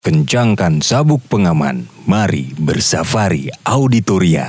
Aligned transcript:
Kencangkan 0.00 0.80
sabuk 0.80 1.20
pengaman, 1.28 1.84
mari 2.08 2.56
bersafari 2.56 3.52
auditoria. 3.68 4.48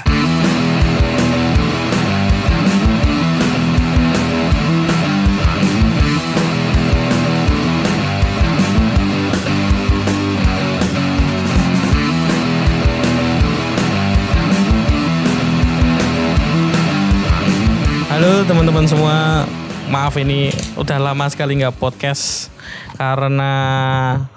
Halo 18.08 18.48
teman-teman 18.48 18.88
semua, 18.88 19.44
maaf 19.92 20.16
ini 20.16 20.48
udah 20.80 21.12
lama 21.12 21.28
sekali 21.28 21.60
nggak 21.60 21.76
podcast 21.76 22.48
karena 23.02 23.52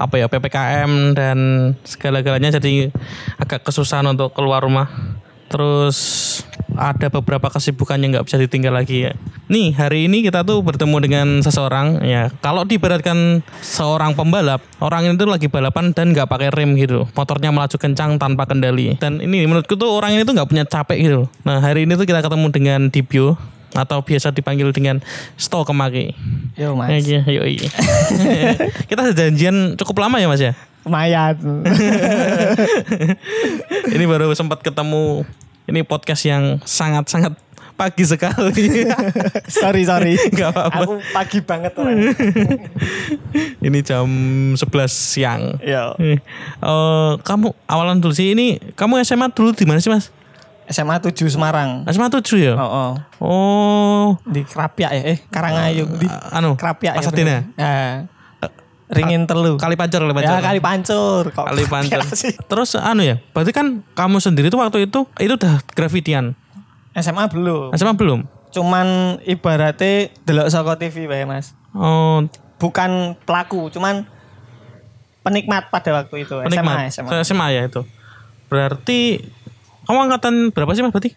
apa 0.01 0.17
ya 0.17 0.25
ppkm 0.25 1.13
dan 1.13 1.39
segala-galanya 1.85 2.57
jadi 2.57 2.89
agak 3.37 3.61
kesusahan 3.69 4.09
untuk 4.09 4.33
keluar 4.33 4.65
rumah. 4.65 4.89
Terus 5.53 6.41
ada 6.75 7.13
beberapa 7.13 7.53
kesibukan 7.53 8.01
yang 8.01 8.17
nggak 8.17 8.25
bisa 8.25 8.41
ditinggal 8.41 8.73
lagi 8.73 9.07
ya. 9.07 9.13
Nih 9.53 9.77
hari 9.77 10.09
ini 10.09 10.25
kita 10.25 10.43
tuh 10.49 10.65
bertemu 10.65 10.97
dengan 11.05 11.29
seseorang 11.45 12.01
ya. 12.09 12.33
Kalau 12.41 12.65
diberatkan 12.65 13.45
seorang 13.61 14.17
pembalap, 14.17 14.65
orang 14.81 15.13
itu 15.13 15.29
lagi 15.29 15.53
balapan 15.53 15.93
dan 15.93 16.17
nggak 16.17 16.27
pakai 16.27 16.49
rem 16.49 16.73
gitu. 16.81 17.05
Motornya 17.13 17.53
melaju 17.53 17.77
kencang 17.77 18.17
tanpa 18.17 18.49
kendali. 18.49 18.97
Dan 18.97 19.21
ini 19.21 19.45
menurutku 19.45 19.77
tuh 19.77 19.93
orang 19.93 20.17
ini 20.17 20.25
tuh 20.25 20.33
nggak 20.33 20.49
punya 20.49 20.65
capek 20.65 20.99
gitu. 21.05 21.21
Nah 21.45 21.61
hari 21.61 21.85
ini 21.85 22.01
tuh 22.01 22.09
kita 22.09 22.25
ketemu 22.25 22.49
dengan 22.49 22.81
Dibio 22.89 23.37
atau 23.75 23.99
biasa 24.01 24.31
dipanggil 24.31 24.71
dengan 24.71 25.03
Sto 25.35 25.67
Kemaki. 25.67 26.15
Yo 26.55 26.79
mas, 26.79 27.03
Iya, 27.03 27.27
iya, 27.27 27.43
iya. 27.45 27.69
kita 28.89 29.11
sudah 29.11 29.17
janjian 29.19 29.75
cukup 29.75 30.07
lama 30.07 30.23
ya 30.23 30.31
mas 30.31 30.41
ya. 30.41 30.55
lumayan. 30.85 31.65
Ini 33.95 34.05
baru 34.05 34.31
sempat 34.37 34.61
ketemu. 34.61 35.25
Ini 35.65 35.81
podcast 35.81 36.29
yang 36.29 36.61
sangat-sangat 36.61 37.33
pagi 37.75 38.05
sekali. 38.05 38.85
sorry 39.49 39.89
sorry. 39.89 40.15
Gak 40.31 40.53
apa-apa. 40.53 40.85
Aku 40.85 40.93
pagi 41.11 41.41
banget 41.41 41.73
orang. 41.81 42.13
Ini 43.65 43.79
jam 43.81 44.07
11 44.55 44.61
siang. 44.93 45.57
Yo. 45.65 45.97
Eh, 45.99 46.21
kamu 47.25 47.57
awalan 47.65 47.99
dulu 47.99 48.13
sih 48.13 48.37
ini 48.37 48.61
kamu 48.77 49.01
SMA 49.03 49.33
dulu 49.33 49.57
di 49.57 49.65
mana 49.65 49.81
sih 49.81 49.89
mas? 49.89 50.13
SMA 50.67 50.97
7 50.97 51.13
Semarang. 51.29 51.85
SMA 51.87 52.09
7 52.09 52.25
ya? 52.41 52.55
Oh, 52.57 52.65
oh. 52.65 52.93
Oh, 53.21 54.07
Di 54.25 54.43
Krapiak 54.43 54.91
ya, 54.91 55.03
eh 55.07 55.19
Karangayung 55.29 55.97
di 55.97 56.09
anu 56.31 56.57
Krapiak 56.57 56.97
Pasadena. 56.97 57.31
ya. 57.31 57.41
Ya. 57.55 57.77
Ringin 58.85 59.25
telu. 59.25 59.57
Kali 59.57 59.75
pancur, 59.75 60.05
kali 60.05 60.13
pancur. 60.15 60.29
Ya 60.29 60.41
kali 60.41 60.61
pancur. 60.61 61.23
Kok 61.33 61.45
Kali 61.49 61.65
pancur. 61.67 62.01
Terus 62.47 62.77
anu 62.77 63.01
ya, 63.01 63.17
berarti 63.33 63.51
kan 63.51 63.81
kamu 63.93 64.21
sendiri 64.21 64.49
tuh 64.49 64.61
waktu 64.61 64.87
itu 64.87 65.09
itu 65.19 65.35
udah 65.35 65.65
grafitian. 65.73 66.37
SMA 66.95 67.27
belum. 67.27 67.73
SMA 67.75 67.97
belum? 67.97 68.29
Cuman 68.53 68.87
ibaratnya 69.25 70.15
delok 70.23 70.47
saka 70.47 70.79
TV 70.79 71.05
bae 71.05 71.25
Mas. 71.25 71.57
Oh, 71.75 72.23
Bukan 72.55 73.19
pelaku, 73.27 73.67
cuman 73.69 74.07
penikmat 75.21 75.69
pada 75.69 75.91
waktu 75.91 76.23
itu. 76.23 76.39
penikmat. 76.39 76.89
SMA, 76.89 77.11
SMA. 77.11 77.25
SMA 77.25 77.47
ya 77.51 77.63
itu. 77.67 77.83
Berarti 78.47 79.27
kamu 79.85 79.99
angkatan 80.05 80.35
berapa 80.51 80.71
sih 80.73 80.83
mas 80.83 80.93
berarti? 80.93 81.13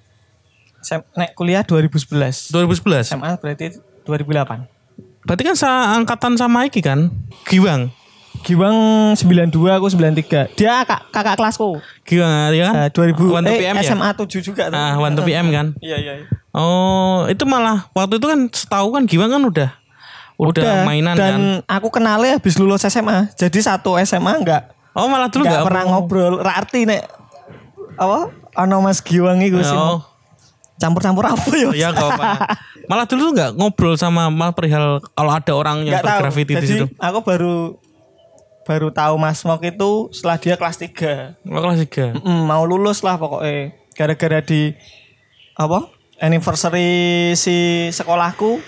Sem- 0.80 1.08
Nek 1.16 1.34
kuliah 1.34 1.64
2011. 1.64 2.52
2011. 2.52 3.08
SMA 3.08 3.36
berarti 3.38 3.80
2008. 4.04 4.68
Berarti 5.24 5.44
kan 5.44 5.56
seangkatan 5.56 6.34
sama 6.36 6.64
Iki 6.66 6.80
kan? 6.80 7.12
Giwang. 7.44 7.92
Giwang 8.46 8.78
92 9.18 9.50
aku 9.74 9.88
93. 9.90 10.54
Dia 10.56 10.86
kakak, 10.86 11.09
kakak 11.12 11.36
kelasku. 11.36 11.82
Giwang 12.06 12.54
ya 12.54 12.72
kan? 12.72 12.74
Eh, 12.86 12.90
2000 12.94 13.34
One 13.34 13.44
to 13.44 13.52
eh, 13.52 13.59
PM 13.59 13.76
ya? 13.76 13.84
SMA 13.84 14.09
7 14.14 14.40
juga 14.40 14.64
tuh. 14.70 14.78
Ah, 14.78 14.96
One 14.96 15.18
to 15.18 15.26
PM 15.26 15.50
kan? 15.50 15.74
Iya 15.81 15.98
iya. 16.00 16.14
iya. 16.22 16.26
Oh, 16.54 17.28
itu 17.28 17.44
malah 17.44 17.90
waktu 17.92 18.18
itu 18.18 18.28
kan 18.30 18.40
setahu 18.50 18.96
kan 18.96 19.03
Giwang 19.03 19.30
kan 19.30 19.44
udah 19.44 19.70
udah, 20.38 20.86
mainan 20.86 21.18
dan 21.18 21.34
kan. 21.66 21.81
aku 21.81 21.90
kenalnya 21.90 22.38
habis 22.38 22.62
lulus 22.62 22.86
SMA. 22.86 23.34
Jadi 23.34 23.58
satu 23.58 23.97
SMA 24.00 24.38
enggak 24.38 24.70
Oh, 24.94 25.06
malah 25.09 25.30
dulu 25.30 25.46
enggak 25.46 25.62
enggak 25.62 25.68
pernah 25.70 25.84
ngobrol. 25.90 26.34
Ra 26.40 26.62
arti 26.62 26.86
nek 26.86 27.03
apa? 27.97 28.30
Ono 28.57 28.81
Mas 28.81 29.00
Giwang 29.00 29.40
iku 29.40 29.62
sih. 29.62 29.72
Oh, 29.72 30.01
Campur-campur 30.78 31.25
apa 31.25 31.41
ya? 31.53 31.69
ya 31.73 31.88
enggak 31.90 32.09
apa. 32.13 32.25
Malah 32.85 33.06
dulu 33.06 33.29
tuh 33.29 33.34
enggak 33.34 33.51
ngobrol 33.53 33.94
sama 33.95 34.29
malah 34.29 34.53
perihal 34.53 35.01
kalau 35.12 35.31
ada 35.31 35.53
orang 35.53 35.85
yang 35.85 35.97
tahu. 35.97 36.06
bergraffiti 36.22 36.53
di 36.53 36.56
Jadi 36.57 36.67
situ. 36.69 36.85
aku 36.97 37.19
baru 37.22 37.78
baru 38.62 38.91
tahu 38.91 39.16
Mas 39.16 39.41
Mok 39.41 39.63
itu 39.63 39.91
setelah 40.12 40.38
dia 40.38 40.53
kelas 40.53 40.78
3. 40.78 41.38
Oh, 41.47 41.62
kelas 41.62 41.79
3. 41.81 42.19
Mm, 42.19 42.41
mau 42.46 42.62
lulus 42.62 43.01
lah 43.01 43.17
pokoknya 43.17 43.73
gara-gara 43.94 44.40
di 44.40 44.78
apa 45.53 45.90
anniversary 46.17 46.90
si 47.34 47.57
sekolahku 47.90 48.62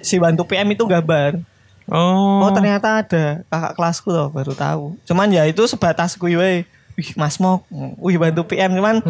si 0.00 0.16
bantu 0.16 0.44
PM 0.44 0.72
itu 0.72 0.84
gambar 0.84 1.40
Oh. 1.86 2.42
oh 2.42 2.50
ternyata 2.50 2.98
ada 2.98 3.46
kakak 3.46 3.78
kelasku 3.78 4.10
loh 4.10 4.26
baru 4.26 4.58
tahu 4.58 4.98
cuman 5.06 5.30
ya 5.30 5.46
itu 5.46 5.70
sebatas 5.70 6.18
weh 6.18 6.66
wih 6.96 7.10
mas 7.14 7.36
mok 7.38 7.68
wih 8.00 8.16
bantu 8.16 8.48
PM 8.48 8.72
cuman 8.74 9.04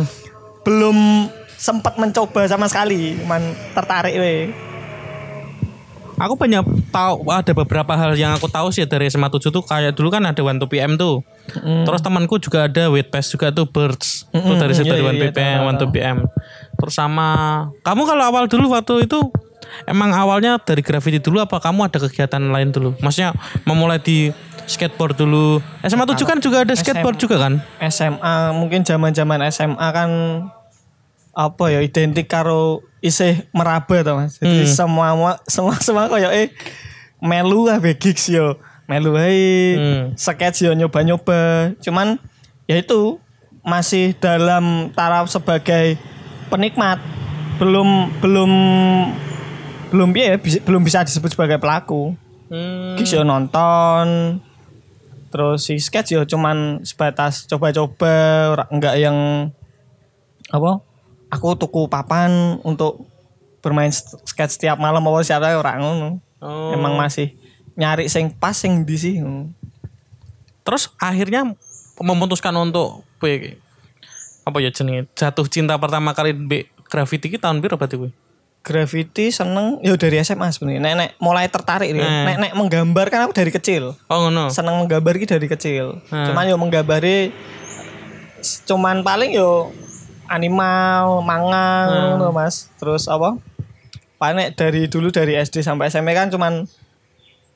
belum 0.66 1.30
sempat 1.56 1.96
mencoba 1.96 2.44
sama 2.50 2.66
sekali 2.68 3.16
cuman 3.22 3.54
tertarik 3.72 4.18
weh 4.18 4.50
Aku 6.16 6.32
banyak 6.32 6.64
tahu 6.88 7.28
ada 7.28 7.52
beberapa 7.52 7.92
hal 7.92 8.16
yang 8.16 8.32
aku 8.32 8.48
tahu 8.48 8.72
sih 8.72 8.88
dari 8.88 9.12
SMA 9.12 9.28
7 9.28 9.52
tuh 9.52 9.60
kayak 9.60 9.92
dulu 9.92 10.08
kan 10.08 10.24
ada 10.24 10.40
One 10.40 10.56
to 10.56 10.64
PM 10.64 10.96
tuh. 10.96 11.20
Terus 11.60 12.00
temanku 12.00 12.40
juga 12.40 12.64
ada 12.72 12.88
Wait 12.88 13.12
Pass 13.12 13.28
juga 13.28 13.52
tuh 13.52 13.68
Birds. 13.68 14.24
Tuh 14.32 14.56
dari 14.56 14.72
situ 14.72 14.88
iya, 14.88 14.96
dari 14.96 15.04
One 15.04 15.20
iya, 15.20 15.28
to 15.28 15.36
PM, 15.36 15.58
One 15.68 15.76
to 15.76 15.86
PM. 15.92 16.24
Terus 16.80 16.96
sama 16.96 17.28
kamu 17.84 18.08
kalau 18.08 18.24
awal 18.32 18.48
dulu 18.48 18.72
waktu 18.72 19.04
itu 19.04 19.20
emang 19.84 20.16
awalnya 20.16 20.56
dari 20.56 20.80
graffiti 20.80 21.20
dulu 21.20 21.44
apa 21.44 21.60
kamu 21.60 21.92
ada 21.92 22.00
kegiatan 22.00 22.40
lain 22.48 22.72
dulu? 22.72 22.96
Maksudnya 23.04 23.36
memulai 23.68 24.00
di 24.00 24.32
skateboard 24.66 25.14
dulu. 25.16 25.62
SMA 25.82 26.04
7 26.04 26.26
kan 26.26 26.38
juga 26.42 26.66
ada 26.66 26.74
skateboard 26.74 27.18
juga 27.18 27.36
kan? 27.38 27.62
SMA 27.86 28.34
mungkin 28.52 28.82
zaman-zaman 28.82 29.46
SMA 29.50 29.88
kan 29.94 30.10
apa 31.36 31.64
ya 31.68 31.84
identik 31.84 32.26
karo 32.26 32.80
isih 33.04 33.46
meraba 33.52 34.02
to 34.02 34.12
Mas. 34.16 34.40
Jadi 34.40 34.66
semua 34.66 35.36
semua 35.46 35.74
semua 35.78 36.08
koyo 36.10 36.32
eh 36.32 36.50
melu 37.22 37.70
lah 37.70 37.78
gigs 37.80 38.28
yo. 38.28 38.58
Melu 38.86 39.18
ae 39.18 39.74
Hmm. 39.76 40.04
sketch 40.14 40.62
yo 40.62 40.72
nyoba-nyoba. 40.74 41.74
Cuman 41.82 42.18
ya 42.66 42.78
itu 42.78 43.18
masih 43.66 44.14
dalam 44.18 44.94
taraf 44.94 45.26
sebagai 45.28 45.98
penikmat. 46.48 47.02
Belum 47.58 48.10
belum 48.22 48.52
belum 49.90 50.08
ya 50.16 50.38
belum 50.40 50.82
bisa 50.82 51.02
disebut 51.02 51.34
sebagai 51.34 51.58
pelaku. 51.58 52.14
Hmm. 52.46 52.94
Gigs 52.94 53.10
yo 53.10 53.26
nonton 53.26 54.38
terus 55.30 55.66
si 55.66 55.78
sketch 55.78 56.14
yo 56.14 56.22
cuman 56.24 56.82
sebatas 56.86 57.44
coba-coba 57.50 58.12
enggak 58.70 58.94
yang 59.00 59.50
apa 60.52 60.80
aku 61.30 61.58
tuku 61.58 61.90
papan 61.90 62.60
untuk 62.62 63.06
bermain 63.60 63.90
sketch 63.90 64.58
setiap 64.60 64.78
malam 64.78 65.02
apa 65.02 65.26
siapa 65.26 65.54
orang 65.58 65.82
ngono 65.82 66.10
Oh. 66.36 66.68
emang 66.76 67.00
masih 67.00 67.32
nyari 67.80 68.12
sing 68.12 68.28
pas 68.28 68.52
sing 68.52 68.84
di 68.84 68.96
sih 69.00 69.16
Terus 70.66 70.90
akhirnya 70.98 71.46
memutuskan 72.02 72.52
untuk 72.58 73.06
apa 74.46 74.56
ya 74.58 74.70
jenenge 74.70 75.06
jatuh 75.14 75.46
cinta 75.46 75.78
pertama 75.78 76.10
kali 76.10 76.34
graffiti 76.90 77.30
ki 77.30 77.38
tahun 77.38 77.62
berapa 77.62 77.78
berarti 77.78 77.96
kuwi? 77.98 78.10
Graffiti 78.66 79.30
seneng 79.30 79.78
yo 79.80 79.94
dari 79.94 80.18
SMA 80.18 80.50
sebenarnya 80.50 80.82
nek, 80.82 80.94
nek 80.96 81.10
mulai 81.18 81.46
tertarik 81.46 81.86
nih 81.88 82.02
Hmm. 82.02 82.24
nek 82.24 82.36
nek 82.40 82.52
menggambar 82.52 83.06
kan 83.06 83.20
aku 83.22 83.32
dari 83.32 83.48
kecil 83.48 83.94
Oh 84.04 84.18
ngono. 84.20 84.50
seneng 84.50 84.74
menggambar 84.76 85.14
ki 85.14 85.26
dari 85.28 85.46
kecil 85.46 86.02
Hmm. 86.04 86.26
cuman 86.26 86.44
yo 86.44 86.56
menggambari 86.56 87.30
cuman 88.64 89.00
paling 89.00 89.32
yo 89.32 89.70
animal 90.26 91.22
manga 91.22 91.68
Hmm. 91.84 92.18
ngono 92.18 92.28
mas 92.32 92.66
terus 92.74 93.06
apa 93.06 93.38
paling 94.16 94.36
nek 94.36 94.50
dari 94.54 94.86
dulu 94.86 95.08
dari 95.08 95.36
SD 95.36 95.60
sampai 95.60 95.86
SMP 95.86 96.10
kan 96.10 96.26
cuman 96.26 96.66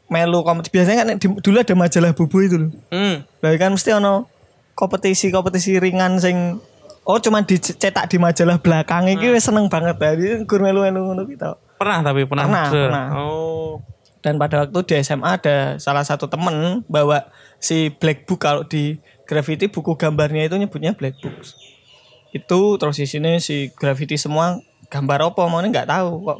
melu 0.07 0.41
kompetisi 0.41 0.71
biasanya 0.73 0.99
kan 1.01 1.09
di- 1.17 1.41
dulu 1.41 1.57
ada 1.57 1.75
majalah 1.75 2.11
bubu 2.13 2.39
itu 2.41 2.57
loh 2.57 2.71
Hmm. 2.89 3.27
Lah 3.41 3.51
kan 3.57 3.71
mesti 3.73 3.91
ono 3.93 4.27
kompetisi 4.73 5.29
kompetisi 5.29 5.75
ringan 5.77 6.19
sing 6.19 6.63
oh 7.11 7.19
cuman 7.19 7.43
dicetak 7.43 8.07
di 8.07 8.17
majalah 8.17 8.63
belakang 8.63 9.11
iki 9.11 9.27
Hmm. 9.27 9.43
seneng 9.43 9.67
banget 9.67 9.99
tadi 9.99 10.47
gur 10.47 10.63
melu-melu 10.63 11.11
ngono 11.11 11.27
gitu 11.27 11.51
Pernah 11.81 12.05
tapi 12.05 12.29
pernah. 12.29 12.45
Pernah, 12.45 12.67
pernah. 12.71 13.07
Oh. 13.25 13.81
dan 14.21 14.37
pada 14.37 14.69
waktu 14.69 14.85
di 14.85 14.95
SMA 15.01 15.41
ada 15.41 15.81
salah 15.81 16.05
satu 16.05 16.29
temen 16.29 16.85
bawa 16.93 17.25
si 17.57 17.89
black 17.89 18.29
book 18.29 18.45
kalau 18.45 18.69
di 18.69 19.01
graffiti 19.25 19.73
buku 19.73 19.97
gambarnya 19.97 20.45
itu 20.45 20.61
nyebutnya 20.61 20.93
black 20.93 21.17
book 21.25 21.33
itu 22.31 22.61
terus 22.77 22.97
di 23.01 23.09
sini 23.09 23.41
si 23.41 23.73
graffiti 23.73 24.21
semua 24.21 24.61
gambar 24.93 25.33
apa 25.33 25.43
mau 25.49 25.65
nggak 25.65 25.89
tahu 25.89 26.11
kok 26.29 26.39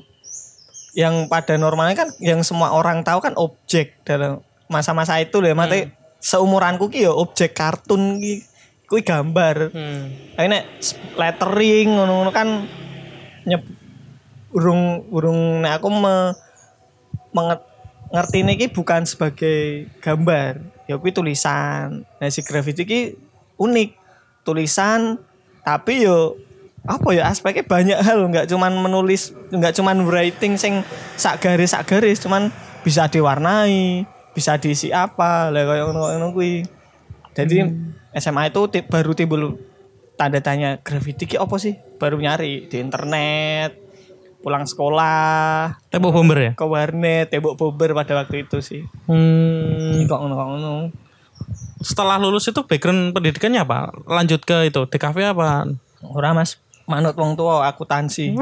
yang 0.93 1.25
pada 1.33 1.57
normalnya 1.57 1.97
kan 1.97 2.13
yang 2.21 2.45
semua 2.45 2.77
orang 2.77 3.01
tahu 3.01 3.25
kan 3.25 3.33
objek 3.41 3.97
dalam 4.05 4.45
masa-masa 4.69 5.17
itu 5.17 5.41
loh 5.41 5.49
mati 5.57 5.89
seumuranku 6.21 6.93
ki 6.93 7.09
ya 7.09 7.17
objek 7.17 7.57
kartun 7.57 8.21
ki 8.21 8.45
kuwi 8.91 9.07
gambar. 9.07 9.71
Hmm. 9.71 10.11
Tapi 10.35 10.47
nek 10.51 10.65
lettering 11.15 11.89
ngono-ngono 11.95 12.31
kan 12.35 12.67
nyep 13.47 13.63
urung 14.51 15.07
urung 15.15 15.63
nek 15.63 15.79
aku 15.79 15.89
me, 15.95 16.35
menget, 17.31 17.63
ngerti 18.11 18.39
iki 18.59 18.67
bukan 18.75 19.07
sebagai 19.07 19.87
gambar. 20.03 20.59
Ya 20.91 20.99
kuwi 20.99 21.15
tulisan. 21.15 22.03
Nah 22.19 22.29
si 22.29 22.43
graffiti 22.43 22.83
ki 22.83 23.01
unik. 23.57 24.03
Tulisan 24.43 25.21
tapi 25.63 26.09
yo 26.09 26.35
apa 26.89 27.13
ya 27.13 27.29
aspeknya 27.29 27.61
banyak 27.61 27.99
hal 28.01 28.25
nggak 28.33 28.49
cuman 28.49 28.73
menulis 28.73 29.37
nggak 29.53 29.77
cuman 29.77 30.09
writing 30.09 30.57
sing 30.57 30.81
sak 31.21 31.45
garis 31.45 31.77
sak 31.77 31.85
garis 31.85 32.17
cuman 32.25 32.49
bisa 32.81 33.05
diwarnai 33.05 34.09
bisa 34.33 34.57
diisi 34.57 34.89
apa 34.89 35.53
lah 35.53 35.69
kayak 35.69 35.85
ngono 35.93 36.09
ngono 36.09 36.27
kuwi 36.33 36.65
jadi 37.37 37.69
SMA 38.13 38.49
itu 38.49 38.61
baru 38.83 39.13
timbul 39.13 39.59
tanda 40.15 40.39
tanya 40.39 40.77
graffiti 40.79 41.25
ki 41.25 41.37
apa 41.37 41.57
sih 41.57 41.73
baru 41.97 42.17
nyari 42.17 42.67
di 42.67 42.77
internet 42.77 43.79
pulang 44.39 44.65
sekolah 44.65 45.77
Tembok 45.89 46.13
bomber 46.15 46.39
ya? 46.41 46.53
ke 46.53 46.63
warnet 46.63 47.29
tembok 47.29 47.55
bober 47.55 47.93
pada 47.95 48.17
waktu 48.17 48.43
itu 48.43 48.59
sih 48.59 48.83
Hmm. 49.05 50.05
kok 50.05 50.19
ngono 50.19 50.35
kok 50.35 50.49
ngono 50.49 50.73
Setelah 51.79 52.17
lulus 52.17 52.45
itu 52.47 52.61
background 52.61 53.11
pendidikannya 53.11 53.65
apa? 53.65 53.89
Lanjut 54.05 54.41
ke 54.41 54.67
itu 54.67 54.85
DKV 54.87 55.33
apa? 55.33 55.65
ora 56.03 56.33
mas 56.33 56.57
manut 56.85 57.13
wong 57.13 57.33
tua 57.35 57.65
akuntansi 57.65 58.33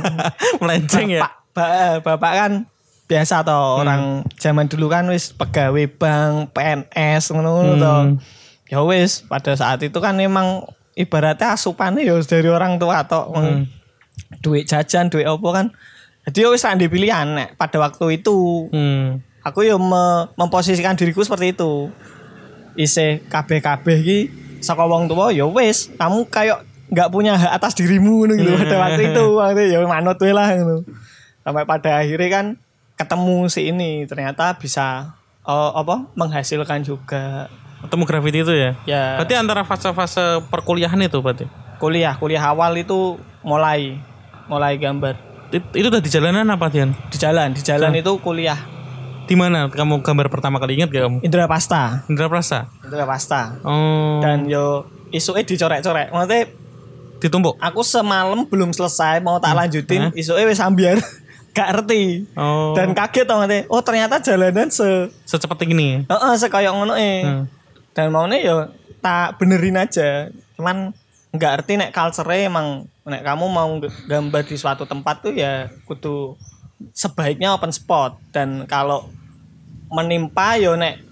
Melenceng 0.60 1.08
ya? 1.10 1.20
bapak, 1.20 1.40
ba- 1.52 2.00
bapak 2.06 2.32
kan 2.34 2.52
biasa 3.04 3.40
toh 3.40 3.80
orang 3.80 4.02
zaman 4.36 4.64
dulu 4.64 4.86
kan 4.86 5.08
wis 5.08 5.32
pegawai 5.32 5.88
bank 5.90 6.52
PNS 6.52 7.32
ngono-ngono 7.32 7.74
toh 7.74 8.00
ya 8.68 8.84
wis 8.84 9.24
pada 9.24 9.56
saat 9.56 9.80
itu 9.80 9.96
kan 9.98 10.16
emang 10.20 10.64
ibaratnya 10.92 11.56
asupannya 11.56 12.04
ya 12.04 12.14
dari 12.24 12.48
orang 12.50 12.76
tua 12.76 13.06
toh 13.08 13.32
Wong 13.32 13.64
duit 14.44 14.68
jajan 14.68 15.08
duit 15.08 15.24
opo 15.24 15.54
kan. 15.54 15.72
Jadi 16.28 16.44
ya 16.44 16.48
wis 16.52 16.60
tak 16.60 16.76
pilihan 16.76 17.26
nek 17.32 17.56
pada 17.56 17.80
waktu 17.80 18.20
itu. 18.20 18.68
Hmm. 18.68 19.24
aku 19.38 19.64
ya 19.64 19.80
me- 19.80 20.28
memposisikan 20.36 20.92
diriku 20.92 21.24
seperti 21.24 21.56
itu. 21.56 21.88
Isi 22.76 23.24
KB-KB 23.32 23.86
iki 24.04 24.18
saka 24.60 24.84
wong 24.84 25.08
tua 25.08 25.32
ya 25.32 25.48
wis 25.48 25.88
kamu 25.96 26.28
kayak 26.28 26.68
nggak 26.92 27.08
punya 27.08 27.36
hak 27.36 27.56
atas 27.56 27.72
dirimu 27.72 28.28
ngono 28.28 28.36
gitu 28.36 28.52
pada 28.60 28.76
waktu 28.76 29.02
itu. 29.08 29.24
Waktu 29.40 29.72
ya 29.72 29.80
manut 29.88 30.20
lah 30.20 30.52
ngono. 30.52 30.84
Sampai 31.40 31.64
pada 31.64 32.04
akhirnya 32.04 32.28
kan 32.28 32.46
ketemu 33.00 33.48
si 33.48 33.72
ini 33.72 34.04
ternyata 34.04 34.52
bisa 34.60 35.16
eh, 35.48 35.70
apa 35.72 36.12
menghasilkan 36.12 36.84
juga 36.84 37.48
Ketemu 37.80 38.02
graffiti 38.04 38.38
itu 38.40 38.50
ya? 38.50 38.70
ya 38.84 39.02
Berarti 39.16 39.34
antara 39.34 39.62
fase-fase 39.62 40.42
perkuliahan 40.46 40.98
itu 40.98 41.18
berarti? 41.18 41.46
kuliah 41.76 42.10
kuliah 42.12 42.42
awal 42.44 42.74
itu 42.74 43.14
mulai 43.40 44.02
mulai 44.44 44.74
gambar 44.74 45.14
It- 45.48 45.72
Itu 45.72 45.86
udah 45.88 45.98
di 45.98 46.08
jalanan 46.08 46.44
apa 46.44 46.66
Dian? 46.68 46.90
di 47.06 47.16
jalan 47.16 47.52
di 47.52 47.62
jalan 47.62 47.94
itu 47.94 48.12
kuliah 48.18 48.58
Di 49.24 49.32
mana 49.32 49.68
kamu 49.68 50.00
gambar 50.00 50.26
pertama 50.26 50.56
kali 50.56 50.74
ingat 50.74 50.88
gak 50.88 51.04
kamu? 51.04 51.18
Indra 51.20 51.44
Pasta 51.44 52.02
Indra 52.04 52.26
Prasa? 52.26 52.66
Indra 52.80 53.04
Pasta 53.04 53.60
Oh. 53.62 54.18
dan 54.18 54.44
yo 54.44 54.84
isuke 55.08 55.40
dicorek-corek 55.40 56.10
maksudnya 56.10 56.50
ditumpuk? 57.18 57.54
aku 57.56 57.80
semalam 57.80 58.42
belum 58.44 58.70
selesai 58.70 59.18
mau 59.18 59.36
tak 59.36 59.54
lanjutin 59.54 60.10
isuke 60.12 60.42
wis 60.44 60.58
ambiar 60.58 60.98
gak 61.54 61.68
ngerti 61.72 62.26
Oh. 62.34 62.74
dan 62.74 62.90
kaget 62.90 63.22
tau 63.24 63.38
ngerti 63.38 63.66
oh 63.66 63.80
ternyata 63.80 64.18
jalanan 64.18 64.66
se 64.68 65.14
secepat 65.22 65.62
ini. 65.62 66.02
heeh 66.04 66.32
se 66.34 66.46
kayak 66.46 66.70
ngono 66.70 66.92
e 66.92 67.12
Hmm. 67.22 67.44
Dan 67.98 68.14
maunya 68.14 68.38
yo 68.38 68.56
tak 69.02 69.42
benerin 69.42 69.74
aja. 69.74 70.30
Cuman 70.54 70.94
nggak 71.34 71.52
ngerti 71.58 71.72
nek 71.82 71.90
culture 71.90 72.30
emang 72.30 72.86
nek 73.02 73.26
kamu 73.26 73.44
mau 73.50 73.74
gambar 74.06 74.42
di 74.46 74.54
suatu 74.54 74.86
tempat 74.86 75.18
tuh 75.18 75.34
ya 75.34 75.66
kudu 75.82 76.38
sebaiknya 76.94 77.58
open 77.58 77.74
spot. 77.74 78.22
Dan 78.30 78.70
kalau 78.70 79.10
menimpa 79.90 80.54
yo 80.62 80.78
nek 80.78 81.02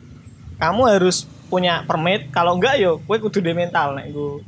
kamu 0.62 0.94
harus 0.94 1.26
punya 1.50 1.82
permit. 1.90 2.30
Kalau 2.30 2.54
enggak 2.54 2.78
yo 2.78 3.02
kue 3.02 3.18
kudu 3.18 3.42
di 3.42 3.50
mental 3.50 3.98
nek 3.98 4.14
gue 4.14 4.46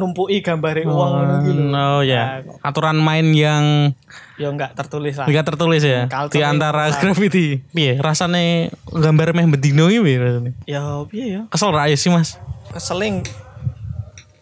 numpui 0.00 0.40
gambare 0.40 0.82
uang 0.82 0.96
ngono 1.12 1.34
gitu 1.44 1.62
Oh 1.70 2.00
ya. 2.00 2.40
Aturan 2.60 2.96
main 2.96 3.28
yang 3.28 3.92
yo 4.34 4.48
enggak 4.48 4.72
tertulis 4.72 5.14
lah 5.14 5.28
Enggak 5.28 5.44
tertulis 5.46 5.84
ya 5.84 6.08
Culture 6.08 6.32
di 6.32 6.40
antara 6.40 6.88
itu. 6.88 6.96
graffiti. 6.98 7.46
Piye 7.68 7.94
rasane 7.96 8.44
gambar 8.86 9.30
meh 9.30 9.44
bedino 9.46 9.86
iki 9.86 10.00
piye 10.00 10.16
rasane? 10.18 10.50
ya 10.64 10.80
piye 11.04 11.26
yo 11.30 11.42
Kesel 11.46 11.70
ra 11.70 11.84
ya 11.84 11.94
sih 11.94 12.08
Mas? 12.08 12.40
keseling 12.70 13.20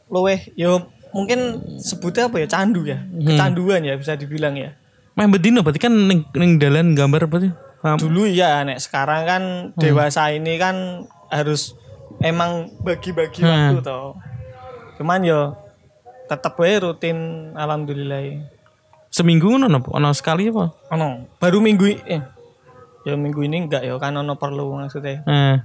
luweh 0.07 0.41
yo 0.55 0.85
mungkin 1.11 1.39
sebutnya 1.77 2.29
apa 2.29 2.39
ya 2.39 2.47
candu 2.47 2.85
ya 2.85 3.01
kecanduan 3.03 3.81
ya 3.83 3.95
bisa 3.95 4.15
dibilang 4.15 4.55
ya 4.55 4.77
Meh 5.13 5.27
bedino 5.27 5.61
berarti 5.61 5.81
kan 5.81 5.91
ning, 5.91 6.23
ning 6.31 6.57
dalan 6.57 6.95
gambar 6.95 7.27
berarti. 7.27 7.51
Dulu 7.99 8.23
ya 8.25 8.63
nek 8.63 8.79
sekarang 8.79 9.23
kan 9.25 9.43
dewasa 9.75 10.31
ini 10.31 10.55
kan 10.57 11.03
harus 11.27 11.75
emang 12.21 12.71
bagi-bagi 12.81 13.41
Hmm. 13.41 13.75
waktu 13.75 13.83
toh 13.83 14.15
cuman 14.99 15.23
yo 15.23 15.55
tetap 16.27 16.55
wae 16.55 16.77
rutin 16.77 17.17
alhamdulillah 17.55 18.43
Seminggu 19.09 19.49
ngono 19.49 19.73
apa? 19.73 19.89
Ono 19.91 20.13
sekali 20.13 20.53
apa? 20.53 20.69
ono 20.89 21.25
baru 21.39 21.59
minggu 21.59 21.87
eh 22.05 22.21
ya 23.03 23.15
minggu 23.15 23.41
ini 23.41 23.65
enggak 23.65 23.81
ya 23.81 23.97
kan 23.97 24.13
ono 24.13 24.37
perlu 24.37 24.77
maksudnya 24.77 25.25
Eh. 25.25 25.57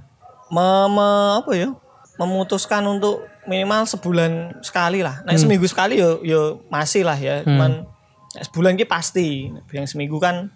me, 0.48 0.66
me- 0.88 1.34
apa 1.36 1.52
ya 1.52 1.68
memutuskan 2.14 2.80
untuk 2.86 3.20
minimal 3.44 3.84
sebulan 3.84 4.56
sekali 4.60 5.02
lah 5.02 5.20
nah 5.20 5.36
seminggu 5.36 5.66
sekali 5.66 5.98
yo 5.98 6.22
yo 6.22 6.40
masih 6.66 7.02
lah 7.02 7.18
ya 7.18 7.44
cuman 7.44 7.84
nek 8.32 8.44
sebulan 8.44 8.72
ki 8.74 8.86
pasti 8.86 9.26
yang 9.68 9.84
seminggu 9.84 10.16
kan 10.16 10.48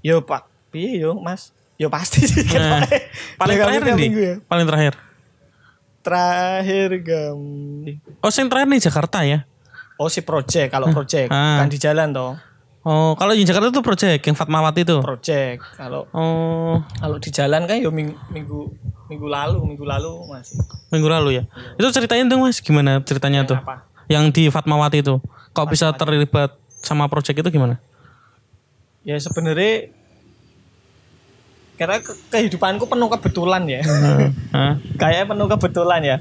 yo 0.00 0.20
pak 0.20 0.44
piye 0.68 0.98
yo 0.98 1.16
mas 1.16 1.54
yo 1.74 1.88
pasti 1.88 2.20
sih 2.22 2.44
Eh. 2.44 2.84
Paling 3.34 3.56
terakhir 3.56 3.82
minggu 3.96 4.20
ya. 4.20 4.34
Paling 4.44 4.66
terakhir. 4.66 4.92
Terakhir 6.02 7.00
gam 7.00 7.38
Oh, 8.18 8.28
yang 8.28 8.48
terakhir 8.48 8.68
nih 8.68 8.82
Jakarta 8.82 9.18
ya. 9.22 9.46
oh 9.94 10.06
si 10.06 10.20
project 10.20 10.68
kalau 10.68 10.90
project 10.90 11.28
Ah. 11.28 11.58
kan 11.58 11.66
di 11.66 11.78
jalan 11.78 12.10
toh 12.10 12.34
Oh, 12.82 13.14
kalau 13.14 13.30
di 13.30 13.46
Jakarta 13.46 13.70
itu 13.70 13.78
project 13.78 14.20
yang 14.20 14.34
Fatmawati 14.34 14.82
itu. 14.82 14.98
project 14.98 15.62
kalau 15.72 16.02
Oh, 16.10 16.82
kalau 16.92 17.14
di 17.16 17.30
jalan 17.30 17.62
kan 17.62 17.78
yo 17.78 17.88
minggu 17.88 18.18
minggu 18.28 18.74
minggu 19.06 19.22
lalu 19.24 19.62
minggu 19.64 19.86
lalu 19.86 20.10
masih 20.26 20.58
minggu 20.90 21.06
lalu 21.06 21.28
ya. 21.38 21.42
Itu 21.72 21.86
ceritain 21.90 22.26
dong 22.26 22.42
Mas, 22.42 22.58
gimana 22.58 22.98
ceritanya 23.00 23.46
tuh? 23.46 23.54
apa 23.54 23.86
Yang 24.10 24.24
di 24.32 24.42
Fatmawati 24.48 24.98
itu. 24.98 25.22
Kok 25.52 25.66
bisa 25.68 25.94
terlibat 25.94 26.58
sama 26.76 27.06
project 27.06 27.38
itu 27.38 27.50
gimana? 27.52 27.78
ya 29.02 29.14
sebenarnya 29.14 29.94
karena 31.76 31.98
ke- 31.98 32.18
kehidupanku 32.30 32.86
penuh 32.86 33.08
kebetulan 33.08 33.62
ya. 33.66 33.82
Kayak 35.00 35.32
penuh 35.32 35.46
kebetulan 35.48 36.00
ya. 36.04 36.16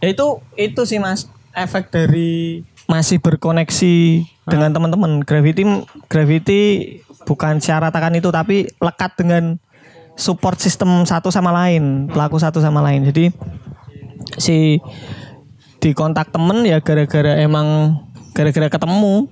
Itu 0.00 0.40
itu 0.56 0.82
sih 0.84 0.98
mas. 0.98 1.28
Efek 1.50 1.90
dari 1.90 2.62
masih 2.86 3.18
berkoneksi 3.18 3.96
dengan 4.46 4.70
teman-teman. 4.70 5.22
Gravity 5.22 5.62
gravity 6.06 6.60
bukan 7.26 7.58
syarat 7.58 7.94
akan 7.94 8.18
itu 8.18 8.30
tapi 8.30 8.70
lekat 8.78 9.14
dengan 9.18 9.58
support 10.18 10.58
sistem 10.60 11.06
satu 11.06 11.32
sama 11.32 11.50
lain 11.54 12.06
pelaku 12.10 12.38
satu 12.38 12.62
sama 12.62 12.82
lain. 12.82 13.06
Jadi 13.08 13.34
si 14.38 14.78
di 15.80 15.90
kontak 15.96 16.28
temen 16.28 16.62
ya 16.68 16.78
gara-gara 16.84 17.40
emang 17.40 17.98
gara-gara 18.36 18.68
ketemu 18.68 19.26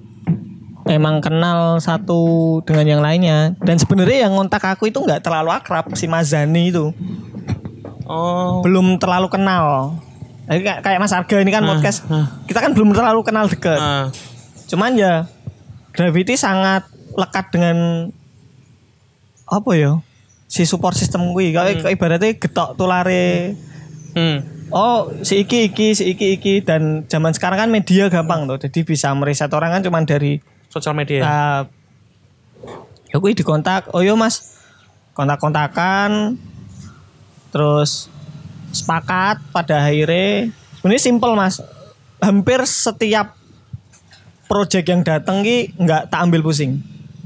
emang 0.89 1.21
kenal 1.21 1.79
satu 1.79 2.21
dengan 2.65 2.85
yang 2.89 3.03
lainnya. 3.05 3.53
Dan 3.61 3.77
sebenarnya 3.77 4.27
yang 4.27 4.35
ngontak 4.35 4.65
aku 4.65 4.89
itu 4.89 4.99
nggak 4.99 5.21
terlalu 5.21 5.53
akrab 5.53 5.93
si 5.95 6.09
Mazani 6.09 6.73
itu. 6.73 6.91
Oh. 8.09 8.65
belum 8.65 8.97
terlalu 8.97 9.29
kenal. 9.29 9.93
Jadi 10.49 10.65
kayak, 10.65 10.81
kayak 10.81 10.97
Mas 10.97 11.13
Arga 11.13 11.37
ini 11.45 11.53
kan 11.53 11.61
podcast. 11.61 12.09
kita 12.49 12.65
kan 12.65 12.73
belum 12.73 12.97
terlalu 12.97 13.21
kenal 13.21 13.45
deket 13.53 13.77
Ah. 13.77 14.09
cuman 14.65 14.97
ya 14.97 15.29
Gravity 15.93 16.33
sangat 16.41 16.89
lekat 17.13 17.53
dengan 17.53 18.09
apa 19.45 19.71
ya? 19.77 20.01
Si 20.49 20.65
support 20.65 20.97
system 20.97 21.37
gue 21.37 21.53
kayak 21.53 21.85
kayak 21.85 21.93
ibaratnya 21.93 22.33
getok 22.33 22.81
tulare. 22.81 23.53
Hmm. 24.17 24.41
oh 24.69 25.13
si 25.21 25.45
iki 25.45 25.69
iki 25.69 25.93
si 25.93 26.17
iki 26.17 26.41
iki. 26.41 26.65
Dan 26.65 27.05
zaman 27.09 27.37
sekarang 27.37 27.61
kan 27.61 27.69
media 27.69 28.09
gampang 28.09 28.49
tuh. 28.49 28.57
Jadi 28.57 28.89
bisa 28.89 29.13
meriset 29.13 29.53
orang 29.53 29.77
kan 29.77 29.83
cuman 29.85 30.09
dari 30.09 30.41
Sosial 30.69 30.95
media. 30.97 31.21
uh, 31.25 31.63
ya 33.09 33.17
gue 33.17 33.33
dikontak 33.33 33.93
oh 33.97 34.05
yo 34.05 34.15
mas. 34.15 34.61
Kontak-kontakan 35.17 36.39
terus 37.51 38.13
sepakat 38.71 39.41
pada 39.51 39.83
akhirnya. 39.83 40.53
Sebenarnya 40.79 41.03
simple 41.03 41.33
mas. 41.35 41.59
Hampir 42.21 42.63
setiap 42.69 43.35
project 44.49 44.87
yang 44.89 45.03
dateng 45.05 45.43
ki 45.43 45.75
nggak 45.77 46.13
tak 46.13 46.21
ambil 46.25 46.45
pusing. 46.45 46.81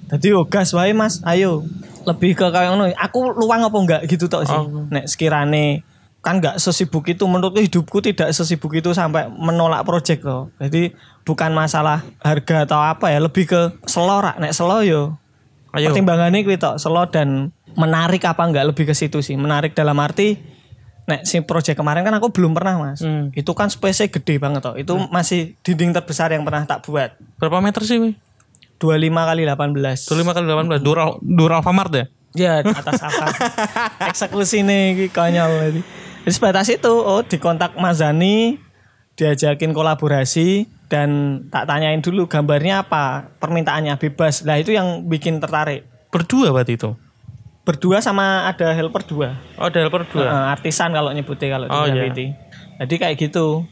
Jadi 0.09 0.33
yo 0.33 0.47
gas 0.49 0.73
wae 0.73 0.95
mas. 0.95 1.21
Ayo. 1.27 1.67
Lebih 2.03 2.35
ke 2.35 2.47
kayak 2.51 2.75
ngono. 2.75 2.91
Aku 2.99 3.31
luang 3.35 3.63
apa 3.63 3.77
enggak 3.79 4.01
gitu 4.11 4.27
tok 4.27 4.43
sih. 4.47 4.59
Oh. 4.59 4.91
nek 4.91 5.07
sekirane 5.07 5.87
kan 6.23 6.39
enggak 6.39 6.63
sesibuk 6.63 7.03
itu 7.11 7.27
menurutku 7.27 7.59
hidupku 7.59 7.99
tidak 7.99 8.31
sesibuk 8.31 8.71
itu 8.73 8.95
sampai 8.95 9.27
menolak 9.27 9.83
project 9.83 10.23
loh 10.23 10.55
jadi 10.63 10.95
bukan 11.27 11.51
masalah 11.51 12.07
harga 12.23 12.63
atau 12.63 12.79
apa 12.79 13.11
ya 13.11 13.19
lebih 13.19 13.45
ke 13.45 13.61
selo 13.91 14.23
rak 14.23 14.39
nek 14.39 14.55
selo 14.55 14.87
yo 14.87 15.19
Ayo. 15.75 15.91
pertimbangannya 15.91 16.47
kuwi 16.47 16.63
tok 16.63 16.79
selo 16.79 17.11
dan 17.11 17.51
menarik 17.75 18.23
apa 18.23 18.39
enggak 18.47 18.71
lebih 18.71 18.87
ke 18.87 18.95
situ 18.95 19.19
sih 19.19 19.35
menarik 19.35 19.75
dalam 19.75 19.99
arti 19.99 20.39
nek 21.03 21.27
si 21.27 21.43
project 21.43 21.75
kemarin 21.75 22.07
kan 22.07 22.15
aku 22.15 22.31
belum 22.31 22.55
pernah 22.55 22.79
mas 22.79 23.03
Hmm. 23.03 23.35
itu 23.35 23.51
kan 23.59 23.67
space 23.67 24.07
gede 24.07 24.39
banget 24.39 24.63
toh 24.63 24.79
itu 24.79 24.95
masih 25.11 25.59
dinding 25.67 25.91
terbesar 25.91 26.31
yang 26.31 26.47
pernah 26.47 26.63
tak 26.63 26.87
buat 26.87 27.19
Berapa 27.43 27.59
meter 27.59 27.83
sih? 27.83 27.99
Wi? 27.99 28.15
25 28.79 29.11
kali 29.11 29.43
18 29.43 30.07
25 30.07 30.37
kali 30.39 30.45
18 30.47 30.79
Dural 30.87 31.19
Dural 31.19 31.59
Alfamart 31.59 31.91
ya? 31.91 32.05
Ya 32.33 32.53
atas 32.63 33.03
apa? 33.03 33.27
Eksekusi 34.09 34.65
nih 34.65 35.13
konyol 35.13 35.53
ini. 35.69 35.83
Jadi 36.23 36.33
sebatas 36.33 36.71
itu, 36.71 36.93
oh 36.93 37.27
dikontak 37.27 37.75
Mas 37.75 37.99
Zani, 37.99 38.55
diajakin 39.19 39.75
kolaborasi 39.75 40.71
dan 40.87 41.43
tak 41.51 41.67
tanyain 41.67 41.99
dulu 41.99 42.31
gambarnya 42.31 42.87
apa, 42.87 43.35
permintaannya 43.43 43.99
bebas. 43.99 44.47
Lah 44.47 44.61
itu 44.61 44.71
yang 44.71 45.09
bikin 45.11 45.43
tertarik. 45.43 45.83
Berdua 46.15 46.55
berarti 46.55 46.79
itu. 46.79 46.95
Berdua 47.63 48.03
sama 48.03 48.51
ada 48.51 48.75
helper 48.75 49.07
dua, 49.07 49.39
Oh, 49.55 49.71
ada 49.71 49.79
helper 49.83 50.03
dua. 50.11 50.27
Eh, 50.27 50.45
artisan 50.51 50.91
kalau 50.91 51.15
nyebutnya 51.15 51.49
kalau 51.49 51.67
di 51.67 51.75
Oh, 51.75 51.87
iya. 51.87 52.11
Jadi 52.83 52.95
kayak 52.99 53.17
gitu. 53.19 53.67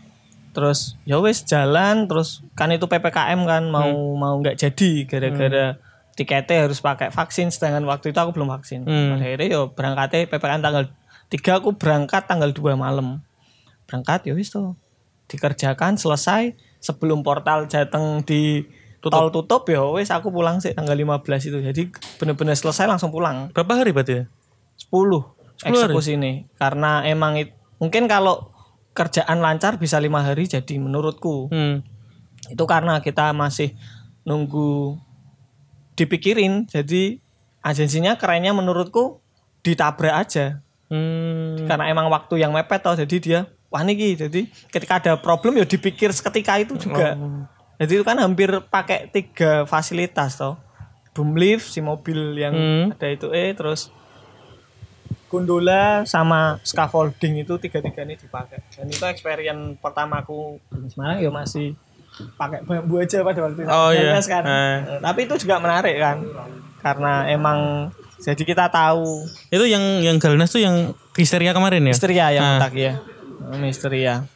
Terus 0.51 0.99
ya 1.07 1.19
wes 1.23 1.47
jalan, 1.47 2.11
terus 2.11 2.43
kan 2.55 2.71
itu 2.71 2.87
ppkm 2.87 3.41
kan 3.47 3.71
mau 3.71 3.87
Hmm. 3.87 4.19
mau 4.19 4.35
nggak 4.43 4.59
jadi 4.59 4.91
gara-gara 5.07 5.79
tiketnya 6.15 6.67
harus 6.67 6.83
pakai 6.83 7.15
vaksin, 7.15 7.51
sedangkan 7.51 7.87
waktu 7.87 8.11
itu 8.11 8.19
aku 8.19 8.35
belum 8.35 8.51
vaksin. 8.51 8.83
Hmm. 8.83 9.15
Pada 9.15 9.27
akhirnya 9.27 9.47
yo 9.47 9.71
berangkatnya 9.75 10.27
ppkm 10.27 10.61
tanggal 10.63 10.85
3 11.31 11.59
aku 11.63 11.79
berangkat 11.79 12.27
tanggal 12.27 12.51
2 12.51 12.75
malam. 12.75 13.23
Berangkat 13.87 14.27
ya 14.27 14.35
wis 14.35 14.51
tuh 14.51 14.75
dikerjakan 15.31 15.95
selesai 15.95 16.59
sebelum 16.83 17.23
portal 17.23 17.71
Jateng 17.71 18.27
di 18.27 18.67
tol 19.01 19.31
tutup 19.31 19.65
ya 19.65 19.81
wes 19.87 20.11
aku 20.11 20.29
pulang 20.29 20.59
sih 20.59 20.75
tanggal 20.75 20.93
15 20.93 21.49
itu. 21.49 21.59
Jadi 21.63 21.83
bener-bener 22.19 22.53
selesai 22.53 22.85
langsung 22.85 23.09
pulang. 23.09 23.49
Berapa 23.55 23.79
hari 23.79 23.95
berarti 23.95 24.13
ya? 24.13 24.25
10 24.91 25.23
hari? 25.61 25.77
eksekusi 25.77 26.17
ini 26.17 26.49
karena 26.57 27.05
emang 27.05 27.37
it- 27.37 27.53
mungkin 27.77 28.09
kalau 28.09 28.49
kerjaan 28.91 29.45
lancar 29.45 29.77
bisa 29.77 30.01
lima 30.01 30.25
hari 30.25 30.49
jadi 30.49 30.81
menurutku 30.81 31.53
Hmm. 31.53 31.85
itu 32.49 32.65
karena 32.65 33.05
kita 33.05 33.37
masih 33.37 33.77
nunggu 34.25 34.97
dipikirin 35.95 36.65
jadi 36.65 37.21
agensinya 37.61 38.17
kerennya 38.17 38.57
menurutku 38.57 39.21
ditabrak 39.61 40.17
aja 40.17 40.65
Hmm. 40.91 41.65
karena 41.65 41.87
emang 41.87 42.11
waktu 42.11 42.35
yang 42.37 42.51
mepet 42.51 42.83
toh 42.83 42.99
jadi 42.99 43.17
dia 43.17 43.41
wah 43.67 43.81
niki 43.81 44.19
jadi 44.19 44.41
ketika 44.69 44.99
ada 44.99 45.13
problem 45.15 45.55
ya 45.55 45.63
dipikir 45.63 46.11
seketika 46.11 46.59
itu 46.59 46.75
juga 46.77 47.15
jadi 47.79 47.93
itu 47.93 48.03
kan 48.03 48.19
hampir 48.19 48.51
pakai 48.67 49.07
tiga 49.07 49.63
fasilitas 49.65 50.35
toh 50.35 50.59
boom 51.11 51.35
lift 51.35 51.65
si 51.65 51.79
mobil 51.81 52.35
yang 52.35 52.51
Hmm. 52.51 52.85
ada 52.91 53.07
itu 53.07 53.31
eh 53.31 53.51
terus 53.53 53.95
gondola 55.27 56.03
sama 56.05 56.59
scaffolding 56.61 57.39
itu 57.39 57.55
tiga-tiga 57.57 58.03
ini 58.03 58.19
dipakai 58.19 58.59
dan 58.69 58.87
itu 58.87 59.05
experience 59.07 59.79
pertamaku 59.79 60.59
Semarang 60.91 61.23
ya 61.23 61.31
masih 61.31 61.79
pakai 62.35 62.67
bambu 62.67 62.99
aja 62.99 63.23
pada 63.23 63.39
waktu 63.41 63.63
itu 63.63 63.71
Oh, 63.71 63.95
iya. 63.95 64.19
Kan. 64.19 64.43
Eh, 64.43 64.77
tapi 64.99 65.21
itu 65.25 65.35
juga 65.39 65.63
menarik 65.63 65.97
kan 65.97 66.19
karena 66.83 67.31
emang 67.31 67.59
jadi 68.21 68.43
kita 68.45 68.69
tahu 68.69 69.25
Itu 69.49 69.65
yang 69.65 69.81
yang 70.01 70.17
Galnas 70.17 70.49
tuh 70.49 70.61
yang 70.61 70.93
histeria 71.13 71.51
kemarin 71.51 71.83
ya? 71.83 71.93
Misteria 71.93 72.27
yang 72.31 72.45
Ah. 72.45 72.57
otak 72.61 72.73
ya. 72.75 72.93
Misteria. 73.57 74.29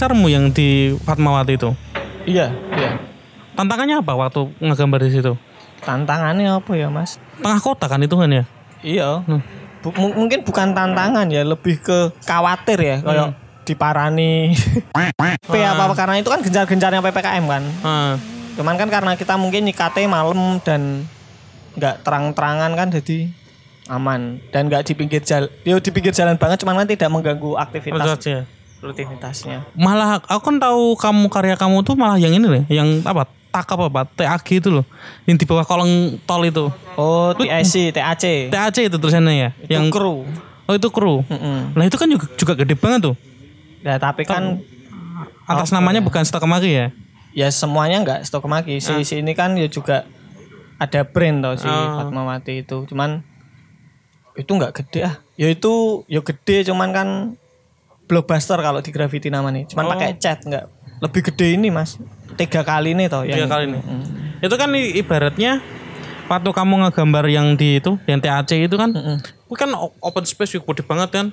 Terbesarmu 0.00 0.32
yang 0.32 0.48
di 0.48 0.96
Fatmawati 1.04 1.60
itu. 1.60 1.76
Iya, 2.24 2.48
iya. 2.72 2.96
Tantangannya 3.52 4.00
apa 4.00 4.16
waktu 4.16 4.48
ngegambar 4.56 5.04
di 5.04 5.12
situ? 5.12 5.36
Tantangannya 5.84 6.56
apa 6.56 6.72
ya, 6.72 6.88
Mas? 6.88 7.20
Tengah 7.36 7.60
kota 7.60 7.84
kan 7.84 8.00
itu 8.00 8.16
kan 8.16 8.32
ya? 8.32 8.48
Iya. 8.80 9.20
Bu- 9.84 9.92
mu- 9.92 10.24
mungkin 10.24 10.40
bukan 10.40 10.72
tantangan 10.72 11.28
ya, 11.28 11.44
lebih 11.44 11.84
ke 11.84 12.16
khawatir 12.24 12.80
ya, 12.80 12.96
kayak 13.04 13.36
diparani. 13.68 14.56
P 15.52 15.54
apa 15.60 15.82
apa 15.84 15.92
karena 15.92 16.16
itu 16.16 16.32
kan 16.32 16.40
gencar-gencarnya 16.40 17.04
PPKM 17.04 17.44
kan. 17.44 17.62
Ah. 17.84 18.16
Cuman 18.56 18.80
kan 18.80 18.88
karena 18.88 19.12
kita 19.20 19.36
mungkin 19.36 19.68
nyikate 19.68 20.08
malam 20.08 20.64
dan 20.64 21.04
nggak 21.76 22.08
terang-terangan 22.08 22.72
kan 22.72 22.88
jadi 22.88 23.28
aman 23.92 24.40
dan 24.48 24.72
nggak 24.72 24.80
di 24.80 24.96
pinggir 24.96 25.20
jalan. 25.20 25.52
Yo 25.68 25.76
di 25.76 25.92
pinggir 25.92 26.16
jalan 26.16 26.40
banget 26.40 26.64
cuman 26.64 26.80
kan 26.80 26.88
tidak 26.88 27.12
mengganggu 27.12 27.52
Betul 27.52 27.64
aktivitas 27.68 28.16
aja. 28.16 28.48
Rutinitasnya. 28.80 29.64
Malah 29.72 30.20
aku 30.20 30.42
kan 30.42 30.56
tahu 30.56 30.96
kamu 30.96 31.24
karya 31.28 31.56
kamu 31.56 31.80
tuh 31.80 31.94
malah 31.94 32.16
yang 32.16 32.32
ini 32.32 32.44
loh, 32.44 32.64
yang 32.68 33.04
apa? 33.04 33.28
Tak 33.50 33.66
apa 33.66 33.90
Pak? 33.90 34.14
TAG 34.14 34.46
itu 34.46 34.70
loh. 34.70 34.86
Yang 35.26 35.42
di 35.42 35.46
bawah 35.46 35.66
kolong 35.66 36.22
tol 36.22 36.38
itu. 36.46 36.70
Oh, 36.94 37.34
TIC, 37.34 37.90
TAC. 37.90 38.46
TAC 38.46 38.76
itu 38.86 38.94
tulisannya 38.94 39.34
ya. 39.34 39.50
Itu 39.58 39.74
yang 39.74 39.90
kru. 39.90 40.22
Oh 40.70 40.74
itu 40.74 40.86
kru. 40.86 41.26
Mm-mm. 41.26 41.74
Nah 41.74 41.82
itu 41.82 41.98
kan 41.98 42.06
juga, 42.06 42.30
juga 42.38 42.54
gede 42.54 42.78
banget 42.78 43.10
tuh. 43.10 43.16
Ya 43.82 43.98
tapi 43.98 44.22
kan 44.22 44.62
Atas 45.50 45.74
namanya 45.74 45.98
bukan 45.98 46.22
stok 46.22 46.46
kemari 46.46 46.70
ya. 46.70 46.86
ya 47.34 47.50
semuanya 47.50 47.98
nggak 48.06 48.20
stok 48.22 48.46
maki. 48.46 48.78
Si, 48.78 49.02
si 49.02 49.18
ini 49.18 49.34
kan 49.34 49.58
ya 49.58 49.66
juga 49.66 50.06
ada 50.78 51.02
brand 51.02 51.42
tau 51.42 51.58
si 51.58 51.66
Ah. 51.66 52.06
Fatmawati 52.06 52.62
itu. 52.62 52.86
Cuman 52.86 53.26
itu 54.38 54.46
nggak 54.46 54.78
gede 54.78 55.10
ah. 55.10 55.14
Ya 55.34 55.50
itu 55.50 56.06
ya 56.06 56.22
gede 56.22 56.70
cuman 56.70 56.94
kan 56.94 57.08
blockbuster 58.10 58.58
kalau 58.58 58.82
di 58.82 58.90
graffiti 58.90 59.30
namanya. 59.30 59.62
Cuman 59.70 59.86
Oh. 59.86 59.90
pakai 59.94 60.18
cat 60.18 60.42
nggak 60.42 60.64
lebih 60.98 61.30
gede 61.30 61.54
ini 61.54 61.70
mas. 61.70 61.94
Tiga 62.34 62.66
kali 62.66 62.92
nih 62.92 63.06
tau. 63.06 63.22
Tiga 63.22 63.46
yang- 63.46 63.48
kali 63.48 63.70
nih. 63.70 63.80
Mm. 63.80 64.04
Itu 64.42 64.54
kan 64.58 64.68
ibaratnya 64.74 65.62
waktu 66.26 66.50
kamu 66.50 66.74
ngegambar 66.82 67.24
yang 67.26 67.54
di 67.54 67.78
itu, 67.78 67.94
yang 68.04 68.18
TAC 68.18 68.66
itu 68.66 68.74
kan, 68.74 68.90
itu 68.90 69.54
kan 69.54 69.70
o- 69.74 69.94
open 69.98 70.22
space 70.22 70.58
gede 70.58 70.82
banget 70.82 71.10
kan. 71.10 71.26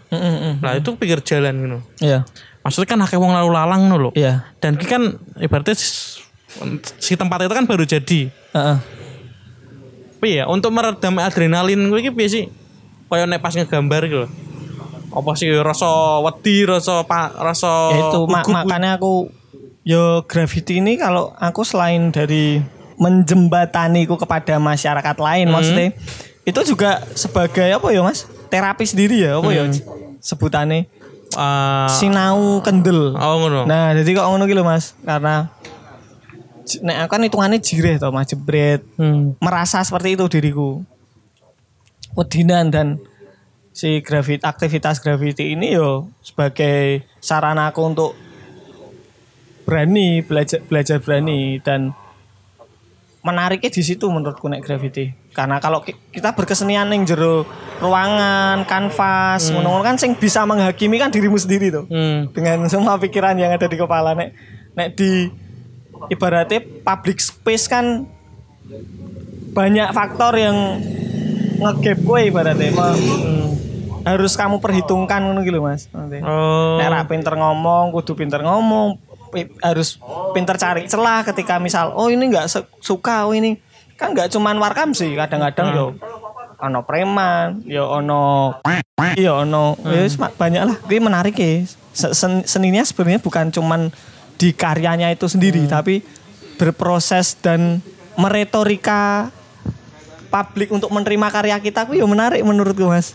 Nah 0.62 0.74
itu 0.74 0.93
pinggir 0.93 1.22
jalan 1.22 1.53
gitu. 1.57 1.77
Iya. 2.01 2.19
Maksudnya 2.62 2.89
kan 2.89 3.00
akeh 3.01 3.15
wong 3.15 3.31
lalu 3.31 3.50
lalang 3.50 3.88
ngono 3.88 3.98
lho. 3.98 4.12
Iya. 4.13 4.43
Dan 4.57 4.75
ki 4.75 4.86
kan 4.86 5.03
ibaratnya 5.38 5.77
si 6.98 7.13
tempat 7.13 7.46
itu 7.46 7.53
kan 7.53 7.65
baru 7.65 7.86
jadi. 7.86 8.27
Heeh. 8.29 8.77
Tapi 10.17 10.27
ya 10.34 10.50
untuk 10.50 10.74
meredam 10.74 11.22
adrenalin 11.22 11.77
gue 11.88 12.10
piye 12.10 12.27
sih? 12.27 12.46
Kayak 13.07 13.29
nek 13.29 13.39
pas 13.39 13.53
ngegambar 13.53 14.01
gitu 14.03 14.25
loh. 14.25 14.31
Apa 15.17 15.33
sih 15.33 15.50
rasa 15.57 15.89
wedi, 16.21 16.62
rasa 16.63 17.01
pa, 17.01 17.33
rasa 17.33 17.89
ya 17.89 18.01
itu 18.05 18.19
ma- 18.24 18.45
gugup. 18.45 18.53
makanya 18.63 18.91
aku 18.95 19.33
yo 19.81 20.21
graffiti 20.24 20.77
ini 20.77 20.93
kalau 20.95 21.33
aku 21.33 21.63
selain 21.63 22.09
dari 22.09 22.62
menjembataniku 22.97 24.13
kepada 24.15 24.57
masyarakat 24.57 25.15
lain 25.17 25.47
maksudnya 25.47 25.97
itu 26.43 26.59
juga 26.63 27.01
sebagai 27.12 27.65
apa 27.71 27.88
ya 27.89 28.01
mas? 28.01 28.24
Terapi 28.47 28.83
sendiri 28.83 29.21
ya 29.21 29.38
apa 29.38 29.50
ya 29.50 29.65
sebutannya 30.19 30.86
Eh, 31.27 31.88
sinau 31.91 32.63
kendel. 32.63 33.12
Oh 33.13 33.36
ngono. 33.38 33.65
nah 33.65 33.91
jadi 33.91 34.15
kok 34.15 34.25
ngono 34.25 34.45
gitu 34.45 34.63
mas? 34.63 34.95
Karena 35.01 35.51
nek 36.79 36.97
aku 37.00 37.12
kan 37.12 37.21
hitungannya 37.21 37.59
jireh 37.59 37.95
toh 37.95 38.09
mas 38.09 38.25
jebret. 38.25 38.79
Hmm. 38.95 39.36
merasa 39.38 39.81
seperti 39.81 40.13
itu 40.13 40.25
diriku. 40.27 40.81
Wedinan 42.13 42.69
dan 42.69 42.88
si 43.77 44.01
grafit 44.01 44.41
aktivitas 44.41 44.98
graffiti 44.98 45.53
ini 45.53 45.69
yo 45.72 46.10
sebagai 46.19 47.05
sarana 47.19 47.69
aku 47.69 47.81
untuk 47.86 48.12
berani 49.63 50.22
belajar 50.22 50.63
belajar 50.63 50.98
berani 50.98 51.60
dan 51.60 51.93
menariknya 53.22 53.69
di 53.69 53.84
situ 53.84 54.07
menurutku 54.07 54.48
nek 54.48 54.63
graffiti 54.63 55.12
karena 55.29 55.60
kalau 55.60 55.84
ki- 55.84 55.93
kita 56.10 56.31
berkesenian 56.31 56.88
yang 56.88 57.03
jero 57.03 57.43
ruangan 57.77 58.63
kanvas 58.63 59.51
ngono-ngono 59.51 59.84
kan 59.84 60.00
sing 60.00 60.15
bisa 60.15 60.41
menghakimi 60.41 60.96
kan 60.96 61.12
dirimu 61.12 61.36
sendiri 61.36 61.69
tuh 61.69 61.86
Hmm. 61.86 62.31
dengan 62.31 62.65
semua 62.65 62.98
pikiran 62.98 63.36
yang 63.36 63.51
ada 63.51 63.67
di 63.67 63.75
kepala 63.75 64.15
nek 64.15 64.31
nek 64.74 64.96
di 64.96 65.29
ibaratnya 66.07 66.65
public 66.81 67.19
space 67.19 67.67
kan 67.67 68.07
banyak 69.51 69.89
faktor 69.91 70.34
yang 70.34 70.79
ngegap 71.57 71.98
gue 72.00 72.19
ibaratnya. 72.24 72.69
Hmm, 72.69 73.50
harus 74.08 74.34
kamu 74.34 74.58
perhitungkan 74.58 75.20
ngono 75.20 75.44
gitu 75.44 75.60
mas 75.60 75.92
nanti. 75.92 76.24
Oh. 76.24 76.80
Nek 76.80 76.88
ra 76.88 77.02
pinter 77.04 77.34
ngomong, 77.34 77.92
kudu 77.92 78.16
pinter 78.16 78.40
ngomong, 78.40 78.96
harus 79.60 80.00
pinter 80.32 80.56
cari 80.56 80.88
celah 80.88 81.22
ketika 81.24 81.60
misal 81.60 81.92
oh 81.92 82.08
ini 82.08 82.32
nggak 82.32 82.48
suka, 82.80 83.28
oh 83.28 83.36
ini 83.36 83.60
kan 83.98 84.14
nggak 84.14 84.30
cuman 84.30 84.56
warkam 84.58 84.94
sih, 84.94 85.14
kadang-kadang 85.14 85.74
yo 85.74 85.86
ono 86.58 86.80
preman, 86.82 87.62
yo 87.66 87.86
ono 87.86 88.56
yo 89.14 89.46
ono 89.46 89.78
ya 89.86 90.00
wis, 90.02 90.18
mak- 90.18 90.38
banyak 90.38 90.64
lah. 90.64 90.78
Ini 90.86 90.98
menarik 90.98 91.36
ya. 91.38 91.66
Se- 91.94 92.14
sen- 92.14 92.46
Seninya 92.46 92.82
sebenarnya 92.82 93.22
bukan 93.22 93.50
cuman 93.50 93.90
di 94.38 94.54
karyanya 94.54 95.10
itu 95.10 95.26
sendiri, 95.26 95.66
tapi 95.66 96.02
berproses 96.58 97.38
dan 97.38 97.82
meretorika 98.18 99.30
publik 100.28 100.70
untuk 100.70 100.90
menerima 100.90 101.28
karya 101.30 101.58
kita 101.58 101.86
aku 101.86 101.94
ya 101.94 102.06
menarik 102.06 102.42
menurutku 102.42 102.90
mas. 102.90 103.14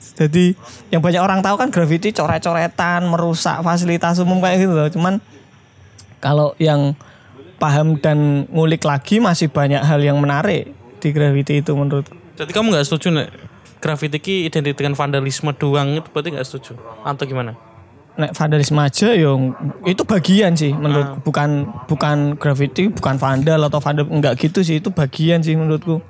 Jadi 0.00 0.56
yang 0.88 1.04
banyak 1.04 1.20
orang 1.20 1.44
tahu 1.44 1.60
kan 1.60 1.68
graffiti 1.68 2.12
coret-coretan, 2.12 3.04
merusak 3.08 3.60
fasilitas 3.60 4.16
umum 4.20 4.40
kayak 4.40 4.64
gitu 4.64 4.72
loh. 4.72 4.88
Cuman 4.88 5.20
kalau 6.20 6.56
yang 6.56 6.96
paham 7.60 8.00
dan 8.00 8.48
ngulik 8.48 8.84
lagi 8.88 9.20
masih 9.20 9.52
banyak 9.52 9.84
hal 9.84 10.00
yang 10.00 10.16
menarik 10.16 10.72
di 11.00 11.08
graffiti 11.12 11.60
itu 11.60 11.72
menurutku. 11.76 12.16
Jadi 12.40 12.50
kamu 12.56 12.72
nggak 12.72 12.86
setuju 12.88 13.08
nek 13.12 13.28
graffiti 13.80 14.16
ki 14.20 14.34
identik 14.48 14.76
dengan 14.76 14.96
vandalisme 14.96 15.52
doang 15.56 16.00
itu 16.00 16.08
berarti 16.08 16.28
nggak 16.32 16.46
setuju 16.48 16.76
atau 17.04 17.24
gimana? 17.28 17.52
Nek 18.16 18.32
vandalisme 18.36 18.80
aja 18.80 19.12
yo 19.12 19.56
itu 19.84 20.02
bagian 20.04 20.56
sih 20.56 20.72
menurutku 20.72 21.20
bukan 21.24 21.68
bukan 21.84 22.40
graffiti, 22.40 22.88
bukan 22.88 23.20
vandal 23.20 23.60
atau 23.68 23.80
vandal 23.80 24.08
enggak 24.08 24.40
gitu 24.40 24.64
sih 24.64 24.80
itu 24.80 24.88
bagian 24.88 25.44
sih 25.44 25.56
menurutku. 25.56 26.00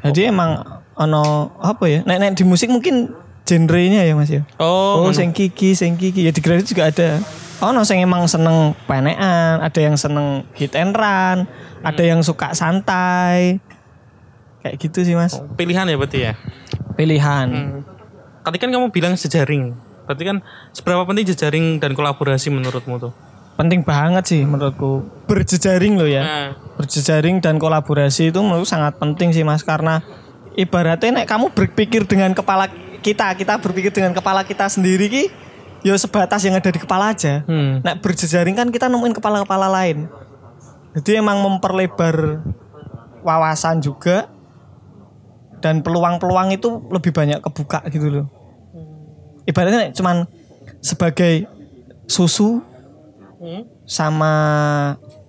Jadi 0.00 0.32
emang 0.32 0.60
ono 0.96 1.52
apa 1.60 1.84
ya? 1.88 2.00
Nek 2.04 2.16
nek 2.20 2.30
di 2.36 2.44
musik 2.44 2.72
mungkin 2.72 3.12
genrenya 3.46 4.02
ya 4.02 4.12
Mas 4.12 4.28
ya. 4.28 4.42
Oh, 4.58 5.06
Oh, 5.06 5.12
sing 5.14 5.30
kiki, 5.30 5.72
sing 5.72 5.94
kiki. 5.94 6.26
Ya 6.26 6.34
di 6.34 6.42
graffiti 6.42 6.74
juga 6.74 6.90
ada. 6.90 7.22
Oh, 7.62 7.72
no, 7.72 7.86
sing 7.86 8.02
emang 8.02 8.28
seneng 8.28 8.76
penean, 8.84 9.64
ada 9.64 9.80
yang 9.80 9.96
seneng 9.96 10.44
hit 10.52 10.76
and 10.76 10.92
run, 10.92 11.48
ada 11.80 12.02
yang 12.04 12.20
suka 12.20 12.52
santai. 12.52 13.62
Kayak 14.60 14.76
gitu 14.76 14.98
sih, 15.06 15.14
Mas. 15.16 15.38
pilihan 15.56 15.86
ya 15.86 15.96
berarti 15.96 16.18
ya. 16.20 16.32
Pilihan. 16.98 17.80
Tadi 18.42 18.56
kan 18.58 18.68
kamu 18.68 18.90
bilang 18.90 19.14
jejaring. 19.14 19.72
Berarti 20.04 20.22
kan 20.22 20.36
seberapa 20.70 21.02
penting 21.02 21.32
jejaring 21.32 21.66
dan 21.78 21.96
kolaborasi 21.96 22.52
menurutmu 22.52 23.00
tuh? 23.00 23.12
Penting 23.56 23.82
banget 23.82 24.28
sih 24.28 24.42
menurutku. 24.44 25.08
Berjejaring 25.24 25.96
loh 25.96 26.04
ya. 26.04 26.22
Nah, 26.22 26.48
Berjejaring 26.76 27.40
dan 27.40 27.56
kolaborasi 27.56 28.28
itu 28.28 28.40
menurut 28.44 28.68
sangat 28.68 29.00
penting 29.00 29.32
sih, 29.32 29.42
Mas, 29.42 29.64
karena 29.64 30.04
ibaratnya 30.54 31.24
nek 31.24 31.26
kamu 31.26 31.56
berpikir 31.56 32.04
dengan 32.04 32.36
kepala 32.36 32.68
kita, 33.06 33.30
kita 33.38 33.54
berpikir 33.62 33.94
dengan 33.94 34.10
kepala 34.10 34.42
kita 34.42 34.66
sendiri 34.66 35.06
ki 35.06 35.24
ya 35.86 35.94
sebatas 35.94 36.42
yang 36.42 36.58
ada 36.58 36.66
di 36.66 36.82
kepala 36.82 37.14
aja. 37.14 37.46
Hmm. 37.46 37.78
Nah 37.86 37.94
berjejaring 37.94 38.58
kan 38.58 38.66
kita 38.74 38.90
nemuin 38.90 39.14
kepala-kepala 39.14 39.70
lain. 39.70 40.10
Jadi 40.98 41.22
emang 41.22 41.38
memperlebar 41.38 42.42
wawasan 43.22 43.78
juga 43.78 44.26
dan 45.62 45.86
peluang-peluang 45.86 46.58
itu 46.58 46.82
lebih 46.90 47.14
banyak 47.14 47.38
kebuka 47.38 47.86
gitu 47.94 48.10
loh. 48.10 48.26
Ibaratnya 49.46 49.94
cuman 49.94 50.26
sebagai 50.82 51.46
susu 52.10 52.58
sama 53.86 54.34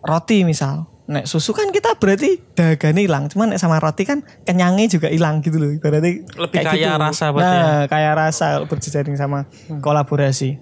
roti 0.01 0.41
misal. 0.41 0.89
Nek 1.07 1.23
susu 1.23 1.55
kan 1.55 1.71
kita 1.71 1.95
berarti 1.95 2.35
dagangnya 2.51 3.07
hilang, 3.07 3.31
cuman 3.31 3.55
nek 3.55 3.59
sama 3.63 3.79
roti 3.79 4.03
kan 4.03 4.27
kenyangnya 4.43 4.91
juga 4.91 5.07
hilang 5.07 5.39
gitu 5.39 5.55
loh. 5.55 5.71
Ibaratnya 5.71 6.27
Lebih 6.35 6.57
kayak 6.59 6.73
kaya 6.75 6.93
rasa 6.99 7.25
berarti 7.31 7.55
ya? 7.55 7.63
Nah, 7.63 7.81
kaya 7.87 8.11
rasa 8.11 8.45
kalau 8.59 8.67
berjejaring 8.67 9.15
sama 9.15 9.47
kolaborasi. 9.79 10.59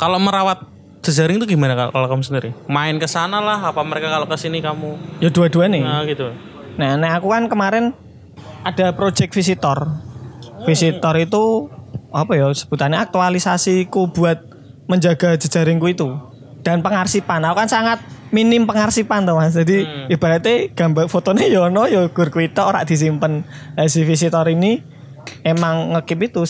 kalau 0.00 0.16
merawat 0.16 0.64
jejaring 1.04 1.36
itu 1.42 1.58
gimana 1.58 1.76
kalau, 1.76 1.92
kalau 1.92 2.06
kamu 2.06 2.22
sendiri? 2.24 2.50
Main 2.70 2.96
ke 2.96 3.04
sana 3.04 3.42
lah, 3.42 3.60
apa 3.60 3.84
mereka 3.84 4.08
kalau 4.08 4.24
ke 4.24 4.36
sini 4.40 4.64
kamu? 4.64 5.20
Ya 5.20 5.28
dua-dua 5.28 5.68
nih. 5.68 5.82
Nah, 5.84 6.06
gitu. 6.08 6.32
Nah, 6.80 6.96
nah 6.96 7.20
aku 7.20 7.28
kan 7.34 7.50
kemarin 7.52 7.92
ada 8.64 8.96
project 8.96 9.34
visitor. 9.34 9.90
Visitor 10.64 11.14
itu 11.18 11.68
apa 12.14 12.32
ya 12.36 12.46
sebutannya 12.52 13.00
aktualisasiku 13.00 14.12
buat 14.14 14.38
menjaga 14.86 15.34
jejaringku 15.34 15.90
itu 15.90 16.08
dan 16.62 16.80
pengarsipan. 16.80 17.44
Aku 17.48 17.56
kan 17.58 17.68
sangat 17.68 18.00
minim 18.30 18.66
pengarsipan 18.66 19.26
tuh 19.26 19.36
mas. 19.38 19.54
Jadi 19.54 20.10
ibaratnya 20.10 20.70
gambar 20.74 21.06
fotonya 21.10 21.46
yono 21.50 21.86
ya 21.86 22.08
gur 22.10 22.30
kuwi 22.30 22.50
tok, 22.50 22.70
ora 22.70 22.82
disimpen. 22.86 23.46
Nah, 23.76 23.86
si 23.86 24.02
visitor 24.06 24.46
ini 24.50 24.82
emang 25.46 25.94
ngekip 25.94 26.18
itu 26.30 26.42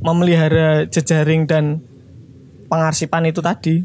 memelihara 0.00 0.84
jejaring 0.88 1.48
dan 1.48 1.80
pengarsipan 2.68 3.28
itu 3.28 3.40
tadi. 3.40 3.84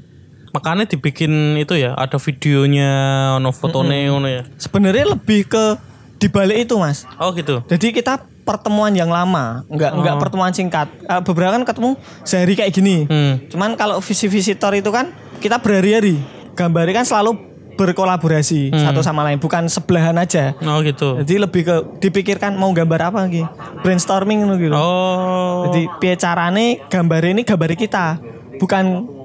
Makanya 0.51 0.83
dibikin 0.83 1.55
itu 1.55 1.79
ya, 1.79 1.95
ada 1.95 2.19
videonya, 2.19 2.91
ono 3.39 3.55
fotonya, 3.55 4.11
ono 4.11 4.27
ya. 4.27 4.43
Sebenarnya 4.59 5.15
lebih 5.15 5.47
ke 5.47 5.79
dibalik 6.19 6.67
itu 6.67 6.75
mas. 6.75 7.07
Oh 7.15 7.31
gitu. 7.31 7.63
Jadi 7.71 7.95
kita 7.95 8.19
pertemuan 8.43 8.91
yang 8.91 9.07
lama, 9.07 9.63
enggak 9.71 9.95
enggak 9.95 10.15
pertemuan 10.19 10.51
singkat. 10.51 10.91
Eh, 11.07 11.21
beberapa 11.23 11.55
kan 11.55 11.63
ketemu 11.63 11.95
sehari 12.27 12.53
kayak 12.59 12.71
gini. 12.75 13.07
Hmm. 13.07 13.39
Cuman 13.47 13.79
kalau 13.79 14.03
visi 14.03 14.27
visitor 14.27 14.75
itu 14.75 14.91
kan 14.91 15.15
kita 15.39 15.63
berhari-hari. 15.63 16.19
Gambarnya 16.61 17.01
kan 17.01 17.07
selalu 17.09 17.31
berkolaborasi 17.73 18.69
satu 18.77 19.01
sama 19.01 19.25
lain, 19.25 19.41
bukan 19.41 19.65
sebelahan 19.65 20.13
aja. 20.21 20.53
Oh 20.61 20.85
gitu. 20.85 21.17
Jadi 21.25 21.41
lebih 21.41 21.61
ke 21.65 21.75
dipikirkan 21.97 22.53
mau 22.53 22.69
gambar 22.69 23.09
apa 23.09 23.25
lagi. 23.25 23.41
Brainstorming 23.81 24.45
gitu. 24.61 24.77
Oh. 24.77 25.65
Jadi 25.71 25.89
piye 25.97 26.13
carane 26.13 26.85
gambar 26.85 27.21
ini 27.33 27.41
gambar 27.41 27.73
kita. 27.73 28.21
Bukan 28.61 28.83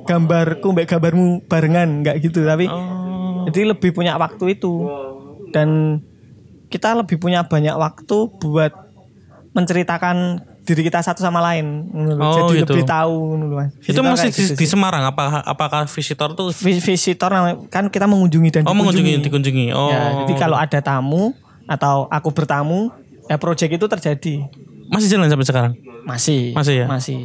gambarku 0.09 0.73
mbak 0.73 0.89
gambarmu 0.89 1.45
barengan, 1.45 2.01
enggak 2.01 2.25
gitu, 2.25 2.41
tapi 2.47 2.71
Oh. 2.71 3.45
jadi 3.51 3.77
lebih 3.77 3.93
punya 3.93 4.17
waktu 4.17 4.57
itu. 4.57 4.89
Dan 5.53 6.01
kita 6.73 6.97
lebih 6.97 7.21
punya 7.21 7.45
banyak 7.45 7.77
waktu 7.77 8.17
buat 8.41 8.73
menceritakan 9.53 10.41
diri 10.67 10.83
kita 10.83 10.99
satu 10.99 11.23
sama 11.23 11.39
lain. 11.39 11.87
Oh, 12.19 12.51
Jadi 12.51 12.67
gitu. 12.67 12.75
lebih 12.75 12.85
tahu 12.85 13.39
Mas. 13.55 13.71
Itu 13.79 14.03
Visitor 14.03 14.03
masih 14.03 14.29
di, 14.35 14.43
gitu 14.43 14.53
di. 14.59 14.67
Semarang 14.67 15.03
apa 15.07 15.47
apakah 15.47 15.87
visitor 15.87 16.35
tuh 16.35 16.51
Vi- 16.51 16.83
visitor 16.83 17.31
kan 17.71 17.87
kita 17.87 18.11
mengunjungi 18.11 18.51
dan 18.51 18.63
Oh 18.67 18.75
mengunjungi 18.75 19.23
dikunjungi. 19.23 19.71
Oh. 19.71 19.89
Ya, 19.89 20.27
jadi 20.27 20.35
kalau 20.35 20.59
ada 20.59 20.83
tamu 20.83 21.31
atau 21.71 22.11
aku 22.11 22.35
bertamu, 22.35 22.91
ya 23.31 23.39
project 23.39 23.71
itu 23.79 23.87
terjadi. 23.87 24.35
masih 24.87 25.07
jalan 25.11 25.31
sampai 25.31 25.47
sekarang. 25.47 25.73
Masih. 26.07 26.55
Masih 26.55 26.75
ya? 26.83 26.87
Masih. 26.87 27.19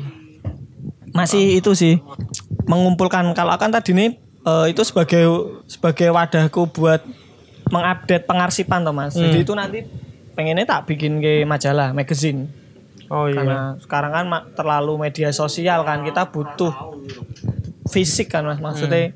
Masih 1.12 1.60
itu 1.60 1.72
sih 1.74 2.00
mengumpulkan 2.66 3.34
kalau 3.34 3.52
akan 3.52 3.70
tadi 3.74 3.92
nih 3.94 4.10
eh, 4.46 4.66
itu 4.72 4.82
sebagai 4.86 5.26
sebagai 5.68 6.10
wadahku 6.14 6.70
buat 6.72 7.04
mengupdate 7.70 8.26
pengarsipan 8.26 8.86
toh 8.86 8.94
Mas. 8.94 9.14
Jadi 9.14 9.44
itu 9.44 9.54
nanti 9.54 9.86
pengennya 10.34 10.66
tak 10.66 10.88
bikin 10.88 11.20
ke 11.20 11.44
majalah, 11.44 11.92
magazine. 11.92 12.61
Oh 13.12 13.28
iya. 13.28 13.44
Karena 13.44 13.60
sekarang 13.84 14.12
kan 14.16 14.26
terlalu 14.56 14.96
media 14.96 15.36
sosial 15.36 15.84
kan 15.84 16.08
kita 16.08 16.32
butuh 16.32 16.72
fisik 17.92 18.32
kan 18.32 18.48
Mas. 18.48 18.64
Maksudnya 18.64 19.12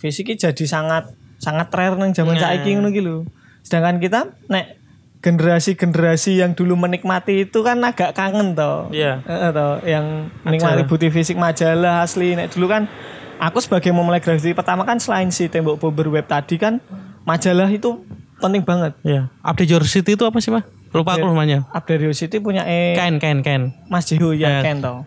fisik 0.00 0.32
ini 0.32 0.40
jadi 0.40 0.64
sangat 0.64 1.12
sangat 1.36 1.68
rare 1.68 2.00
nang 2.00 2.16
zaman 2.16 2.40
Nah. 2.40 2.48
saiki 2.48 2.72
ngono 2.72 2.88
iki 2.88 3.04
lho. 3.04 3.28
Sedangkan 3.60 4.00
kita 4.00 4.32
nek 4.48 4.80
generasi-generasi 5.20 6.40
yang 6.40 6.52
dulu 6.52 6.76
menikmati 6.76 7.48
itu 7.48 7.60
kan 7.60 7.80
agak 7.84 8.16
kangen 8.16 8.56
toh. 8.56 8.88
Iya. 8.88 9.20
Heeh 9.24 9.50
toh, 9.52 9.80
yang 9.84 10.32
menikmati 10.44 10.88
bukti 10.88 11.12
fisik 11.12 11.36
majalah 11.36 12.04
asli. 12.04 12.32
Nek 12.36 12.52
dulu 12.56 12.72
kan 12.72 12.88
aku 13.36 13.60
sebagai 13.60 13.92
memulai 13.92 14.24
grafiti 14.24 14.56
pertama 14.56 14.88
kan 14.88 14.96
selain 14.96 15.28
si 15.28 15.48
tembok 15.52 15.76
bomber 15.76 16.08
web 16.08 16.24
tadi 16.24 16.56
kan 16.56 16.80
majalah 17.28 17.68
itu 17.68 18.00
penting 18.40 18.64
banget. 18.64 18.92
Iya. 19.04 19.28
Update 19.40 19.70
Your 19.72 19.84
City 19.88 20.16
itu 20.16 20.24
apa 20.28 20.40
sih, 20.40 20.52
Mah? 20.52 20.64
Lupa 20.94 21.18
aku 21.18 21.26
namanya. 21.26 21.66
Update 21.74 22.14
City 22.14 22.38
punya 22.38 22.62
eh 22.70 22.94
Ken, 22.94 23.18
Ken, 23.18 23.42
Ken. 23.42 23.74
Mas 23.90 24.06
Jiho 24.06 24.30
ya. 24.30 24.62
Ken 24.62 24.78
toh. 24.78 25.02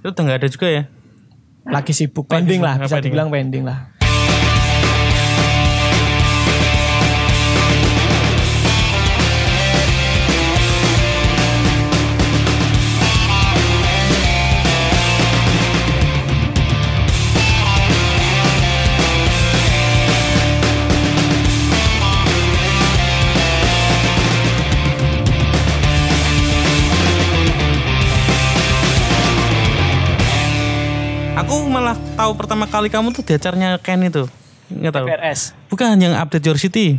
Itu 0.00 0.16
udah 0.16 0.22
nggak 0.24 0.38
ada 0.40 0.48
juga 0.48 0.66
ya? 0.72 0.82
Lagi 1.68 1.92
sibuk 1.92 2.24
pending 2.24 2.64
lah 2.64 2.80
bisa 2.80 3.04
dibilang 3.04 3.28
pending 3.28 3.68
lah. 3.68 3.95
Malah 31.76 31.92
tahu 32.16 32.32
pertama 32.32 32.64
kali 32.64 32.88
kamu 32.88 33.12
tuh 33.12 33.20
di 33.20 33.36
acaranya 33.36 33.76
Ken 33.76 34.00
itu. 34.00 34.24
Nggak 34.72 34.92
tahu. 34.96 35.06
PRS. 35.12 35.40
Bukan 35.68 36.00
yang 36.00 36.16
update 36.16 36.40
your 36.42 36.56
city. 36.56 36.96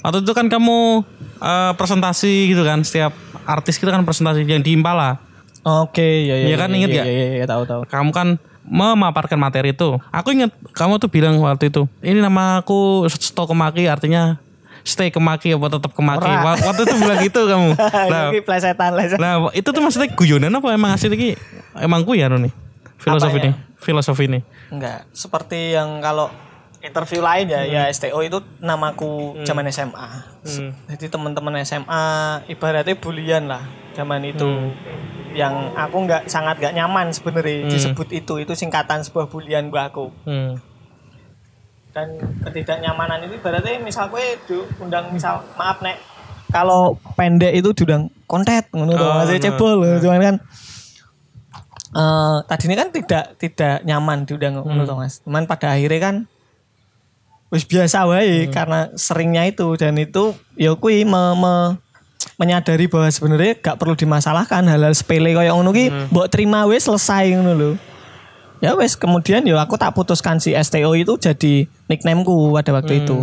Waktu 0.00 0.24
itu 0.24 0.32
kan 0.32 0.48
kamu 0.48 1.04
eh, 1.36 1.72
presentasi 1.76 2.48
gitu 2.48 2.64
kan, 2.64 2.80
setiap 2.80 3.12
artis 3.44 3.76
kita 3.76 3.92
kan 3.92 4.00
presentasi 4.02 4.48
yang 4.48 4.64
di 4.64 4.72
Impala. 4.72 5.20
Oke, 5.60 6.24
ya 6.24 6.40
ya. 6.40 6.46
Iya 6.48 6.56
kan, 6.56 6.72
ya, 6.72 6.76
inget 6.80 6.88
ya? 6.96 7.04
Iya, 7.04 7.26
iya, 7.36 7.44
tahu 7.44 7.68
tahu. 7.68 7.84
Kamu 7.84 8.16
kan 8.16 8.40
memaparkan 8.64 9.36
materi 9.36 9.76
itu. 9.76 10.00
Aku 10.08 10.32
ingat 10.32 10.56
kamu 10.72 10.96
tuh 10.96 11.12
bilang 11.12 11.36
waktu 11.36 11.68
itu, 11.68 11.84
ini 12.00 12.24
nama 12.24 12.64
aku 12.64 13.04
Sto 13.12 13.44
Kemaki 13.44 13.84
artinya 13.84 14.40
stay 14.80 15.12
Kemaki 15.12 15.52
apa 15.52 15.76
tetap 15.76 15.92
Kemaki. 15.92 16.24
Ora. 16.24 16.56
Wa- 16.56 16.60
Waktu 16.72 16.88
itu 16.88 16.94
bilang 16.96 17.18
gitu 17.20 17.40
kamu. 17.44 17.68
Nah, 18.12 18.32
plesetan 18.40 18.96
plesetan. 18.96 19.20
nah, 19.20 19.52
itu 19.52 19.68
tuh 19.68 19.82
maksudnya 19.84 20.08
guyonan 20.16 20.56
apa 20.56 20.72
emang 20.72 20.96
asli 20.96 21.12
iki 21.12 21.30
emang 21.76 22.00
guyon 22.08 22.32
nih? 22.40 22.52
Filosofi 22.96 23.36
Apa 23.36 23.48
ya? 23.48 23.52
Filosofi 23.80 24.28
nih. 24.28 24.42
Enggak, 24.68 25.08
seperti 25.10 25.74
yang 25.74 25.98
kalau 25.98 26.28
interview 26.80 27.20
lain 27.20 27.48
ya, 27.48 27.60
ya 27.64 27.82
STO 27.92 28.20
itu 28.24 28.40
namaku 28.60 29.40
zaman 29.44 29.68
SMA. 29.68 30.08
Hmm. 30.44 30.72
Jadi 30.88 31.12
teman-teman 31.12 31.60
SMA 31.64 32.04
ibaratnya 32.48 32.96
bulian 32.96 33.48
lah 33.48 33.64
zaman 33.92 34.24
itu. 34.24 34.48
Yang 35.30 35.54
aku 35.76 35.96
nggak 36.08 36.22
sangat 36.26 36.58
nggak 36.58 36.74
nyaman 36.74 37.12
sebenarnya 37.12 37.68
disebut 37.68 38.08
itu 38.12 38.34
itu 38.40 38.52
singkatan 38.56 39.04
sebuah 39.04 39.28
bulian 39.28 39.68
gua 39.68 39.92
aku. 39.92 40.08
Hmm. 40.24 40.56
Dan 41.90 42.22
ketidaknyamanan 42.46 43.26
itu 43.26 43.34
ibaratnya 43.42 43.82
misal 43.82 44.06
gue 44.14 44.38
undang 44.78 45.10
misal 45.10 45.42
maaf 45.58 45.82
nek 45.82 45.98
kalau 46.50 46.98
pendek 47.14 47.54
itu 47.54 47.70
diundang 47.82 48.10
kontet 48.26 48.66
ngono 48.74 48.94
Oh, 48.94 49.14
masih 49.22 49.38
no. 49.38 49.42
cebol 49.42 49.72
cuman 50.02 50.20
kan 50.22 50.36
eh 51.90 52.36
tadi 52.46 52.64
ini 52.70 52.74
kan 52.74 52.88
tidak 52.90 53.24
tidak 53.36 53.82
nyaman 53.82 54.22
diundang 54.22 54.58
ngono 54.58 54.82
toh, 54.84 54.96
Mas. 54.96 55.20
Cuman 55.20 55.44
pada 55.44 55.74
akhirnya 55.74 56.00
kan 56.00 56.16
wis 57.50 57.66
biasa 57.66 58.06
wae 58.06 58.46
karena 58.46 58.94
seringnya 58.94 59.42
itu 59.44 59.74
dan 59.74 59.98
itu 59.98 60.38
ya 60.54 60.70
kui 60.74 61.02
me- 61.02 61.34
me- 61.34 61.74
menyadari 62.38 62.86
bahwa 62.86 63.10
sebenarnya 63.10 63.58
gak 63.58 63.76
perlu 63.76 63.98
dimasalahkan 63.98 64.64
hal-hal 64.64 64.94
sepele 64.94 65.34
kayak 65.34 65.50
ngono 65.50 65.72
ki 65.72 65.84
mbok 66.08 66.30
terima 66.30 66.64
wis 66.64 66.86
selesai 66.86 67.34
ngono 67.34 67.52
lho. 67.52 67.70
Ya 68.60 68.76
wes 68.76 68.92
kemudian 68.94 69.40
ya 69.42 69.56
aku 69.56 69.74
tak 69.74 69.96
putuskan 69.96 70.36
si 70.36 70.52
STO 70.52 70.92
itu 70.94 71.16
jadi 71.16 71.64
nicknameku 71.88 72.52
pada 72.52 72.76
waktu 72.76 73.02
itu. 73.02 73.18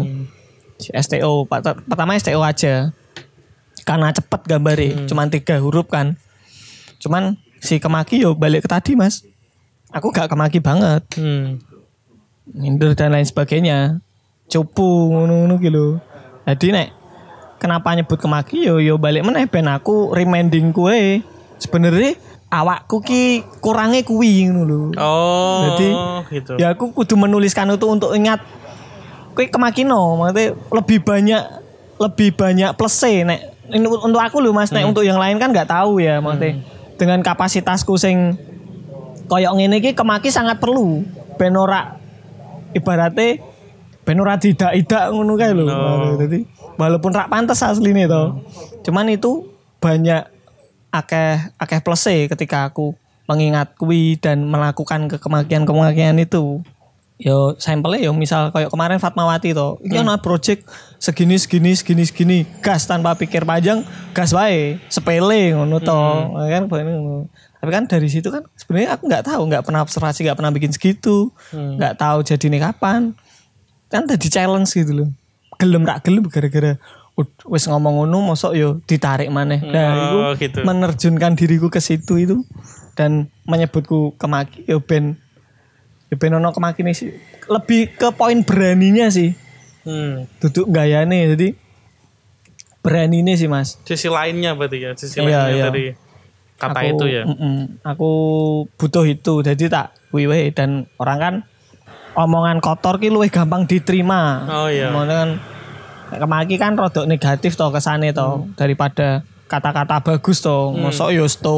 Si 0.77 0.89
STO 0.91 1.45
pertama 1.47 2.17
STO 2.17 2.41
aja. 2.41 2.91
Karena 3.85 4.11
cepet 4.11 4.41
gambarnya, 4.43 5.07
cuman 5.07 5.31
tiga 5.31 5.55
huruf 5.63 5.87
kan. 5.87 6.19
Cuman 6.99 7.39
si 7.61 7.81
kemaki 7.81 8.21
yo 8.21 8.33
balik 8.33 8.65
ke 8.65 8.69
tadi 8.69 8.93
mas. 8.93 9.23
Aku 9.91 10.11
gak 10.11 10.27
kemaki 10.27 10.59
banget, 10.59 11.03
Hmm. 11.15 11.63
minder 12.47 12.91
dan 12.95 13.15
lain 13.15 13.23
sebagainya. 13.27 14.03
Cupu 14.47 15.11
ngono-ngono 15.11 15.59
gitu. 15.59 15.99
Jadi 16.47 16.67
nek 16.71 16.87
kenapa 17.59 17.91
nyebut 17.95 18.19
kemaki 18.19 18.67
yo 18.67 18.79
yo 18.79 18.95
balik 18.95 19.23
meneh 19.27 19.47
ben 19.47 19.67
aku 19.67 20.15
reminding 20.15 20.71
kue 20.71 21.19
sebenarnya 21.59 22.15
awakku 22.47 23.03
ki 23.03 23.43
kurangnya 23.59 24.03
kuwi 24.07 24.47
ngono 24.47 24.63
lho. 24.63 24.81
Oh, 24.95 25.59
Jadi, 25.67 25.87
gitu. 26.39 26.53
Ya 26.55 26.71
aku 26.71 26.95
kudu 26.95 27.19
menuliskan 27.19 27.67
itu 27.71 27.87
untuk 27.87 28.15
ingat 28.15 28.39
kue 29.35 29.51
kemakino, 29.51 30.15
maksudnya 30.19 30.55
lebih 30.71 30.99
banyak 31.03 31.43
lebih 31.97 32.29
banyak 32.37 32.71
plus 32.77 33.03
nek 33.03 33.57
untuk 33.99 34.21
aku 34.23 34.39
loh 34.39 34.55
Mas, 34.55 34.71
nek 34.71 34.87
untuk 34.87 35.03
yang 35.03 35.19
lain 35.19 35.35
kan 35.35 35.51
nggak 35.51 35.67
tahu 35.67 35.99
ya 35.99 36.23
maksudnya. 36.23 36.76
Dengan 36.97 37.21
kapasitasku 37.21 37.93
sing 38.01 38.35
koyok 39.29 39.53
ngene 39.57 39.77
iki 39.79 39.93
kemaki 39.93 40.33
sangat 40.33 40.57
perlu. 40.57 41.05
Ben 41.37 41.53
ora 41.53 42.01
ibaratnya 42.73 43.37
ben 44.07 44.17
ora 44.23 44.39
tidak-tidak 44.39 45.13
ngono 45.13 45.33
kae 45.37 45.53
lho. 45.53 45.67
Jadi 46.17 46.39
walaupun 46.79 47.11
rak 47.13 47.29
pantes 47.29 47.61
asline 47.61 48.09
to. 48.09 48.41
Cuman 48.87 49.13
itu 49.13 49.45
banyak 49.77 50.25
akeh 50.89 51.53
akeh 51.61 51.79
plus 51.85 52.07
ketika 52.07 52.71
aku 52.71 52.97
mengingat 53.27 53.75
kui 53.75 54.15
dan 54.17 54.47
melakukan 54.47 55.11
ke 55.11 55.19
kemakian-kemakian 55.19 56.17
itu. 56.23 56.63
Yo 57.17 57.57
sampelnya 57.57 58.05
yo 58.05 58.13
misal 58.13 58.53
kayak 58.53 58.69
kemarin 58.69 59.01
Fatmawati 59.01 59.57
to. 59.57 59.81
Iki 59.81 60.05
ana 60.05 60.21
project 60.21 60.69
segini 61.01 61.41
segini 61.41 61.73
segini 61.73 62.03
segini 62.05 62.37
gas 62.61 62.85
tanpa 62.85 63.17
pikir 63.17 63.41
panjang 63.41 63.81
gas 64.13 64.37
wae 64.37 64.77
sepele 64.85 65.57
ngono 65.57 65.81
to. 65.81 65.97
Kan 66.45 66.69
bahannya 66.69 66.93
ngono. 66.93 67.25
Tapi 67.57 67.69
kan 67.73 67.89
dari 67.89 68.05
situ 68.05 68.29
kan 68.29 68.45
sebenarnya 68.53 68.93
aku 68.93 69.09
nggak 69.09 69.25
tahu, 69.25 69.41
nggak 69.49 69.65
pernah 69.65 69.81
observasi, 69.81 70.29
nggak 70.29 70.37
pernah 70.37 70.53
bikin 70.53 70.69
segitu, 70.69 71.33
nggak 71.51 71.97
tahu 71.97 72.21
jadi 72.21 72.45
ini 72.53 72.61
kapan. 72.61 73.17
Kan 73.89 74.05
tadi 74.05 74.29
challenge 74.29 74.69
gitu 74.77 74.93
loh. 74.93 75.09
Gelem 75.57 75.81
rak 75.89 76.05
gelem 76.05 76.21
gara-gara 76.29 76.77
wis 77.49 77.65
ngomong 77.65 78.05
ngono 78.05 78.21
mosok 78.21 78.53
yo 78.53 78.77
ditarik 78.85 79.33
maneh. 79.33 79.57
Nah, 79.57 79.89
itu 79.97 80.17
Oh, 80.21 80.31
gitu. 80.37 80.59
menerjunkan 80.61 81.33
diriku 81.33 81.73
ke 81.73 81.81
situ 81.81 82.21
itu 82.21 82.45
dan 82.93 83.33
menyebutku 83.49 84.13
kemaki 84.21 84.69
yo 84.69 84.85
ben 84.85 85.17
yo 86.07 86.15
ben 86.15 86.33
ono 86.33 86.49
kemaki 86.49 86.81
nih 86.81 86.93
sih. 86.93 87.11
Lebih 87.45 87.93
ke 87.93 88.09
poin 88.11 88.39
beraninya 88.41 89.07
sih. 89.07 89.35
Hmm. 89.81 90.27
Duduk 90.37 90.67
gayane 90.67 91.33
jadi 91.33 91.55
beraninya 92.79 93.33
sih 93.33 93.45
Mas. 93.45 93.75
Sisi 93.83 94.07
lainnya 94.07 94.53
berarti 94.53 94.77
ya, 94.79 94.91
sisi 94.93 95.17
Iya, 95.17 95.25
lainnya 95.43 95.51
iya. 95.53 95.65
dari 95.65 95.85
kata 96.55 96.79
Aku- 96.79 96.89
itu 96.89 97.05
ya. 97.07 97.23
mm-mm. 97.23 97.57
aku 97.83 98.11
butuh 98.73 99.05
itu 99.05 99.33
jadi 99.41 99.63
tak 99.67 99.87
wiwe 100.09 100.49
dan 100.49 100.69
orang 100.97 101.17
kan 101.19 101.33
omongan 102.15 102.57
kotor 102.57 102.97
ki 102.97 103.07
luwih 103.07 103.27
gampang 103.27 103.63
diterima. 103.63 104.47
Oh, 104.47 104.67
iya. 104.67 104.89
Ngono 104.89 105.11
kan 105.11 105.29
kemaki 106.09 106.55
kan 106.55 106.73
rodok 106.73 107.05
negatif 107.05 107.53
toh 107.53 107.69
kesane 107.69 108.09
toh 108.09 108.41
Hmm. 108.41 108.55
daripada 108.55 109.21
kata-kata 109.47 110.03
bagus 110.03 110.43
toh. 110.43 110.75
Mosok 110.75 111.15
yo 111.15 111.25
sto 111.25 111.55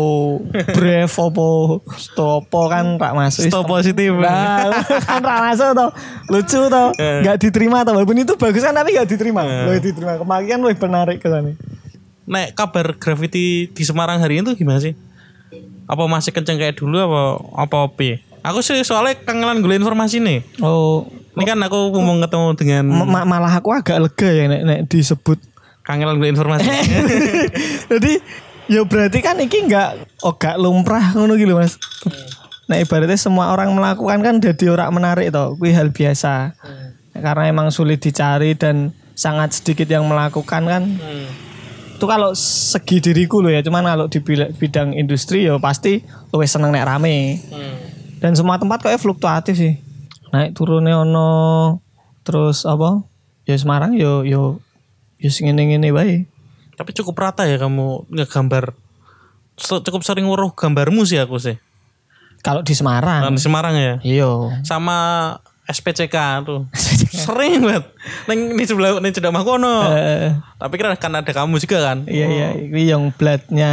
brave 0.72 1.10
opo 1.10 1.82
sto 1.98 2.40
opo 2.40 2.70
kan 2.70 2.96
rak 2.96 3.14
masuk. 3.14 3.50
Sto 3.50 3.66
positif. 3.66 4.14
Nah, 4.14 4.70
kan 5.04 5.20
rak 5.20 5.40
masuk 5.50 5.70
toh. 5.74 5.90
Lucu 6.30 6.62
toh. 6.70 6.94
Eh. 6.96 7.26
Enggak 7.26 7.42
diterima 7.42 7.82
toh. 7.82 7.98
Walaupun 7.98 8.22
itu 8.22 8.38
bagus 8.38 8.62
kan 8.62 8.72
tapi 8.72 8.94
enggak 8.94 9.10
diterima. 9.10 9.42
Luwih 9.66 9.82
diterima. 9.82 10.16
Kemaki 10.16 10.46
kan 10.48 10.60
luwih 10.62 10.78
menarik 10.78 11.18
kesane. 11.18 11.58
Nek 12.30 12.54
kabar 12.54 12.94
graffiti 12.96 13.68
di 13.68 13.84
Semarang 13.84 14.22
hari 14.22 14.38
ini 14.38 14.46
tuh 14.46 14.54
gimana 14.54 14.78
sih? 14.78 14.94
Apa 15.90 16.06
masih 16.06 16.30
kenceng 16.30 16.62
kayak 16.62 16.78
dulu 16.78 17.02
apa 17.02 17.22
apa 17.66 17.78
opi? 17.90 18.22
Aku 18.46 18.62
sih 18.62 18.78
soalnya 18.86 19.18
kangenan 19.20 19.60
gue 19.60 19.74
informasi 19.74 20.22
nih. 20.22 20.46
Oh, 20.62 21.10
Ini 21.34 21.44
kan 21.48 21.60
aku 21.64 21.90
mau 21.98 22.20
ketemu 22.20 22.48
dengan 22.54 22.84
Ma- 22.86 23.26
malah 23.26 23.58
aku 23.58 23.72
agak 23.72 23.98
lega 23.98 24.30
ya 24.30 24.46
nek, 24.46 24.62
nek 24.62 24.80
disebut. 24.92 25.40
Kangenan 25.90 26.22
gue 26.22 26.30
informasi. 26.30 26.70
Jadi 27.92 28.14
ya 28.70 28.86
berarti 28.86 29.20
kan 29.26 29.42
iki 29.42 29.66
nggak 29.66 30.22
oh 30.22 30.38
gak 30.38 30.62
lumrah 30.62 31.18
ngono 31.18 31.34
gitu 31.34 31.58
mas. 31.58 31.82
Nah 32.70 32.78
ibaratnya 32.78 33.18
semua 33.18 33.50
orang 33.50 33.74
melakukan 33.74 34.22
kan 34.22 34.38
jadi 34.38 34.70
orang 34.70 34.94
menarik 34.94 35.34
toh, 35.34 35.58
kuwi 35.58 35.74
hal 35.74 35.90
biasa. 35.90 36.54
Karena 37.18 37.50
emang 37.50 37.74
sulit 37.74 37.98
dicari 37.98 38.54
dan 38.54 38.94
sangat 39.18 39.58
sedikit 39.58 39.90
yang 39.90 40.06
melakukan 40.06 40.64
kan. 40.70 40.84
Hmm. 40.86 41.50
itu 42.00 42.08
kalau 42.08 42.32
segi 42.32 43.04
diriku 43.04 43.44
loh 43.44 43.52
ya 43.52 43.60
cuman 43.60 43.84
kalau 43.84 44.08
di 44.08 44.24
bidang 44.56 44.96
industri 44.96 45.44
ya 45.44 45.60
pasti 45.60 46.00
luwih 46.32 46.48
seneng 46.48 46.72
nek 46.72 46.88
rame 46.88 47.44
dan 48.24 48.32
semua 48.40 48.56
tempat 48.56 48.80
kok 48.80 48.96
fluktuatif 49.04 49.60
sih 49.60 49.76
naik 50.32 50.56
turunnya 50.56 51.04
ono 51.04 51.76
terus 52.24 52.64
apa 52.64 53.04
ya 53.44 53.60
Semarang 53.60 54.00
yo 54.00 54.24
yo 54.24 54.64
sing 55.26 55.44
ngene-ngene 55.46 55.92
wae 55.92 56.24
Tapi 56.74 56.96
cukup 56.96 57.20
rata 57.20 57.44
ya 57.44 57.60
kamu 57.60 58.08
ngegambar. 58.08 58.72
Cukup 59.60 60.00
sering 60.00 60.24
weruh 60.24 60.48
gambarmu 60.50 61.04
sih 61.04 61.20
aku 61.20 61.36
sih. 61.36 61.60
kalau 62.40 62.64
di 62.64 62.72
Semarang 62.72 63.28
Di 63.30 63.42
Semarang 63.42 63.76
ya. 63.76 64.00
iya 64.00 64.32
Sama 64.64 64.96
SPCK 65.68 66.16
tuh. 66.42 66.72
sering 67.28 67.60
banget. 67.60 67.84
Neng 68.26 68.56
di 68.56 68.64
sebelah 68.64 68.96
neng 68.98 69.12
cedak 69.12 69.30
makono. 69.30 69.92
Tapi 70.56 70.74
kan 70.74 70.96
kan 70.96 71.12
ada 71.14 71.28
kamu 71.28 71.60
juga 71.60 71.84
kan. 71.84 72.08
iya 72.08 72.26
iya 72.26 72.48
ini 72.56 72.88
yang 72.88 73.12
bloodnya 73.12 73.72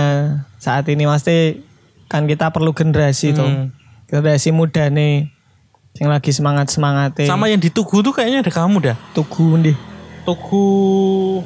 saat 0.59 0.91
ini 0.91 1.07
pasti 1.07 1.63
kan 2.07 2.27
kita 2.27 2.51
perlu 2.51 2.71
generasi 2.71 3.31
tuh 3.31 3.47
Hmm. 3.47 3.67
generasi 4.07 4.51
muda 4.51 4.87
nih 4.87 5.31
yang 5.97 6.11
lagi 6.11 6.31
semangat 6.31 6.69
semangatnya 6.69 7.25
Sama 7.25 7.47
yang 7.47 7.59
di 7.59 7.67
Tugu 7.67 7.99
tuh 7.99 8.11
kayaknya 8.11 8.43
ada 8.43 8.53
kamu 8.53 8.77
dah. 8.85 8.97
tugu 9.11 9.57
nih 9.57 9.75
Tugu 10.27 11.41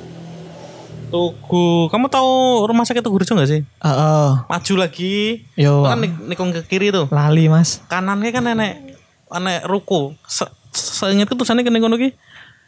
Tugu. 1.10 1.90
Kamu 1.90 2.06
tahu 2.06 2.32
rumah 2.64 2.82
sakit 2.82 3.02
Tugu 3.02 3.18
Rejo 3.18 3.34
gak 3.34 3.44
sih? 3.44 3.60
Heeh. 3.60 4.28
Maju 4.40 4.74
lagi. 4.76 5.42
yo 5.52 5.82
Kan 5.82 6.00
nik- 6.00 6.22
nikung 6.24 6.50
ke 6.50 6.62
kiri 6.64 6.88
tuh. 6.88 7.10
lali 7.10 7.46
mas 7.46 7.82
Kanannya 7.84 8.30
kan 8.30 8.40
nenek 8.42 8.96
nenek 9.28 9.66
ruko. 9.66 10.14
Se 10.24 10.46
Seingatku 10.70 11.34
tulisannya 11.34 11.60
kene 11.60 11.76
kono 11.76 11.94
ki 11.94 12.14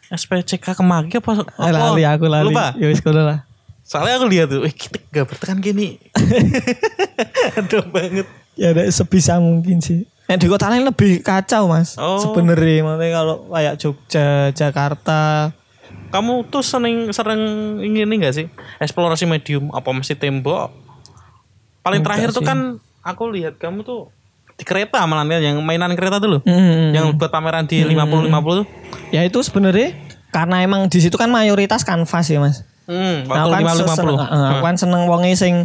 SPCK 0.09 0.75
kemagi 0.75 1.17
apa? 1.17 1.39
Eh, 1.39 1.71
apa? 1.71 1.71
lali 1.71 2.03
aku 2.03 2.27
lali 2.27 2.51
Lupa. 2.51 2.75
ya 2.75 2.85
wis 2.85 2.99
kono 2.99 3.23
lah 3.23 3.47
Soalnya 3.81 4.15
aku 4.15 4.27
lihat 4.27 4.47
tuh, 4.47 4.61
eh 4.61 4.71
kita 4.71 4.95
gak 5.05 5.23
bertekan 5.25 5.59
gini. 5.59 5.99
Aduh 7.57 7.83
banget. 7.85 8.27
ya 8.53 8.69
ada 8.69 8.83
sebisa 8.85 9.39
mungkin 9.39 9.79
sih 9.79 10.03
Nah, 10.23 10.35
di 10.35 10.45
kota 10.45 10.67
lain 10.67 10.83
lebih 10.83 11.19
kacau 11.21 11.67
mas 11.67 11.95
Oh. 11.95 12.15
sebenarnya 12.17 12.79
makanya 12.81 13.11
kalau 13.17 13.35
kayak 13.49 13.75
Jogja 13.77 14.25
Jakarta 14.51 15.51
Kamu 16.13 16.45
tuh 16.45 16.61
sering 16.61 17.09
sering 17.09 17.41
ingin 17.81 18.05
ini 18.05 18.21
gak 18.21 18.35
sih? 18.35 18.45
Eksplorasi 18.77 19.25
medium 19.25 19.73
apa 19.73 19.89
masih 19.89 20.13
tembok? 20.13 20.69
Paling 21.81 21.99
terakhir 21.99 22.29
tuh 22.29 22.41
kan 22.41 22.77
aku 23.01 23.27
lihat 23.29 23.57
kamu 23.57 23.81
tuh 23.81 24.13
di 24.53 24.61
kereta 24.61 25.01
malah 25.03 25.25
ya, 25.27 25.49
yang 25.49 25.57
mainan 25.59 25.91
kereta 25.91 26.21
tuh 26.21 26.37
loh. 26.37 26.41
Hmm. 26.45 26.93
Yang 26.93 27.17
buat 27.17 27.27
pameran 27.27 27.65
di 27.65 27.81
50 27.81 28.29
50 28.29 28.59
tuh. 28.61 28.65
ya 29.09 29.21
itu 29.21 29.41
sebenarnya 29.41 29.97
karena 30.29 30.61
emang 30.61 30.85
di 30.85 30.97
situ 30.97 31.13
kan 31.13 31.27
mayoritas 31.27 31.81
kanvas 31.81 32.25
ya 32.27 32.37
mas 32.37 32.61
Hmm, 32.83 33.23
Nah, 33.23 33.47
aku 33.47 33.55
kan 33.55 33.63
50 33.63 33.95
seneng, 33.95 34.17
50. 34.17 34.27
uh, 34.27 34.47
aku 34.51 34.61
kan 34.61 34.75
seneng 34.75 35.01
wonge 35.07 35.31
sing 35.33 35.55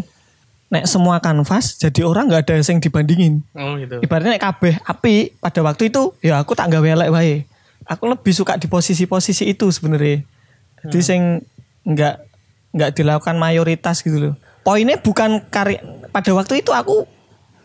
nek 0.68 0.86
semua 0.86 1.18
kanvas 1.18 1.74
jadi 1.74 2.04
orang 2.04 2.28
nggak 2.28 2.46
ada 2.46 2.56
sing 2.62 2.78
dibandingin 2.78 3.42
Oh 3.52 3.74
gitu. 3.74 3.98
ibaratnya 3.98 4.32
nek 4.32 4.44
kabeh 4.44 4.78
api 4.78 5.34
pada 5.36 5.60
waktu 5.60 5.88
itu 5.88 6.14
ya 6.20 6.38
aku 6.38 6.52
tak 6.52 6.70
gawe 6.70 6.84
elek 6.86 7.10
wae 7.10 7.42
aku 7.84 8.06
lebih 8.06 8.30
suka 8.30 8.54
di 8.54 8.64
posisi-posisi 8.64 9.44
itu 9.44 9.66
sebenarnya 9.66 10.22
jadi 10.86 11.00
sing 11.02 11.22
nggak 11.82 12.14
nggak 12.74 12.90
dilakukan 12.94 13.34
mayoritas 13.34 14.04
gitu 14.04 14.18
loh. 14.20 14.34
Poinnya 14.62 15.00
bukan 15.00 15.42
karya 15.48 15.80
pada 16.12 16.30
waktu 16.36 16.60
itu 16.60 16.70
aku 16.70 17.08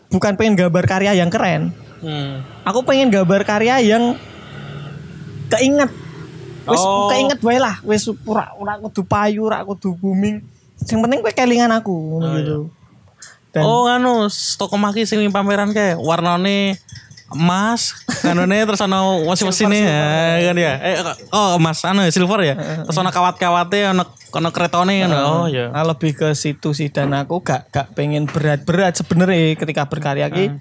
bukan 0.08 0.34
pengen 0.34 0.56
gambar 0.56 0.84
karya 0.88 1.12
yang 1.14 1.30
keren. 1.30 1.70
Hmm. 2.04 2.44
aku 2.68 2.84
pengen 2.84 3.08
gambar 3.08 3.48
karya 3.48 3.80
yang 3.80 4.12
keinget. 5.48 5.88
Wis 6.64 6.80
Oh. 6.80 7.08
keinget 7.08 7.40
wae 7.40 7.60
lah. 7.60 7.80
Wis 7.84 8.08
ora 8.24 8.52
ora 8.56 8.76
kudu 8.80 9.04
payu 9.04 9.48
ora 9.48 9.60
kudu 9.64 9.96
booming. 9.96 10.40
Sing 10.80 11.00
penting 11.00 11.20
kowe 11.20 11.32
kelingan 11.32 11.72
aku 11.72 11.92
ngono 11.92 12.28
gitu. 12.40 12.58
dan 13.54 13.62
Oh 13.62 13.86
anu 13.86 14.26
toko 14.58 14.74
maki 14.74 15.06
sing 15.06 15.22
pameran 15.30 15.70
kayak 15.70 15.96
warnane 15.96 16.74
emas, 17.34 17.92
kanone 18.20 18.56
terus 18.62 18.78
ana 18.78 18.98
mesin-mesinnya 19.20 19.82
ya, 19.82 19.98
kan 20.44 20.56
ya. 20.56 20.72
Eh 20.80 20.94
oh 21.28 21.54
emas 21.54 21.82
anu 21.82 22.02
silver 22.08 22.40
ya. 22.40 22.54
Terus 22.82 22.94
ana 22.94 23.10
kawat-kawate 23.10 23.84
ana 23.86 24.02
ana 24.30 24.48
keretone 24.48 25.02
ngono. 25.02 25.18
Oh 25.18 25.44
iya. 25.44 25.68
Nah, 25.68 25.84
lebih 25.84 26.14
ke 26.14 26.32
situ 26.32 26.70
sih 26.70 26.88
dan 26.88 27.12
aku 27.12 27.38
gak 27.40 27.68
gak 27.68 27.92
pengen 27.92 28.24
berat-berat 28.24 28.94
sebenarnya 28.94 29.54
ketika 29.54 29.84
berkarya 29.84 30.26
ki 30.26 30.54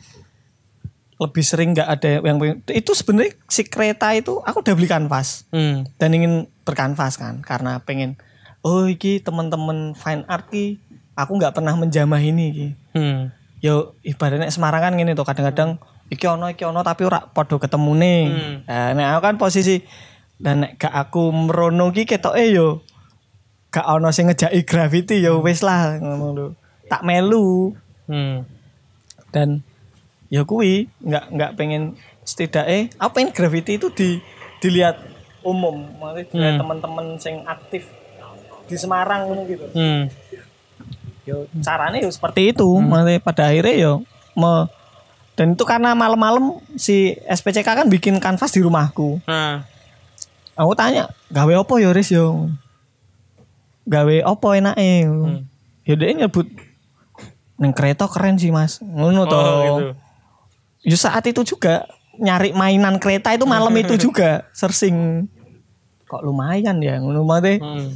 lebih 1.15 1.39
sering 1.39 1.71
nggak 1.71 1.87
ada 1.87 2.19
yang 2.19 2.35
pengen- 2.35 2.59
itu 2.67 2.91
sebenarnya 2.91 3.31
si 3.47 3.63
kereta 3.63 4.11
itu 4.11 4.41
aku 4.41 4.59
udah 4.59 4.75
beli 4.75 4.89
kanvas 4.89 5.47
Hmm. 5.49 5.87
dan 5.95 6.09
ingin 6.11 6.33
berkanvas 6.61 7.15
kan 7.15 7.39
karena 7.39 7.79
pengen 7.79 8.19
oh 8.59 8.85
iki 8.85 9.21
teman-teman 9.21 9.93
fine 9.93 10.27
art 10.27 10.49
ki 10.49 10.81
aku 11.13 11.37
nggak 11.37 11.53
pernah 11.53 11.77
menjamah 11.77 12.19
ini 12.19 12.45
ki 12.49 12.67
Hmm. 12.91 13.31
yo 13.57 13.95
ibaratnya 14.01 14.51
Semarang 14.51 14.83
kan 14.83 14.93
gini 14.93 15.13
tuh 15.13 15.23
kadang-kadang 15.23 15.79
iki 16.11 16.25
ono 16.27 16.51
iki 16.51 16.63
ono 16.67 16.83
tapi 16.83 17.07
ora 17.07 17.23
ketemu 17.33 17.91
nih 17.95 18.21
Hmm. 18.27 18.55
nah, 18.67 18.89
nek 18.95 19.07
aku 19.15 19.21
kan 19.23 19.35
posisi 19.39 19.75
dan 20.41 20.65
nek 20.67 20.75
gak 20.75 20.91
aku 20.91 21.31
merono 21.31 21.93
ki 21.95 22.03
ketok 22.03 22.35
eh 22.35 22.51
yo 22.51 22.83
gak 23.73 23.87
ono 23.87 24.11
sing 24.13 24.29
ngejaki 24.29 24.61
graffiti 24.67 25.23
yo 25.23 25.41
wis 25.41 25.63
lah 25.63 25.97
ngono 25.97 26.27
lho. 26.35 26.47
Tak 26.91 27.01
melu. 27.01 27.73
Hmm. 28.03 28.43
dan 29.33 29.63
ya 30.27 30.43
kuwi 30.45 30.91
nggak 31.01 31.25
nggak 31.33 31.51
pengen 31.57 31.97
setidaknya 32.21 32.91
aku 33.01 33.11
pengen 33.17 33.31
graffiti 33.33 33.81
itu 33.81 33.87
di 33.89 34.21
dilihat 34.61 35.01
umum. 35.41 35.89
Maksudnya 35.97 36.29
dilihat 36.29 36.55
teman-teman 36.61 37.05
sing 37.17 37.41
aktif 37.47 37.89
di 38.69 38.75
Semarang 38.77 39.25
gitu. 39.47 39.65
Hmm. 39.73 40.11
yo 41.23 41.47
caranya 41.63 42.03
yo 42.03 42.11
seperti 42.11 42.51
itu. 42.51 42.67
Maksudnya 42.67 43.23
pada 43.23 43.49
akhirnya 43.49 43.73
yo 43.79 43.93
me, 44.35 44.67
dan 45.33 45.57
itu 45.57 45.63
karena 45.65 45.97
malam-malam 45.97 46.61
si 46.77 47.17
SPCK 47.25 47.65
kan 47.65 47.87
bikin 47.89 48.21
kanvas 48.21 48.53
di 48.53 48.61
rumahku. 48.61 49.17
Nah, 49.25 49.65
aku 50.53 50.77
tanya 50.77 51.09
gawe 51.33 51.53
apa 51.57 51.73
yo 51.81 51.89
Riz 51.89 52.13
yo? 52.13 52.53
Gawe 53.83 54.15
apa 54.23 54.47
enake? 54.55 55.09
Hmm. 55.09 55.43
ya 55.83 55.99
dia 55.99 56.15
nyebut 56.15 56.47
neng 57.59 57.73
kereta 57.75 58.05
keren 58.07 58.37
sih 58.37 58.53
mas. 58.53 58.79
Ngono 58.79 59.25
toh. 59.25 59.41
oh 59.41 59.57
gitu. 59.59 59.91
ya 60.85 60.97
saat 60.99 61.25
itu 61.27 61.41
juga 61.43 61.89
nyari 62.15 62.53
mainan 62.53 63.01
kereta 63.01 63.33
itu 63.33 63.43
malam 63.43 63.73
itu 63.73 63.97
juga 64.05 64.45
searching. 64.53 65.25
Kok 66.05 66.21
lumayan 66.21 66.77
ya 66.77 67.01
ngono 67.01 67.25
maksudnya 67.25 67.57
Hmm. 67.57 67.89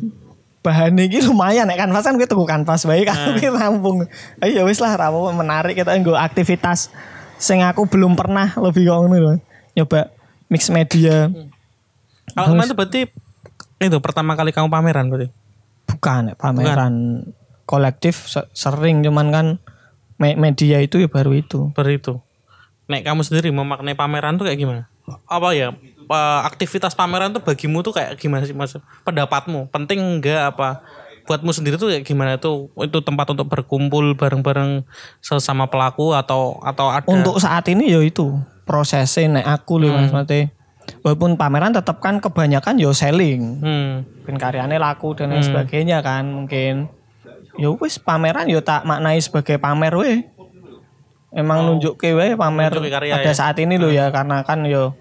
bahan 0.65 0.99
ini 0.99 1.23
lumayan 1.23 1.69
ya 1.69 1.79
kanvas 1.79 2.03
kan 2.03 2.19
gue 2.19 2.27
tunggu 2.27 2.43
kanvas 2.43 2.83
baik 2.83 3.07
kan 3.07 3.37
gue 3.37 3.47
rampung. 3.47 4.03
Ayo 4.41 4.51
ya 4.51 4.61
wis 4.65 4.81
lah 4.81 4.97
rampung 4.97 5.31
menarik 5.31 5.77
kita 5.77 5.95
nggo 5.95 6.17
aktivitas 6.17 6.91
sing 7.37 7.61
aku 7.61 7.85
belum 7.85 8.13
pernah 8.13 8.53
lebih 8.57 8.85
kok 8.85 8.97
ngono 8.99 9.37
nyoba 9.73 10.09
mix 10.47 10.69
media 10.69 11.29
Kalau 12.27 12.51
kemarin 12.51 12.69
tuh 12.69 12.77
berarti 12.77 13.01
itu 13.77 13.97
pertama 14.01 14.33
kali 14.33 14.51
kamu 14.51 14.67
pameran 14.67 15.07
berarti. 15.07 15.29
bukan 15.87 16.21
ya, 16.29 16.35
pameran 16.35 16.93
kolektif 17.63 18.27
se- 18.27 18.49
sering 18.51 18.99
cuman 18.99 19.27
kan 19.29 19.45
me- 20.17 20.35
media 20.35 20.81
itu 20.81 20.97
ya 20.97 21.07
baru 21.07 21.31
itu 21.31 21.71
Baru 21.71 21.89
itu. 21.89 22.13
Nek 22.87 23.03
kamu 23.03 23.21
sendiri 23.23 23.51
memaknai 23.51 23.93
pameran 23.93 24.35
tuh 24.35 24.47
kayak 24.47 24.59
gimana? 24.59 24.81
Apa 25.27 25.51
ya? 25.51 25.71
aktivitas 26.43 26.95
pameran 26.95 27.35
tuh 27.35 27.43
bagimu 27.43 27.83
tuh 27.83 27.91
kayak 27.91 28.15
gimana 28.15 28.47
sih 28.47 28.55
mas? 28.55 28.75
Pendapatmu 29.03 29.67
penting 29.67 29.99
enggak 29.99 30.55
apa? 30.55 30.79
Buatmu 31.27 31.51
sendiri 31.51 31.75
tuh 31.75 31.91
kayak 31.91 32.07
gimana 32.07 32.39
tuh? 32.39 32.71
Itu 32.79 33.03
tempat 33.03 33.27
untuk 33.35 33.51
berkumpul 33.51 34.15
bareng-bareng 34.15 34.87
sesama 35.19 35.67
pelaku 35.67 36.15
atau 36.15 36.57
atau 36.63 36.87
ada? 36.87 37.03
untuk 37.03 37.35
saat 37.37 37.67
ini 37.67 37.91
ya 37.91 37.99
itu 37.99 38.31
prosesnya 38.63 39.39
nek 39.39 39.45
aku 39.47 39.79
lho 39.79 39.91
mas 39.91 40.11
Mate 40.11 40.51
walaupun 41.03 41.35
pameran 41.35 41.75
tetap 41.75 41.99
kan 41.99 42.19
kebanyakan 42.19 42.79
yo 42.79 42.91
selling 42.91 43.59
Hmm. 43.59 43.91
mungkin 44.23 44.35
karyanya 44.39 44.79
laku 44.79 45.15
dan 45.15 45.31
lain 45.31 45.43
sebagainya 45.43 45.99
kan 45.99 46.27
mungkin 46.27 46.87
ya 47.55 47.71
wis 47.75 47.99
pameran 47.99 48.47
yo 48.47 48.63
tak 48.63 48.83
maknai 48.83 49.19
sebagai 49.19 49.59
pamer 49.59 49.91
weh 49.95 50.19
emang 51.31 51.63
nunjuk 51.67 51.99
ke 51.99 52.11
weh 52.15 52.35
pamer 52.35 52.71
pada 52.71 53.03
ya. 53.03 53.35
saat 53.35 53.59
ini 53.59 53.75
lo 53.75 53.91
ya 53.91 54.11
karena 54.11 54.43
kan 54.43 54.63
yo 54.63 54.95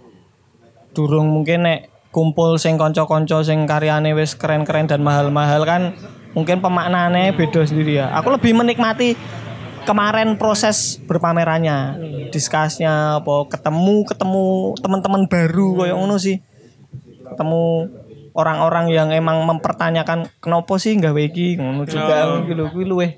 durung 0.95 1.31
mungkin 1.31 1.67
nek 1.67 1.81
kumpul 2.17 2.57
sing 2.57 2.81
konco-konco 2.81 3.45
sing 3.45 3.69
karyane 3.69 4.17
wis 4.17 4.33
keren-keren 4.41 4.89
dan 4.89 5.05
mahal-mahal 5.05 5.69
kan 5.69 5.93
mungkin 6.33 6.65
pemaknaannya 6.65 7.37
beda 7.37 7.69
sendiri 7.69 8.01
ya 8.01 8.09
aku 8.17 8.33
lebih 8.33 8.57
menikmati 8.57 9.13
kemarin 9.85 10.41
proses 10.41 10.97
berpamerannya 11.05 12.01
diskusnya 12.33 13.21
apa 13.21 13.53
ketemu 13.53 14.09
ketemu 14.09 14.45
teman-teman 14.81 15.29
baru 15.29 15.85
kayak 15.85 15.97
ngono 16.01 16.17
sih 16.17 16.41
ketemu 17.29 17.93
orang-orang 18.33 18.89
yang 18.89 19.13
emang 19.13 19.45
mempertanyakan 19.45 20.33
kenapa 20.41 20.73
sih 20.81 20.97
nggak 20.97 21.13
iki 21.21 21.61
ngono 21.61 21.85
juga 21.85 22.41
gitu 22.49 22.65
kuwi 22.73 22.85
luwih 22.89 23.11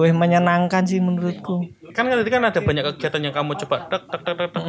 luwih 0.00 0.12
menyenangkan 0.16 0.88
sih 0.88 1.04
menurutku 1.04 1.68
Kan 1.88 2.04
tadi 2.12 2.28
kan 2.28 2.44
ada 2.44 2.60
banyak 2.60 2.84
kegiatan 2.94 3.20
yang 3.24 3.32
kamu 3.32 3.56
coba 3.64 3.88
tek 3.88 4.04
tek 4.12 4.20
tek 4.20 4.36
tek, 4.36 4.48
tek. 4.52 4.64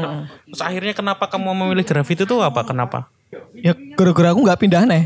Terus 0.48 0.62
akhirnya 0.64 0.94
kenapa 0.96 1.28
kamu 1.28 1.52
memilih 1.52 1.84
grafiti 1.84 2.24
itu 2.24 2.40
apa? 2.40 2.64
Kenapa? 2.64 3.12
Ya 3.54 3.74
gara-gara 3.94 4.34
aku 4.34 4.42
nggak 4.46 4.60
pindah 4.60 4.84
nih 4.90 5.04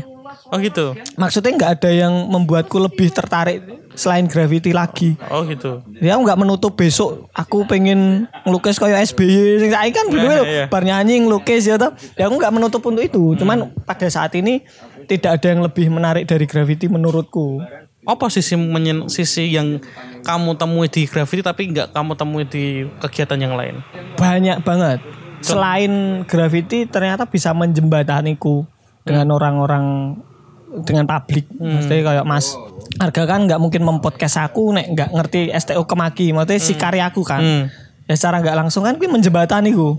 Oh 0.50 0.58
gitu. 0.60 0.94
Maksudnya 1.16 1.52
nggak 1.56 1.72
ada 1.80 1.90
yang 1.90 2.12
membuatku 2.28 2.76
lebih 2.76 3.08
tertarik 3.10 3.64
selain 3.94 4.26
gravity 4.26 4.74
lagi. 4.74 5.16
Oh 5.30 5.46
gitu. 5.46 5.80
Ya 6.02 6.18
aku 6.18 6.26
nggak 6.26 6.40
menutup 6.40 6.72
besok 6.74 7.30
aku 7.32 7.64
pengen 7.64 8.28
ngelukis 8.44 8.76
kayak 8.76 9.02
SBY. 9.08 9.70
Saya 9.70 9.90
kan 9.94 10.06
dulu 10.10 10.26
Iya, 10.26 10.42
iya. 10.44 10.64
bar 10.68 10.82
nyanyi 10.84 11.24
ngelukis 11.24 11.64
ya 11.64 11.80
toh. 11.80 11.94
Ya 12.18 12.28
aku 12.28 12.36
nggak 12.38 12.54
menutup 12.54 12.82
untuk 12.84 13.02
itu. 13.06 13.34
Cuman 13.38 13.72
pada 13.86 14.06
saat 14.10 14.34
ini 14.36 14.62
tidak 15.08 15.40
ada 15.40 15.46
yang 15.54 15.60
lebih 15.64 15.86
menarik 15.88 16.24
dari 16.28 16.44
gravity 16.44 16.90
menurutku. 16.90 17.62
Apa 18.04 18.28
sisi 18.28 18.52
menyen, 18.52 19.08
sisi 19.08 19.48
yang 19.48 19.80
kamu 20.28 20.60
temui 20.60 20.92
di 20.92 21.08
graffiti 21.08 21.40
tapi 21.40 21.72
nggak 21.72 21.96
kamu 21.96 22.12
temui 22.20 22.44
di 22.44 22.84
kegiatan 23.00 23.40
yang 23.40 23.56
lain? 23.56 23.80
Banyak 24.20 24.60
banget. 24.60 25.00
Selain 25.44 26.24
gravity 26.24 26.88
ternyata 26.88 27.28
bisa 27.28 27.52
menjembataniku 27.52 28.64
dengan 29.04 29.28
orang-orang 29.36 30.16
dengan 30.82 31.04
publik. 31.06 31.46
Maksudnya 31.54 32.02
kayak 32.02 32.24
Mas 32.26 32.56
Harga 32.94 33.22
kan 33.26 33.46
nggak 33.46 33.60
mungkin 33.60 33.82
mempodcast 33.82 34.38
aku 34.38 34.74
nek 34.74 34.86
nggak 34.94 35.10
ngerti 35.12 35.40
STO 35.54 35.84
kemaki. 35.86 36.32
Maksudnya 36.34 36.58
si 36.62 36.74
karyaku 36.74 37.22
kan. 37.22 37.42
Hmm. 37.42 37.64
Ya 38.04 38.14
secara 38.18 38.42
nggak 38.44 38.56
langsung 38.58 38.84
kan 38.84 38.96
gue 39.00 39.08
menjembatani 39.08 39.70
gue. 39.72 39.92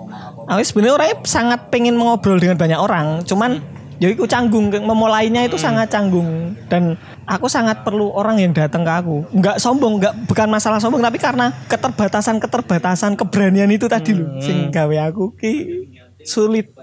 Aku 0.45 0.61
sebenarnya 0.61 0.93
orangnya 0.93 1.17
sangat 1.25 1.73
pengen 1.73 1.97
mengobrol 1.97 2.37
dengan 2.37 2.59
banyak 2.59 2.79
orang. 2.79 3.25
Cuman 3.25 3.74
ya 3.97 4.07
itu 4.07 4.23
canggung 4.25 4.69
memulainya 4.69 5.43
itu 5.43 5.55
sangat 5.55 5.87
canggung. 5.87 6.53
Dan 6.67 6.95
aku 7.23 7.45
sangat 7.45 7.81
perlu 7.81 8.11
orang 8.11 8.37
yang 8.37 8.51
datang 8.51 8.81
ke 8.81 8.91
aku. 8.91 9.23
Nggak 9.31 9.57
sombong 9.57 9.99
nggak 9.99 10.13
bukan 10.25 10.47
masalah 10.47 10.77
sombong 10.77 10.99
tapi 10.99 11.17
karena 11.17 11.53
keterbatasan 11.65 12.37
keterbatasan 12.37 13.15
keberanian 13.15 13.69
itu 13.69 13.85
tadi 13.85 14.13
loh 14.13 14.39
sing 14.39 14.69
gawe 14.69 14.95
aku 15.07 15.35
ki 15.35 15.53
sulit. 16.21 16.73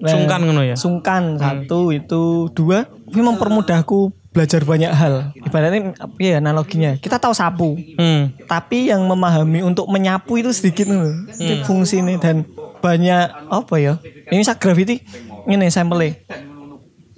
Nah, 0.00 0.08
Sungkan 0.08 0.40
ngono 0.40 0.64
ya? 0.64 0.76
sungkan 0.80 1.36
satu 1.36 1.92
itu 1.92 2.48
dua 2.50 2.88
ini 3.12 3.20
mempermudahku 3.20 4.08
belajar 4.32 4.64
banyak 4.64 4.88
hal. 4.88 5.36
Ibaratnya 5.36 5.92
ya 6.16 6.40
analoginya. 6.40 6.96
Kita 6.96 7.20
tahu 7.20 7.36
sapu 7.36 7.76
Hmm. 8.00 8.32
tapi 8.48 8.88
yang 8.88 9.04
memahami 9.04 9.60
untuk 9.60 9.84
menyapu 9.92 10.40
itu 10.40 10.56
sedikit 10.56 10.88
loh 10.88 11.12
itu 11.36 11.60
fungsi 11.68 12.00
ini 12.00 12.16
dan 12.16 12.48
banyak 12.80 13.28
apa 13.52 13.74
ya 13.76 14.00
ini 14.32 14.40
saya 14.40 14.56
gravity 14.56 15.04
ini 15.50 15.66
sampelnya 15.68 16.14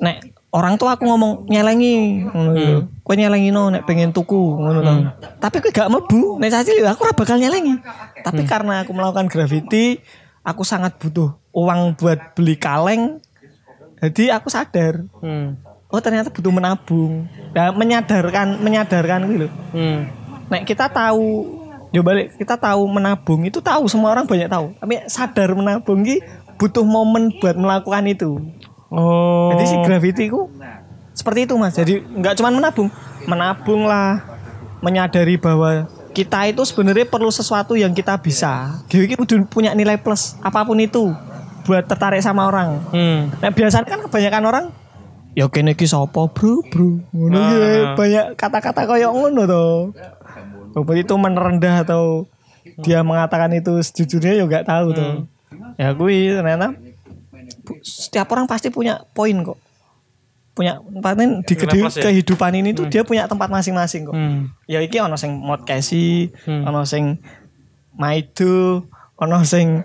nek 0.03 0.33
orang 0.53 0.75
tuh 0.77 0.90
aku 0.90 1.07
ngomong 1.07 1.49
nyelengi 1.49 2.27
ngono 2.29 2.51
lho. 2.53 2.79
Kowe 3.07 3.14
nyelengi 3.16 3.55
no 3.55 3.71
nek 3.73 3.87
pengen 3.88 4.11
tuku 4.12 4.59
ngono 4.59 4.81
to. 4.83 4.95
Tapi 5.40 5.57
kowe 5.62 5.73
gak 5.73 5.88
mlebu 5.88 6.42
nek 6.42 6.51
saji 6.53 6.83
aku 6.85 7.01
ora 7.07 7.14
bakal 7.16 7.38
nyelengi. 7.40 7.79
Tapi 8.21 8.42
karena 8.45 8.83
aku 8.85 8.92
melakukan 8.92 9.31
graffiti, 9.31 10.03
aku 10.45 10.66
sangat 10.66 10.99
butuh 11.01 11.38
uang 11.55 11.97
buat 11.97 12.37
beli 12.37 12.59
kaleng. 12.59 13.23
Jadi 14.03 14.35
aku 14.35 14.51
sadar, 14.51 15.07
Hmm. 15.23 15.62
oh 15.87 16.03
ternyata 16.03 16.27
butuh 16.35 16.51
menabung. 16.51 17.31
Dan 17.55 17.79
menyadarkan 17.79 18.59
menyadarkan 18.59 19.31
gitu. 19.31 19.49
Hmm. 19.71 20.11
Nek 20.51 20.66
kita 20.66 20.90
tahu 20.90 21.47
yo 21.95 22.01
balik 22.03 22.35
kita 22.40 22.59
tahu 22.59 22.88
menabung 22.88 23.47
itu 23.47 23.62
tahu 23.62 23.87
semua 23.87 24.11
orang 24.11 24.27
banyak 24.27 24.51
tahu. 24.51 24.75
Tapi 24.75 25.07
sadar 25.07 25.55
menabung 25.55 26.03
ki 26.03 26.18
butuh 26.57 26.85
momen 26.85 27.33
buat 27.38 27.57
melakukan 27.57 28.05
itu. 28.09 28.41
Oh. 28.93 29.53
Jadi 29.57 29.65
si 29.69 29.77
gravity 29.85 30.25
ku 30.29 30.53
seperti 31.12 31.49
itu 31.49 31.55
mas. 31.57 31.77
Jadi 31.77 32.01
nggak 32.03 32.37
cuma 32.41 32.53
menabung, 32.53 32.88
menabung 33.29 33.83
lah, 33.88 34.21
menyadari 34.85 35.37
bahwa 35.41 35.88
kita 36.12 36.45
itu 36.49 36.61
sebenarnya 36.69 37.09
perlu 37.09 37.33
sesuatu 37.33 37.73
yang 37.73 37.97
kita 37.97 38.21
bisa. 38.21 38.85
Jadi 38.88 39.17
kudu 39.17 39.49
punya 39.49 39.73
nilai 39.73 39.97
plus 39.97 40.37
apa 40.45 40.61
pun 40.65 40.77
itu 40.81 41.12
buat 41.65 41.87
tertarik 41.88 42.21
sama 42.21 42.49
orang. 42.49 42.81
Hmm. 42.93 43.33
Nah 43.41 43.51
biasanya 43.55 43.88
kan 43.88 44.01
kebanyakan 44.05 44.45
orang 44.45 44.65
ya 45.33 45.49
kene 45.49 45.73
iki 45.73 45.88
sapa 45.88 46.29
bro 46.29 46.61
bro 46.69 47.01
ngono 47.09 47.37
Ah. 47.41 47.49
ki, 47.49 47.61
banyak 47.97 48.27
kata-kata 48.37 48.85
koyo 48.85 49.09
ngono 49.17 49.43
to 49.49 49.67
Bapak 50.73 51.05
itu 51.05 51.15
merendah 51.21 51.85
atau 51.85 52.29
dia 52.81 53.05
mengatakan 53.05 53.53
itu 53.53 53.77
sejujurnya 53.81 54.41
ya 54.41 54.45
nggak 54.49 54.65
tahu 54.69 54.97
tuh 54.97 55.29
ya 55.75 55.88
gue 55.91 56.15
ternyata 56.33 56.75
bu- 57.62 57.81
setiap 57.81 58.29
orang 58.29 58.45
pasti 58.45 58.69
punya 58.69 59.03
poin 59.11 59.35
kok 59.43 59.59
punya 60.53 60.77
paten 60.99 61.41
di 61.41 61.55
plus 61.57 61.97
ya? 61.97 62.05
kehidupan 62.05 62.53
ini 62.55 62.71
tuh 62.71 62.85
dia 62.87 63.01
punya 63.03 63.25
tempat 63.25 63.49
masing-masing 63.49 64.05
kok 64.05 64.12
Hmm. 64.12 64.53
ya 64.67 64.79
iki 64.79 64.99
ono 64.99 65.17
sing 65.17 65.33
modcasi 65.35 66.29
Hmm. 66.45 66.67
ono 66.67 66.85
sing 66.85 67.17
maido 67.93 68.85
ono 69.15 69.41
sing 69.43 69.81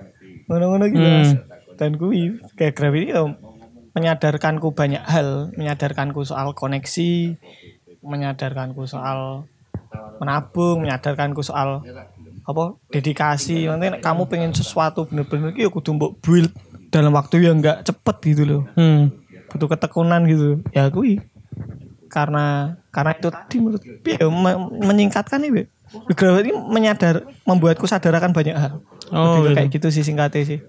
ngono-ngono 0.46 0.86
gitu 0.88 1.04
Hmm. 1.04 1.36
Dan 1.78 1.94
gue 1.94 2.10
kayak 2.54 2.74
gravity 2.74 3.12
ya 3.12 3.22
menyadarkanku 3.94 4.72
banyak 4.72 5.00
hal 5.00 5.54
menyadarkanku 5.54 6.22
soal 6.22 6.52
koneksi 6.52 7.38
menyadarkanku 8.02 8.84
soal 8.84 9.46
menabung 10.18 10.82
menyadarkanku 10.82 11.42
soal 11.42 11.86
apa 12.48 12.80
dedikasi 12.88 13.68
nanti 13.68 13.92
nek 13.92 14.00
kamu 14.00 14.24
pengen 14.26 14.56
sesuatu 14.56 15.04
bener-bener 15.04 15.52
ya 15.54 15.68
kudu 15.68 15.92
mbok 15.94 16.24
build 16.24 16.48
dalam 16.88 17.12
waktu 17.12 17.44
yang 17.44 17.60
enggak 17.60 17.84
cepet 17.84 18.16
gitu 18.26 18.44
loh. 18.48 18.62
Hmm. 18.74 19.12
butuh 19.48 19.68
ketekunan 19.70 20.24
gitu. 20.24 20.64
Ya 20.72 20.88
gue 20.88 21.20
karena 22.08 22.76
karena 22.88 23.12
itu 23.14 23.28
tadi 23.28 23.56
menurut 23.60 23.84
ya, 23.84 24.28
me- 24.28 24.60
menyingkatkan 24.82 25.44
ini 25.44 25.68
Gravity 25.88 26.52
ini 26.52 26.60
menyadar 26.68 27.24
membuatku 27.44 27.88
sadar 27.88 28.12
akan 28.16 28.32
banyak 28.32 28.56
hal. 28.56 28.84
Oh, 29.08 29.40
Lebih 29.40 29.44
gitu. 29.44 29.56
kayak 29.56 29.70
gitu 29.72 29.88
sih 29.88 30.04
singkatnya 30.04 30.44
sih 30.44 30.60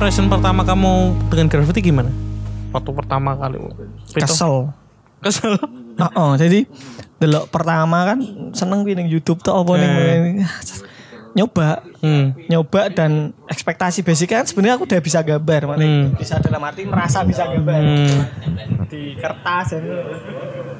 impression 0.00 0.32
pertama 0.32 0.64
kamu 0.64 1.12
dengan 1.28 1.44
graffiti 1.52 1.92
gimana? 1.92 2.08
Waktu 2.72 2.88
pertama 2.96 3.36
kali. 3.36 3.60
Vito? 3.60 4.24
kesel 4.24 4.72
Kesel. 5.20 5.60
Oh, 6.00 6.08
oh, 6.16 6.32
jadi 6.40 6.64
delok 7.20 7.52
pertama 7.52 8.08
kan 8.08 8.16
seneng 8.56 8.80
gue 8.80 8.96
ning 8.96 9.12
YouTube 9.12 9.44
tuh 9.44 9.52
apa 9.52 9.76
ning 9.76 9.92
Eh. 10.40 10.48
nyoba 11.36 11.84
Hmm. 12.00 12.32
nyoba 12.48 12.88
dan 12.88 13.36
ekspektasi 13.44 14.00
basic 14.00 14.32
kan 14.32 14.48
sebenarnya 14.48 14.80
aku 14.80 14.88
udah 14.88 15.04
bisa 15.04 15.20
gambar 15.20 15.68
makanya 15.68 15.84
Hmm. 15.84 16.16
bisa 16.16 16.40
dalam 16.40 16.64
arti 16.64 16.88
merasa 16.88 17.20
bisa 17.20 17.44
gambar 17.44 17.80
Hmm. 17.84 18.20
di 18.88 19.12
kertas 19.20 19.76
dan 19.76 19.84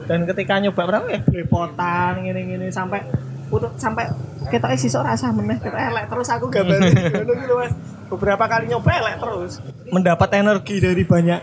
dan 0.09 0.21
ketika 0.33 0.57
nyoba 0.57 0.83
berapa 0.89 1.07
ya 1.13 1.21
lepotan 1.29 2.25
gini-gini 2.25 2.73
sampai 2.73 3.05
putut 3.53 3.77
sampai 3.77 4.09
kita 4.49 4.73
isi 4.73 4.89
rasa 4.89 5.29
meneh 5.29 5.61
kita 5.61 5.77
elek 5.77 6.09
terus 6.09 6.33
aku 6.33 6.49
gambar 6.49 6.81
gitu, 6.89 7.55
Mas. 7.61 8.00
Beberapa 8.11 8.45
kali 8.51 8.67
nyoba 8.69 8.91
elek 8.91 9.17
terus 9.23 9.53
mendapat 9.89 10.29
energi 10.37 10.83
dari 10.83 11.03
banyak 11.07 11.41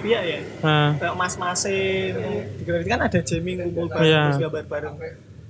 iya 0.00 0.20
ya 0.24 0.40
Nah, 0.64 0.96
kayak 0.96 1.14
mas 1.14 1.34
masin 1.36 2.16
di 2.56 2.64
kan 2.64 3.00
ada 3.04 3.20
jamming 3.20 3.60
kumpul 3.68 3.86
bareng 3.92 4.08
Iya. 4.08 4.22
terus 4.32 4.40
gambar 4.48 4.64
bareng 4.64 4.94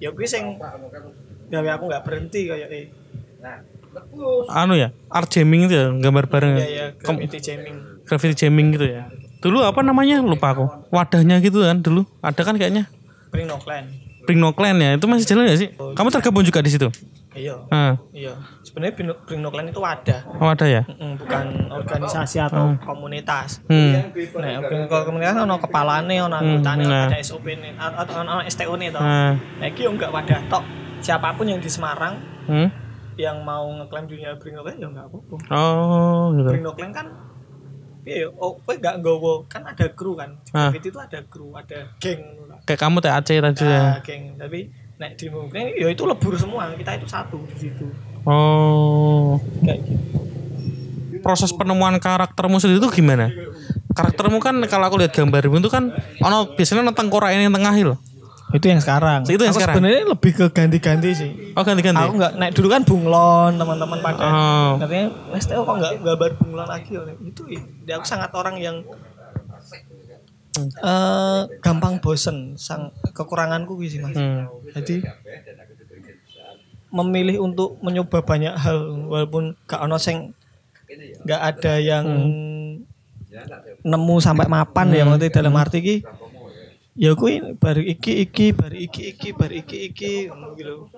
ya 0.02 0.08
gue 0.10 0.26
sing 0.26 0.44
gawe 1.50 1.68
aku 1.78 1.84
nggak 1.86 2.02
berhenti 2.02 2.40
kayak 2.50 2.68
eh 2.70 2.86
anu 4.54 4.78
ya, 4.78 4.94
art 5.10 5.26
jamming 5.34 5.66
itu 5.66 5.74
ya, 5.74 5.90
gambar 5.90 6.30
bareng 6.30 6.52
ya 6.54 6.62
ya. 6.62 6.66
ya 6.68 6.86
graffiti 6.94 7.38
jamming 7.42 7.76
Graffiti 8.06 8.34
jamming 8.42 8.74
gitu 8.74 8.90
ya. 8.90 9.06
Dulu 9.38 9.62
apa 9.62 9.86
namanya? 9.86 10.18
Lupa 10.18 10.50
aku. 10.50 10.66
Wadahnya 10.90 11.38
gitu 11.38 11.62
kan 11.62 11.78
dulu. 11.78 12.02
Ada 12.18 12.42
kan 12.42 12.58
kayaknya. 12.58 12.90
bring 13.30 13.46
no 13.46 13.54
clan 13.62 13.86
Bring 14.26 14.42
No 14.42 14.50
Clan 14.50 14.76
ya. 14.82 14.98
Itu 14.98 15.06
masih 15.06 15.26
jalan 15.26 15.46
gak 15.46 15.58
sih? 15.62 15.68
Kamu 15.74 16.10
tergabung 16.10 16.42
juga 16.42 16.58
di 16.60 16.70
situ? 16.74 16.90
Iya 17.32 17.54
Ah, 17.68 17.94
iya 18.10 18.34
sebenarnya 18.60 18.92
bring, 18.92 19.08
no- 19.08 19.20
bring 19.22 19.38
no 19.38 19.48
clan 19.48 19.66
itu 19.66 19.78
wadah 19.78 20.20
oh 20.32 20.48
ada 20.48 20.66
ya? 20.66 20.82
Bukan 20.88 21.46
organisasi 21.70 22.36
atau 22.40 22.74
komunitas 22.80 23.62
Hmm. 23.64 23.94
nah 24.34 24.58
kalau 24.84 25.04
komunitas 25.04 25.36
ono 25.36 25.56
kepalane 25.56 26.18
ono 26.18 26.34
anggotane 26.34 26.82
nah. 26.82 27.06
ada 27.06 27.18
SOP 27.18 27.46
nih 27.46 27.72
atau 27.76 28.20
ono 28.20 28.42
STO 28.44 28.74
nih 28.74 28.90
toh 28.90 28.98
Ah, 28.98 29.38
nah 29.56 29.66
iki 29.66 29.84
yo 29.84 29.90
enggak 29.90 30.10
wadah 30.10 30.42
tok 30.46 30.64
siapa 30.98 31.32
pun 31.32 31.46
yang 31.46 31.58
di 31.58 31.66
Semarang 31.66 32.18
hmm. 32.44 32.68
yang 33.14 33.40
mau 33.40 33.62
ngeklaim 33.74 34.04
dunia 34.04 34.34
bring 34.34 34.52
no 34.52 34.62
clan 34.62 34.76
ya 34.76 34.88
enggak 34.88 35.06
apa-apa 35.06 35.34
Oh, 35.48 36.34
gitu. 36.34 36.48
Bring 36.48 36.62
no 36.62 36.72
Clan 36.72 36.90
kan 36.90 37.06
iya 38.00 38.26
oh 38.26 38.56
kowe 38.56 38.74
gak 38.74 38.98
nggowo 38.98 39.44
kan 39.44 39.62
ada 39.62 39.86
kru 39.90 40.16
kan 40.16 40.32
di 40.34 40.50
Ah. 40.50 40.66
graffiti 40.66 40.88
itu 40.88 40.98
ada 40.98 41.20
kru 41.22 41.52
ada 41.52 41.84
geng. 41.96 42.22
Kayak 42.64 42.80
kamu 42.80 42.96
TAC 42.98 43.28
tadi 43.30 43.62
ya. 43.62 43.78
Ah, 43.78 43.98
geng 44.00 44.34
tapi 44.34 44.72
nek 45.00 45.16
di 45.16 45.26
Clan 45.26 45.48
ya 45.72 45.88
itu 45.88 46.02
lebur 46.04 46.36
semua 46.36 46.68
kita 46.76 46.92
itu 46.94 47.08
satu 47.08 47.40
di 47.48 47.56
situ 47.58 47.88
Oh. 48.20 49.40
kayak 49.64 49.80
gitu 49.82 50.18
Proses 51.20 51.52
penemuan 51.52 51.96
karaktermu 51.96 52.56
sendiri 52.56 52.80
itu 52.80 52.88
gimana? 52.94 53.28
Karaktermu 53.90 54.40
kan 54.40 54.56
kalau 54.64 54.88
aku 54.88 54.96
lihat 54.96 55.12
gambarmu 55.12 55.56
itu 55.56 55.68
kan 55.68 55.92
ono 56.18 56.48
biasanya 56.50 56.92
tengkorak 56.92 57.32
ini 57.32 57.44
yang 57.44 57.52
tengah 57.52 57.72
loh. 57.82 57.98
itu 58.50 58.66
yang 58.66 58.82
sekarang 58.82 59.22
Itu 59.24 59.38
yang 59.38 59.52
Aku 59.52 59.62
sekarang? 59.62 59.78
sebenarnya 59.78 60.02
lebih 60.10 60.32
ke 60.34 60.46
ganti-ganti 60.50 61.10
sih 61.14 61.30
Oh 61.54 61.62
ganti-ganti. 61.62 62.02
aku 62.02 62.18
nggak 62.18 62.32
naik 62.34 62.52
dulu 62.52 62.68
kan 62.68 62.82
bunglon 62.82 63.52
teman-teman 63.54 63.98
pada 64.00 64.20
Oh. 64.20 64.72
katanya 64.76 65.06
Mas 65.30 65.46
Teo 65.46 65.62
kok 65.62 65.74
nggak 65.76 65.92
gambar 66.02 66.30
bunglon 66.34 66.66
lagi 66.66 66.90
ya 66.90 67.02
itu 67.20 67.42
ya 67.86 67.94
aku 67.94 68.04
sangat 68.04 68.32
orang 68.32 68.58
yang 68.58 68.82
eh 70.58 71.40
gampang 71.62 72.02
bosen. 72.02 72.58
Sang 72.58 72.90
kekuranganku 73.14 73.78
sih 73.86 74.02
mas. 74.02 74.16
Hmm. 74.16 74.50
jadi 74.74 75.06
memilih 76.90 77.38
untuk 77.38 77.78
mencoba 77.80 78.26
banyak 78.26 78.54
hal 78.58 79.06
walaupun 79.06 79.54
gak 79.70 79.86
ono 79.86 79.96
sing 79.96 80.34
gak 81.22 81.38
ada 81.54 81.78
yang 81.78 82.02
nemu 83.86 84.16
sampai 84.18 84.50
mapan 84.50 84.90
ya 84.90 85.06
maksudnya 85.06 85.30
dalam 85.30 85.54
arti 85.54 85.78
ki 85.78 85.96
ya 86.98 87.14
kuwi 87.14 87.54
baru 87.62 87.78
iki 87.78 88.26
iki 88.26 88.50
baru 88.50 88.74
iki 88.74 89.02
iki 89.14 89.28
baru 89.30 89.54
iki 89.54 89.76
iki. 89.86 90.14
gitu 90.58 90.90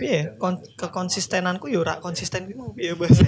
piye 0.00 0.32
kon 0.40 0.56
kekonsistenanku 0.76 1.68
ya 1.68 1.84
ora 1.84 2.00
konsisten 2.00 2.48
ki 2.48 2.54
mau 2.56 2.72
piye 2.72 2.96
Mas 2.96 3.20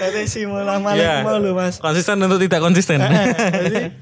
Tadi 0.00 0.22
si 0.26 0.46
malah 0.46 0.82
malah 0.82 0.98
Iya. 0.98 1.14
mau 1.22 1.38
lho 1.38 1.54
Mas 1.54 1.78
Konsisten 1.78 2.18
untuk 2.18 2.42
tidak 2.42 2.60
konsisten. 2.62 2.98
Jadi, 3.66 3.92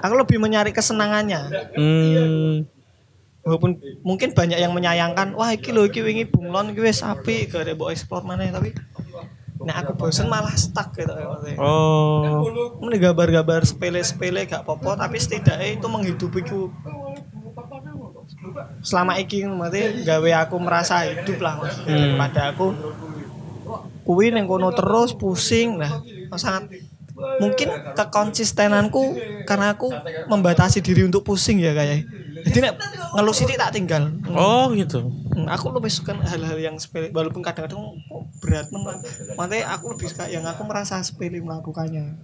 aku 0.00 0.14
lebih 0.16 0.38
menyari 0.38 0.70
kesenangannya 0.70 1.72
hmm. 1.76 2.52
walaupun 3.42 3.80
mungkin 4.04 4.36
banyak 4.36 4.58
yang 4.60 4.72
menyayangkan 4.76 5.34
wah 5.34 5.50
iki 5.50 5.72
lho 5.72 5.88
iki 5.88 6.04
wingi 6.04 6.28
bunglon 6.28 6.72
iki 6.72 6.80
wis 6.84 7.00
apik 7.02 7.52
gak 7.52 7.66
ada 7.66 7.72
mbok 7.74 7.90
explore 7.92 8.24
maneh 8.26 8.52
tapi 8.52 8.76
nah 9.66 9.82
aku 9.82 9.98
bosen 9.98 10.30
malah 10.30 10.52
stuck 10.54 10.94
gitu. 10.94 11.10
Oh. 11.58 12.44
Ini 12.86 13.02
gambar-gambar 13.02 13.66
sepele-sepele 13.66 14.46
gak 14.46 14.62
apa-apa 14.62 15.08
tapi 15.08 15.18
setidaknya 15.18 15.80
itu 15.80 15.86
menghidupiku 15.90 16.70
selama 18.80 19.18
iki 19.18 19.42
berarti 19.44 20.06
gawe 20.06 20.30
aku 20.46 20.56
merasa 20.62 21.04
hidup 21.06 21.38
lah 21.42 21.60
mas. 21.60 21.74
Pada 22.20 22.52
aku 22.54 22.72
kuwi 24.06 24.30
ning 24.30 24.46
kono 24.46 24.70
terus 24.70 25.10
pusing 25.12 25.82
nah 25.82 25.98
sangat 26.38 26.70
mungkin 27.42 27.68
kekonsistenanku 27.96 29.18
karena 29.48 29.74
aku 29.74 29.90
membatasi 30.30 30.78
diri 30.84 31.02
untuk 31.06 31.26
pusing 31.26 31.58
ya 31.58 31.74
kayak. 31.74 32.06
Jadi 32.46 32.58
nek 32.62 32.78
ngeluh 33.18 33.34
sithik 33.34 33.58
tak 33.58 33.74
tinggal. 33.74 34.12
Oh 34.30 34.70
gitu. 34.70 35.10
Hmm, 35.34 35.50
aku 35.50 35.74
lebih 35.74 35.90
suka 35.90 36.14
hal-hal 36.14 36.58
yang 36.62 36.78
sepele 36.78 37.10
walaupun 37.10 37.42
kadang-kadang 37.42 37.98
berat 38.38 38.70
men 38.70 39.02
makanya 39.34 39.74
aku 39.74 39.98
lebih 39.98 40.06
suka 40.06 40.30
yang 40.30 40.46
aku 40.46 40.62
merasa 40.62 41.02
sepele 41.02 41.42
melakukannya. 41.42 42.14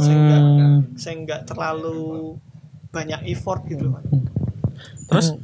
Sehingga 0.00 0.36
Hmm. 0.40 0.78
sehingga 0.96 1.36
terlalu 1.44 2.40
banyak 2.88 3.28
effort 3.28 3.68
gitu. 3.68 3.92
Terus 5.12 5.36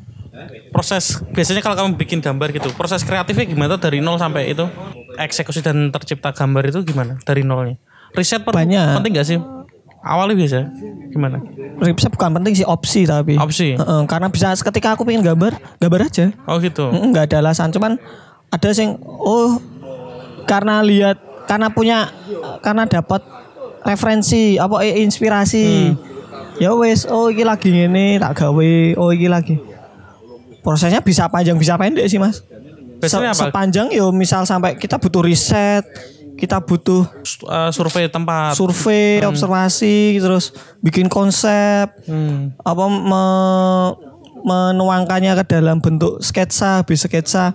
proses 0.73 1.21
biasanya 1.31 1.61
kalau 1.61 1.77
kamu 1.77 1.89
bikin 2.01 2.19
gambar 2.25 2.49
gitu, 2.57 2.73
proses 2.73 3.05
kreatifnya 3.05 3.45
gimana 3.45 3.77
dari 3.77 4.01
nol 4.01 4.17
sampai 4.17 4.49
itu 4.51 4.65
eksekusi 5.21 5.61
dan 5.61 5.93
tercipta 5.93 6.33
gambar 6.33 6.73
itu 6.73 6.81
gimana 6.83 7.21
dari 7.23 7.45
nolnya? 7.45 7.77
Riset 8.13 8.45
per- 8.45 8.57
Banyak. 8.57 9.01
penting 9.01 9.13
gak 9.13 9.29
sih? 9.29 9.39
Awalnya 10.03 10.35
biasa 10.35 10.59
gimana? 11.13 11.37
Riset 11.79 12.11
bukan 12.11 12.31
penting 12.41 12.53
sih 12.59 12.67
opsi 12.67 13.07
tapi 13.07 13.39
Opsi. 13.39 13.77
Heeh, 13.77 14.01
karena 14.11 14.27
bisa 14.29 14.51
ketika 14.57 14.97
aku 14.97 15.05
pengen 15.07 15.23
gambar 15.23 15.55
gambar 15.79 16.01
aja 16.09 16.33
Oh 16.49 16.59
gitu. 16.59 16.91
Nggak 16.91 17.31
ada 17.33 17.37
alasan 17.45 17.71
cuman 17.71 18.01
ada 18.49 18.69
sing 18.73 18.99
oh 19.05 19.61
karena 20.45 20.83
lihat 20.83 21.21
karena 21.47 21.71
punya 21.71 22.09
karena 22.61 22.89
dapat 22.89 23.23
referensi 23.83 24.59
apa 24.59 24.83
eh, 24.83 25.03
inspirasi 25.03 25.95
ya 26.59 26.75
wes 26.75 27.07
oh 27.07 27.31
iki 27.31 27.43
lagi 27.43 27.71
ngene 27.71 28.19
tak 28.19 28.43
gawe 28.43 28.73
oh 28.99 29.11
iki 29.11 29.27
lagi 29.27 29.57
prosesnya 30.63 30.99
bisa 30.99 31.27
panjang 31.27 31.55
bisa 31.55 31.75
pendek 31.75 32.07
sih 32.07 32.17
mas 32.17 32.41
Se- 33.03 33.19
apa? 33.19 33.35
sepanjang 33.35 33.91
yo 33.91 34.11
misal 34.11 34.43
sampai 34.43 34.75
kita 34.75 34.95
butuh 34.97 35.21
riset 35.21 35.83
kita 36.33 36.59
butuh 36.59 37.03
Eh, 37.45 37.71
survei 37.71 38.07
tempat. 38.07 38.55
survei 38.55 39.21
observasi 39.23 40.17
terus 40.17 40.51
bikin 40.79 41.07
konsep 41.07 41.91
Hmm. 42.03 42.55
apa 42.57 42.85
me- 42.87 43.95
menuangkannya 44.41 45.35
ke 45.37 45.45
dalam 45.49 45.79
bentuk 45.79 46.19
sketsa 46.19 46.79
habis 46.79 46.99
sketsa 47.01 47.55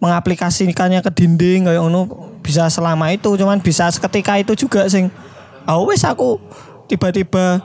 mengaplikasikannya 0.00 1.00
ke 1.00 1.10
dinding 1.12 1.66
kayak 1.66 1.80
ngono 1.80 2.06
bisa 2.40 2.66
selama 2.66 3.10
itu 3.10 3.30
cuman 3.30 3.58
bisa 3.58 3.86
seketika 3.88 4.34
itu 4.36 4.54
juga 4.56 4.86
sing 4.86 5.10
ah 5.64 5.78
wes 5.78 6.02
aku 6.02 6.38
tiba-tiba 6.86 7.62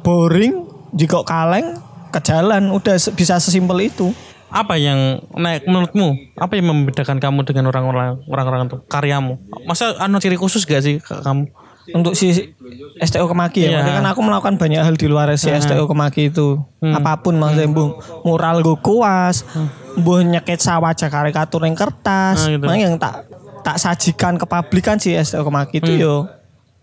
boring 0.00 0.64
jika 0.90 1.20
kaleng 1.22 1.76
ke 2.08 2.20
jalan 2.20 2.70
udah 2.70 2.94
bisa 3.12 3.36
sesimpel 3.36 3.78
itu 3.82 4.10
Apa 4.48 4.74
yang 4.74 5.20
naik 5.30 5.68
menurutmu? 5.68 6.32
Apa 6.34 6.56
yang 6.56 6.72
membedakan 6.72 7.20
kamu 7.20 7.44
dengan 7.44 7.68
orang-orang 7.68 8.16
orang-orang 8.24 8.64
itu? 8.64 8.80
Karyamu. 8.82 9.36
Masa 9.62 9.92
anu 9.98 10.16
ciri 10.16 10.34
khusus 10.34 10.64
gak 10.64 10.80
sih 10.80 10.96
ke- 10.98 11.20
kamu? 11.20 11.52
untuk 11.88 12.12
si 12.12 12.52
STO 13.00 13.24
Kemaki 13.24 13.64
ya 13.64 13.80
maksudnya 13.80 13.96
kan 13.96 14.06
aku 14.06 14.20
melakukan 14.20 14.60
banyak 14.60 14.84
hal 14.84 14.92
di 14.92 15.08
luar 15.08 15.32
si 15.34 15.48
STO 15.48 15.88
Kemaki 15.88 16.28
itu 16.28 16.60
apa 16.84 17.16
pun 17.16 17.32
maksudnya 17.32 17.64
mbuh 17.66 17.96
mural 18.24 18.60
gue 18.60 18.76
kuas 18.76 19.48
mbuh 19.96 20.20
nyeket 20.20 20.60
wajah 20.60 21.08
karikatur 21.08 21.64
yang 21.64 21.72
kertas 21.72 22.44
Ah, 22.44 22.48
gitu. 22.50 22.60
Makanya 22.60 22.84
yang 22.84 22.96
tak 22.96 23.24
tak 23.58 23.80
sajikan 23.80 24.36
ke 24.36 24.44
publik 24.44 24.84
kan 24.84 25.00
si 25.00 25.16
STO 25.16 25.40
Kemaki 25.42 25.80
itu 25.80 25.96
yo 25.96 26.28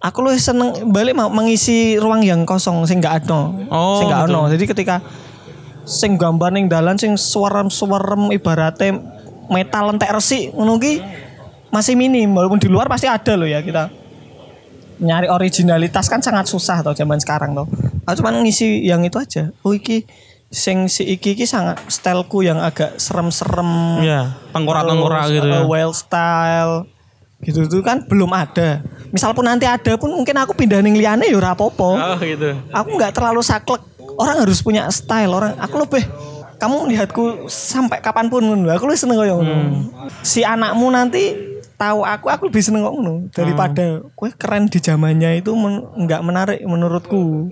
aku 0.06 0.22
lu 0.22 0.30
seneng 0.38 0.94
balik 0.94 1.18
mau 1.18 1.34
mengisi 1.34 1.98
ruang 1.98 2.22
yang 2.22 2.46
kosong 2.46 2.86
sing 2.86 3.02
gak 3.02 3.26
ada 3.26 3.50
Oh, 3.74 3.98
sing 3.98 4.06
gak 4.06 4.30
gitu. 4.30 4.38
ono 4.38 4.42
jadi 4.54 4.64
ketika 4.70 4.96
sing 5.82 6.14
gambar 6.16 6.54
ning 6.54 6.70
dalan 6.70 6.94
sing 6.96 7.18
suwerem-suwerem 7.18 8.30
ibaratnya 8.30 9.02
metal 9.50 9.90
entek 9.90 10.14
resik 10.14 10.54
ngono 10.54 10.78
ki 10.78 11.02
masih 11.70 11.98
minim 11.98 12.30
walaupun 12.30 12.62
di 12.62 12.70
luar 12.70 12.86
pasti 12.86 13.10
ada 13.10 13.34
loh 13.34 13.46
ya 13.46 13.62
kita 13.62 13.90
nyari 14.96 15.28
originalitas 15.28 16.08
kan 16.08 16.24
sangat 16.24 16.48
susah 16.48 16.80
tau 16.80 16.96
zaman 16.96 17.20
sekarang 17.20 17.52
tau. 17.52 17.68
Aku 18.08 18.24
cuma 18.24 18.32
ngisi 18.32 18.80
yang 18.80 19.04
itu 19.04 19.20
aja. 19.20 19.52
Oh 19.60 19.76
iki 19.76 20.08
sing 20.48 20.88
si 20.88 21.04
iki 21.04 21.36
iki 21.36 21.44
sangat 21.44 21.84
styleku 21.92 22.48
yang 22.48 22.64
agak 22.64 22.96
serem-serem. 22.96 24.00
Iya, 24.00 24.40
tengkorak-tengkorak 24.56 25.28
gitu 25.28 25.48
ya. 25.52 25.60
uh, 25.60 25.66
wild 25.68 25.92
style 25.92 26.88
gitu 27.46 27.70
itu 27.70 27.78
kan 27.86 28.02
belum 28.10 28.34
ada. 28.34 28.82
Misal 29.14 29.32
pun 29.38 29.46
nanti 29.46 29.70
ada 29.70 29.94
pun 29.96 30.10
mungkin 30.10 30.34
aku 30.36 30.58
pindah 30.58 30.82
ning 30.82 30.98
liyane 30.98 31.30
ya 31.30 31.38
apa-apa. 31.38 31.90
Oh 31.94 32.18
gitu. 32.20 32.58
Aku 32.74 32.90
nggak 32.98 33.14
terlalu 33.14 33.46
saklek. 33.46 33.86
Orang 34.18 34.42
harus 34.42 34.60
punya 34.66 34.90
style. 34.90 35.30
Orang 35.30 35.54
aku 35.62 35.76
lebih 35.80 36.04
kamu 36.58 36.90
melihatku 36.90 37.46
sampai 37.46 38.02
kapan 38.02 38.28
pun. 38.28 38.44
Aku 38.66 38.90
lebih 38.90 39.00
seneng 39.00 39.22
koyo 39.22 39.40
ngono. 39.40 39.56
Si 40.26 40.42
anakmu 40.42 40.90
nanti 40.90 41.54
tahu 41.76 42.08
aku, 42.08 42.32
aku 42.32 42.42
lebih 42.48 42.64
seneng 42.64 42.88
kok 42.88 42.96
ngono 42.96 43.16
daripada 43.36 44.00
kue 44.16 44.32
keren 44.34 44.72
di 44.72 44.80
zamannya 44.80 45.44
itu 45.44 45.52
men- 45.54 45.84
nggak 46.08 46.22
menarik 46.24 46.60
menurutku. 46.64 47.52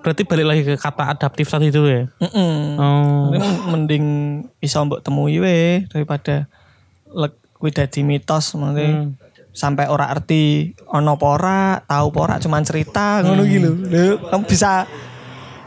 Berarti 0.00 0.22
balik 0.22 0.46
lagi 0.46 0.62
ke 0.64 0.74
kata 0.78 1.18
adaptif 1.18 1.50
tadi 1.50 1.68
itu 1.68 1.82
ya. 1.84 2.06
Mm-mm. 2.22 2.56
Oh. 2.78 3.34
Tapi 3.34 3.38
mending 3.68 4.04
bisa 4.56 4.80
mbok 4.80 5.02
temui 5.02 5.42
we 5.42 5.82
daripada 5.90 6.48
lek 7.10 7.34
kuwi 7.56 7.72
dadi 7.72 8.04
mitos 8.04 8.52
maksudnya 8.56 9.16
sampai 9.56 9.88
ora 9.88 10.12
arti 10.12 10.76
ono 10.92 11.16
apa 11.16 11.26
ora, 11.26 11.60
tahu 11.88 12.12
apa 12.12 12.18
ora 12.20 12.34
cuman 12.36 12.60
cerita 12.60 13.24
ngono 13.24 13.42
iki 13.48 13.58
lho. 13.58 13.72
Lho, 13.88 14.04
kamu 14.28 14.44
bisa 14.44 14.84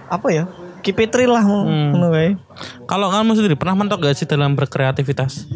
apa 0.05 0.27
ya? 0.29 0.45
Keep 0.85 1.09
it 1.09 1.13
real 1.17 1.33
lah 1.33 1.43
ngono 1.43 2.13
wae. 2.13 2.37
Kalau 2.85 3.09
kamu 3.09 3.33
sendiri 3.33 3.55
pernah 3.57 3.73
mentok 3.73 4.05
gak 4.05 4.15
sih 4.15 4.29
dalam 4.29 4.53
berkreativitas? 4.53 5.49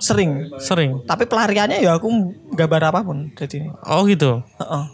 Sering, 0.00 0.48
Sering. 0.56 1.04
tapi 1.04 1.28
pelariannya 1.28 1.84
ya 1.84 2.00
aku 2.00 2.08
gambar 2.56 2.88
apa 2.88 3.04
pun 3.04 3.28
jadi. 3.36 3.68
Oh 3.84 4.08
gitu. 4.08 4.40
Heeh. 4.56 4.84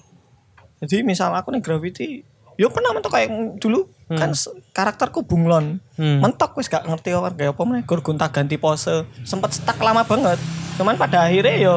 Jadi 0.82 1.06
misal 1.06 1.30
aku 1.38 1.54
nih 1.54 1.62
graffiti, 1.62 2.26
yo 2.56 2.68
pernah 2.68 2.90
mentok 2.90 3.12
kayak 3.12 3.28
dulu 3.56 3.84
kan 4.08 4.30
s- 4.30 4.48
karakterku 4.70 5.22
bunglon. 5.22 5.78
Hmm. 5.94 6.20
Mentok 6.20 6.54
wis 6.54 6.66
gak 6.66 6.82
ngerti 6.82 7.10
apa 7.10 7.30
kayak 7.30 7.52
apa 7.52 7.62
meneh 7.62 7.82
gur 7.82 8.00
gonta 8.00 8.26
ganti 8.26 8.56
pose. 8.56 9.04
Sempet 9.22 9.52
stuck 9.52 9.76
lama 9.78 10.02
banget. 10.02 10.40
Cuman 10.74 10.94
pada 10.94 11.24
akhirnya 11.24 11.56
yo 11.56 11.76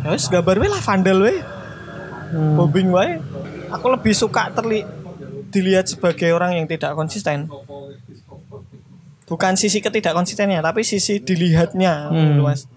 ya 0.00 0.08
wis 0.08 0.26
gambar 0.26 0.56
we 0.56 0.66
lah 0.66 0.80
vandal 0.80 1.20
we. 1.20 1.34
Bobbing 2.32 2.88
wae. 2.88 3.20
Aku 3.70 3.86
lebih 3.88 4.12
suka 4.12 4.50
terli 4.50 4.82
dilihat 5.48 5.86
sebagai 5.86 6.30
orang 6.30 6.54
yang 6.54 6.66
tidak 6.66 6.92
konsisten. 6.92 7.46
Bukan 9.24 9.54
sisi 9.54 9.80
ketidak 9.80 10.12
konsistennya, 10.12 10.60
tapi 10.60 10.82
sisi 10.82 11.16
dilihatnya, 11.16 12.12
gitu, 12.12 12.44
Mas. 12.44 12.68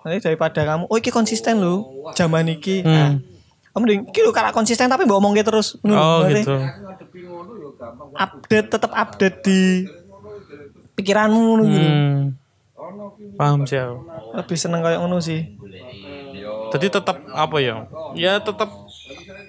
Nanti 0.00 0.24
daripada 0.24 0.64
kamu, 0.64 0.88
oh 0.88 0.96
iki 0.96 1.10
konsisten 1.10 1.60
lu, 1.60 1.84
zaman 2.14 2.48
iki. 2.48 2.80
Nah, 2.80 3.18
kamu 3.18 3.37
mending 3.78 4.00
iki 4.04 4.20
lu 4.20 4.30
karena 4.30 4.50
konsisten 4.50 4.86
tapi 4.86 5.02
mbok 5.02 5.18
omongke 5.18 5.42
terus. 5.42 5.78
lho, 5.80 5.94
Oh 5.94 6.20
gitu. 6.24 6.56
Update 8.14 8.68
tetap 8.68 8.90
update 8.92 9.36
di 9.42 9.60
pikiranmu 10.94 11.38
ngono 11.38 11.62
gitu. 11.64 11.88
Hmm. 11.88 12.18
Paham 13.38 13.62
sih 13.64 13.78
aku. 13.78 14.02
Lebih 14.34 14.56
seneng 14.58 14.80
kayak 14.82 14.98
ngono 14.98 15.18
sih. 15.18 15.40
Jadi 16.68 16.86
tetap 16.90 17.16
apa 17.32 17.56
ya? 17.58 17.86
Ya 18.12 18.36
tetap 18.38 18.68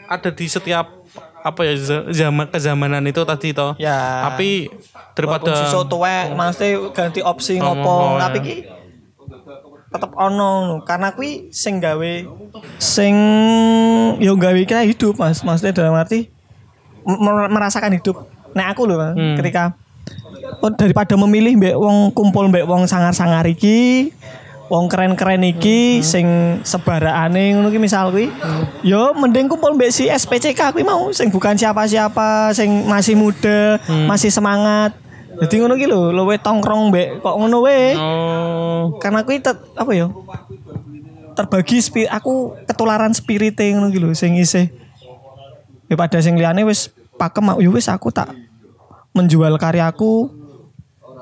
ada 0.07 0.29
di 0.29 0.45
setiap 0.45 0.87
apa 1.39 1.61
ya 1.63 1.73
za- 1.75 2.07
zaman 2.09 2.47
kezamanan 2.47 3.03
itu 3.03 3.21
tadi 3.23 3.51
toh. 3.51 3.75
Ya. 3.75 4.29
Tapi 4.29 4.69
daripada 5.15 5.51
sisa 5.57 5.83
tuwek, 5.83 6.31
maksudnya 6.31 6.69
ganti 6.95 7.19
opsi 7.19 7.59
Oh, 7.59 7.75
ngopo, 7.75 7.91
oh, 7.91 8.17
tapi 8.17 8.39
ya. 8.39 8.78
Tetep 9.89 10.11
ono 10.13 10.81
karena 10.83 11.11
kuwi 11.11 11.49
sing 11.49 11.81
gawe 11.81 12.13
sing 12.77 13.15
yo 14.17 14.33
gawe 14.33 14.59
kita 14.59 14.85
hidup 14.85 15.17
Mas. 15.17 15.41
Maksudnya 15.41 15.73
dalam 15.73 15.93
arti 15.93 16.29
mer- 17.03 17.49
merasakan 17.49 17.93
hidup. 17.93 18.29
Nah 18.51 18.69
aku 18.69 18.85
loh 18.85 18.97
Hmm. 19.13 19.33
ketika 19.35 19.73
oh, 20.59 20.69
daripada 20.69 21.13
memilih 21.15 21.57
mbek 21.57 21.75
wong 21.75 21.97
kumpul 22.11 22.45
mbek 22.47 22.65
wong 22.65 22.85
sangar-sangar 22.85 23.45
iki, 23.45 24.13
wong 24.67 24.85
keren-keren 24.85 25.41
iki 25.43 26.01
sing 26.01 26.25
sebarakane 26.61 27.57
ngono 27.57 27.69
ki 27.69 27.77
misal 27.77 28.09
kuwi. 28.09 28.29
Yo 28.81 29.13
mending 29.13 29.49
kumpul 29.49 29.73
mbek 29.73 29.89
si 29.89 30.05
SPCK 30.05 30.69
kuwi 30.69 30.85
mau 30.85 31.09
sing 31.09 31.29
bukan 31.29 31.57
siapa-siapa, 31.57 32.53
sing 32.53 32.85
masih 32.85 33.17
muda, 33.17 33.81
masih 34.05 34.29
semangat. 34.29 34.93
Jadi 35.39 35.55
ngono 35.57 35.75
ki 35.75 35.87
lho, 35.87 36.11
luwe 36.11 36.35
tongkrong 36.35 36.91
mbek 36.91 37.07
kok 37.19 37.35
ngono 37.35 37.63
we. 37.63 37.95
oh 37.95 38.99
Karena 38.99 39.23
kuwi 39.23 39.39
tet- 39.39 39.71
apa 39.73 39.91
ya? 39.91 40.11
Terbagi 41.31 41.79
spi 41.79 42.03
aku 42.03 42.59
ketularan 42.67 43.15
spirite 43.15 43.63
ngono 43.71 43.87
ki 43.87 43.99
lho 43.99 44.11
sing 44.11 44.35
isih 44.35 44.67
daripada 45.87 46.19
sing 46.19 46.35
liyane 46.35 46.61
wis 46.61 46.91
pakem 47.15 47.47
ya 47.57 47.69
wis 47.69 47.87
aku 47.87 48.11
tak 48.11 48.29
menjual 49.09 49.55
karyaku 49.55 50.29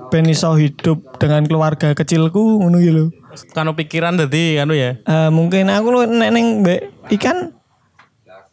ben 0.09 0.25
iso 0.25 0.51
hidup 0.55 0.99
dengan 1.17 1.45
keluarga 1.45 1.93
kecilku 1.93 2.59
ngono 2.59 2.77
ki 2.77 2.91
lho. 2.91 3.05
kan 3.53 3.69
pikiran 3.69 4.17
tadi 4.17 4.57
anu 4.57 4.73
ya. 4.73 4.97
Eh, 4.97 5.29
mungkin 5.29 5.69
aku 5.69 5.87
lu 5.87 5.99
nek 6.09 6.31
ning 6.33 6.65
mbek 6.65 6.89
ikan 7.13 7.53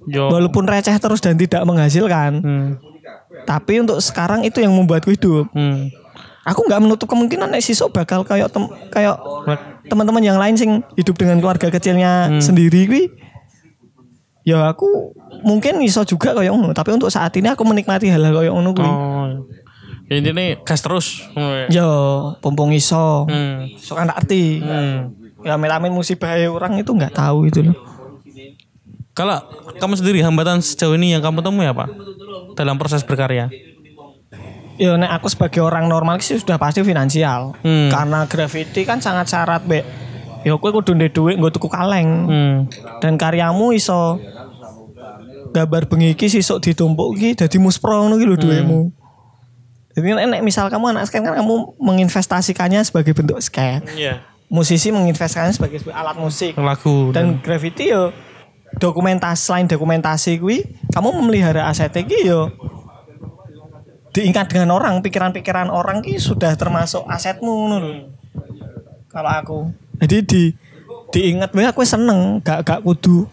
Yo. 0.05 0.29
walaupun 0.29 0.69
receh 0.69 0.93
terus 0.95 1.25
dan 1.25 1.41
tidak 1.41 1.65
menghasilkan, 1.65 2.33
Hmm. 2.45 2.69
Tapi 3.43 3.83
untuk 3.83 3.99
sekarang 3.99 4.47
itu 4.47 4.63
yang 4.63 4.71
membuatku 4.71 5.11
hidup. 5.11 5.51
Hmm. 5.51 5.91
Aku 6.47 6.63
nggak 6.63 6.81
menutup 6.85 7.09
kemungkinan 7.11 7.51
nek 7.51 7.65
sisuk 7.65 7.91
bakal 7.91 8.23
kayak 8.23 8.53
tem 8.53 8.69
kayak 8.93 9.17
teman-teman 9.91 10.23
yang 10.23 10.39
lain 10.39 10.55
sing 10.55 10.85
hidup 10.95 11.19
dengan 11.19 11.43
keluarga 11.43 11.73
kecilnya 11.73 12.39
sendiri 12.39 12.87
kuwi. 12.87 13.05
Ya 14.45 14.69
aku 14.69 15.17
mungkin 15.41 15.81
iso 15.81 16.05
juga 16.05 16.37
kayak 16.37 16.53
ngono, 16.53 16.77
tapi 16.77 16.93
untuk 16.93 17.09
saat 17.09 17.33
ini 17.41 17.49
aku 17.49 17.65
menikmati 17.65 18.13
hal-hal 18.13 18.45
kayak 18.45 18.53
ngono 18.53 18.71
kuwi. 18.77 18.87
Oh. 18.87 19.29
Ya, 20.05 20.21
ini 20.21 20.61
gas 20.69 20.85
terus. 20.85 21.25
Ya. 21.33 21.81
Yo, 21.81 21.89
pompong 22.45 22.77
iso. 22.77 23.25
Hmm. 23.25 23.73
So 23.81 23.97
kan 23.97 24.13
arti. 24.13 24.61
Hmm. 24.61 25.17
Ya 25.45 25.57
amit-amit 25.57 25.93
musibah 25.93 26.37
orang 26.49 26.77
itu 26.77 26.93
nggak 26.93 27.17
tahu 27.17 27.49
itu 27.49 27.65
loh. 27.65 27.77
Kalau 29.15 29.39
kamu 29.79 29.95
sendiri 29.95 30.19
hambatan 30.27 30.59
sejauh 30.59 30.99
ini 30.99 31.15
yang 31.15 31.23
kamu 31.23 31.41
temui 31.41 31.65
apa? 31.71 31.87
Dalam 32.55 32.79
proses 32.79 33.03
berkarya. 33.03 33.51
Ya 34.75 34.99
nek 34.99 35.11
aku 35.23 35.31
sebagai 35.31 35.63
orang 35.63 35.87
normal 35.87 36.19
sih 36.19 36.39
sudah 36.39 36.59
pasti 36.59 36.83
finansial. 36.83 37.55
Hmm. 37.63 37.91
Karena 37.91 38.27
graffiti 38.27 38.83
kan 38.83 38.99
sangat 38.99 39.31
syarat, 39.31 39.63
Bek. 39.63 39.87
Ya 40.43 40.59
kowe 40.59 40.71
kudu 40.75 40.99
ndek 40.99 41.15
dhuwit 41.15 41.39
nggo 41.39 41.55
tuku 41.55 41.71
kaleng. 41.71 42.09
Hmm. 42.27 42.57
Dan 42.99 43.15
karyamu 43.15 43.71
iso 43.71 44.19
gambar 45.55 45.87
bengi 45.87 46.19
iki 46.19 46.27
sisuk 46.27 46.59
ditumpuk 46.59 47.15
iki 47.15 47.39
dadi 47.39 47.63
muspro 47.63 48.03
ngono 48.03 48.19
iki 48.19 48.27
lho 48.27 48.37
duwemu. 48.37 48.81
Jadi 49.95 50.11
nek 50.11 50.43
misal 50.43 50.67
kamu 50.67 50.91
anak 50.91 51.07
skate 51.07 51.23
kan 51.23 51.39
kamu 51.39 51.79
menginvestasikannya 51.79 52.83
sebagai 52.83 53.15
bentuk 53.15 53.39
skate. 53.39 53.87
Iya. 53.95 54.27
Musisi 54.51 54.91
menginvestasikannya 54.91 55.55
sebagai 55.55 55.79
alat 55.95 56.19
musik. 56.19 56.59
Lagu 56.59 57.15
Dan 57.15 57.39
graffiti 57.39 57.95
yo 57.95 58.11
dokumentasi 58.79 59.41
selain 59.41 59.67
dokumentasi 59.71 60.39
kuwi 60.43 60.65
kamu 60.91 61.15
memelihara 61.21 61.71
aset 61.71 61.95
iki 61.95 62.27
yo 62.27 62.51
diingat 64.15 64.47
dengan 64.47 64.79
orang 64.79 65.03
pikiran-pikiran 65.03 65.75
orang 65.75 65.99
ki 65.99 66.23
sudah 66.23 66.55
termasuk 66.55 67.03
asetmu 67.11 67.51
ngono. 67.51 67.79
Kalau 69.11 69.31
aku. 69.31 69.59
Jadi 69.99 70.17
di 70.23 70.43
diingat 71.11 71.51
wae 71.51 71.67
aku 71.67 71.83
seneng 71.83 72.39
gak 72.39 72.63
gak 72.63 72.81
kudu 72.87 73.27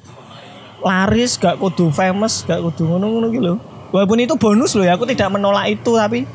laris, 0.82 1.38
gak 1.38 1.62
kudu 1.62 1.94
famous, 1.94 2.42
gak 2.50 2.66
kudu 2.66 2.90
ngono-ngono 2.90 3.30
gitu 3.30 3.46
loh. 3.46 3.58
Walaupun 3.94 4.26
itu 4.26 4.34
bonus 4.42 4.74
loh 4.74 4.82
ya, 4.82 4.98
aku 4.98 5.06
tidak 5.06 5.30
menolak 5.30 5.70
itu 5.70 5.94
tapi 5.94 6.26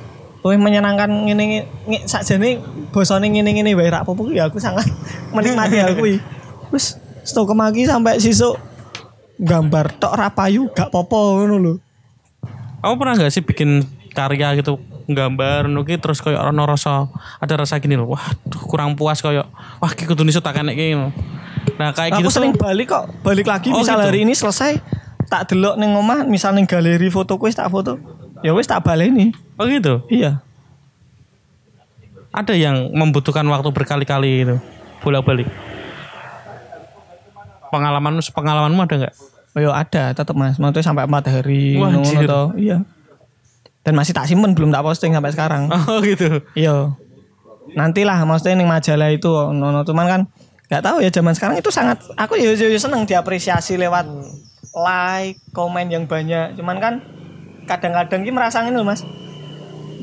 lebih 0.46 0.62
menyenangkan 0.62 1.10
ngene 1.10 1.66
sakjane 2.06 2.62
bosone 2.94 3.26
ngene-ngene 3.26 3.74
wae 3.74 3.90
rak 3.90 4.06
apa 4.06 4.22
ya 4.30 4.46
aku 4.46 4.62
sangat 4.62 4.86
menikmati 5.34 5.82
aku. 5.82 6.22
Wis 6.70 6.94
stok 7.26 7.50
kemaki 7.50 7.82
sampai 7.82 8.22
sisuk 8.22 8.54
gambar 9.36 10.00
tok 10.00 10.14
rapayu 10.16 10.68
gak 10.72 10.88
popo 10.88 11.36
ngono 11.40 11.56
lho. 11.60 11.74
Kamu 12.80 12.94
pernah 12.96 13.14
nggak 13.18 13.32
sih 13.32 13.42
bikin 13.42 13.82
karya 14.16 14.56
gitu 14.56 14.80
gambar 15.06 15.68
nuki 15.68 16.00
terus 16.00 16.18
kayak 16.24 16.40
orang 16.40 16.56
rasa 16.66 17.06
ada 17.38 17.54
rasa 17.60 17.78
gini 17.78 17.94
loh 17.94 18.16
wah 18.16 18.24
kurang 18.66 18.96
puas 18.96 19.20
kayak 19.20 19.46
wah 19.78 19.92
ki 19.92 20.08
kudu 20.08 20.24
nisu 20.26 20.40
tak 20.42 20.58
gitu 20.64 21.12
nah 21.76 21.92
kayak 21.92 22.18
gitu 22.18 22.26
aku 22.26 22.32
tuh 22.32 22.34
sering 22.34 22.54
balik 22.56 22.86
kok, 22.90 23.04
balik 23.20 23.46
lagi 23.46 23.68
Oh, 23.70 23.82
misal 23.84 24.00
gitu? 24.00 24.06
hari 24.08 24.24
ini 24.24 24.32
selesai 24.32 24.80
tak 25.28 25.52
delok 25.52 25.76
ning 25.76 25.92
omah 25.94 26.24
misal 26.24 26.56
ning 26.56 26.64
galeri 26.64 27.10
foto 27.10 27.36
wis 27.42 27.58
tak 27.58 27.68
foto. 27.68 27.98
Ya 28.40 28.54
wis 28.54 28.64
tak 28.66 28.82
baleni. 28.86 29.34
oh 29.60 29.66
gitu 29.68 30.06
Iya. 30.08 30.40
ada 32.32 32.54
yang 32.56 32.90
membutuhkan 32.94 33.44
waktu 33.48 33.68
berkali-kali 33.72 34.48
itu 34.48 34.56
bolak 35.04 35.22
balik 35.26 35.48
pengalaman 37.70 38.20
pengalamanmu 38.22 38.80
ada 38.84 38.96
nggak 39.06 39.14
Oh 39.56 39.60
ya 39.64 39.72
ada 39.72 40.12
tetep 40.12 40.36
mas, 40.36 40.60
maksudnya 40.60 40.84
sampai 40.84 41.08
empat 41.08 41.32
hari 41.32 41.80
Wah, 41.80 41.88
ngono 41.88 42.04
toh. 42.28 42.52
Iya. 42.60 42.84
Dan 43.80 43.96
masih 43.96 44.12
tak 44.12 44.28
simpen 44.28 44.52
belum 44.52 44.68
tak 44.68 44.84
posting 44.84 45.16
sampai 45.16 45.32
sekarang. 45.32 45.72
oh 45.88 46.04
gitu 46.04 46.44
Iya. 46.52 46.92
Nantilah 47.72 48.20
maksudnya 48.28 48.60
ning 48.60 48.68
majalah 48.68 49.08
itu 49.08 49.32
nono 49.56 49.80
cuman 49.80 50.06
kan 50.06 50.20
nggak 50.68 50.82
tahu 50.84 51.00
ya 51.00 51.08
zaman 51.08 51.32
sekarang 51.32 51.56
itu 51.56 51.72
sangat 51.72 52.04
aku 52.20 52.36
ya, 52.36 52.52
ya, 52.52 52.68
ya 52.68 52.76
seneng 52.76 53.08
diapresiasi 53.08 53.80
lewat 53.80 54.04
like, 54.76 55.40
komen 55.56 55.88
yang 55.88 56.04
banyak. 56.04 56.52
Cuman 56.60 56.76
kan 56.76 56.94
kadang-kadang 57.64 58.28
ki 58.28 58.36
merasa 58.36 58.60
lho 58.60 58.84
Mas. 58.84 59.08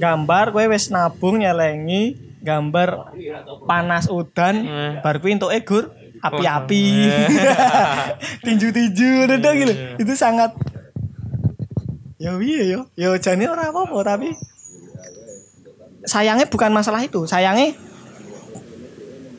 Gambar 0.01 0.49
kowe 0.49 0.66
wis 0.66 0.89
nabung 0.89 1.45
nyelengi 1.45 2.18
gambar 2.41 3.14
panas 3.70 4.09
udan 4.09 4.66
bar 5.05 5.22
kuwi 5.22 5.38
entuk 5.38 5.53
egur 5.53 5.93
api-api. 6.24 6.86
Tinju-tinju 8.47 9.28
udah 9.28 9.53
gitu. 9.59 9.74
Itu 9.99 10.13
sangat 10.15 10.55
ya 12.15 12.39
iya 12.39 12.63
yo. 12.71 12.80
Yo 12.95 13.19
jane 13.19 13.43
ora 13.51 13.67
apa-apa 13.69 14.15
tapi 14.15 14.32
sayangnya 16.03 16.47
bukan 16.51 16.71
masalah 16.71 16.99
itu 17.03 17.24
sayangnya 17.28 17.76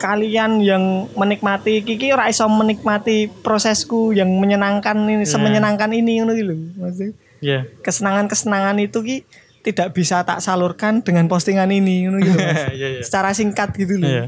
kalian 0.00 0.60
yang 0.60 1.08
menikmati 1.16 1.80
Kiki 1.80 2.12
ora 2.12 2.28
iso 2.28 2.44
menikmati 2.44 3.30
prosesku 3.30 4.12
yang 4.12 4.28
menyenangkan 4.36 4.96
ini 5.08 5.24
semenyenangkan 5.24 5.92
ini 5.96 6.20
ngono 6.20 6.32
gitu 6.36 6.54
maksudnya 6.76 7.12
Iya. 7.44 7.68
kesenangan-kesenangan 7.84 8.80
itu 8.80 9.04
ki 9.04 9.16
tidak 9.64 9.92
bisa 9.92 10.24
tak 10.24 10.40
salurkan 10.40 11.04
dengan 11.04 11.28
postingan 11.28 11.68
ini 11.68 12.08
ngono 12.08 12.24
gitu 12.24 12.36
Mas. 12.40 12.72
Iya, 12.80 12.88
iya. 12.96 13.00
secara 13.04 13.36
singkat 13.36 13.76
gitu 13.76 14.00
loh 14.00 14.08
Iya. 14.08 14.24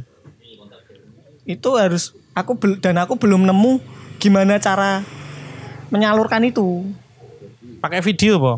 itu 1.49 1.69
harus 1.77 2.13
aku 2.37 2.53
dan 2.77 2.97
aku 2.97 3.17
belum 3.17 3.43
nemu 3.43 3.81
gimana 4.19 4.57
cara 4.57 5.01
menyalurkan 5.89 6.45
itu 6.45 6.85
Pakai 7.77 8.01
video, 8.01 8.37
Po? 8.37 8.53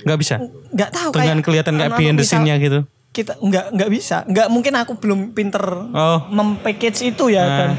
Nggak 0.00 0.18
bisa. 0.18 0.34
nggak 0.70 0.90
tahu 0.90 1.10
Dengan 1.12 1.36
kayak 1.36 1.44
kelihatan 1.44 1.74
kayak 1.76 1.92
behind 1.94 2.16
the 2.16 2.24
scene-nya 2.24 2.56
gitu. 2.56 2.86
kita 3.10 3.34
nggak 3.36 3.74
nggak 3.74 3.90
bisa 3.90 4.22
nggak 4.22 4.46
mungkin 4.48 4.70
aku 4.76 4.94
belum 4.94 5.34
pinter 5.34 5.58
Oh. 5.90 6.30
mempackage 6.30 7.02
itu 7.04 7.26
ya 7.28 7.42
Nah. 7.42 7.56
dan 7.58 7.70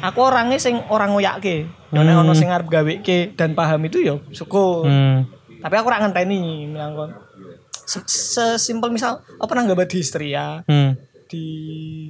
aku 0.00 0.22
orangnya 0.22 0.56
sing 0.56 0.78
orang 0.86 1.10
ngoyake 1.10 1.66
yo 1.88 2.00
nek 2.00 2.14
ono 2.16 2.32
sing 2.32 2.46
arep 2.46 2.66
gaweke 2.66 3.34
dan 3.34 3.52
paham 3.52 3.82
itu 3.82 3.98
ya 4.00 4.14
syukur 4.30 4.86
Hmm. 4.86 5.26
tapi 5.58 5.74
aku 5.74 5.86
ora 5.86 5.98
ngenteni 6.00 6.70
misalkan 6.70 7.18
Se- 7.82 8.06
sesimpel 8.06 8.88
misal 8.88 9.18
apa 9.18 9.44
pernah 9.44 9.66
gambar 9.66 9.86
di 9.86 9.98
Istria 9.98 10.62
Hmm. 10.62 10.94
di 11.26 11.44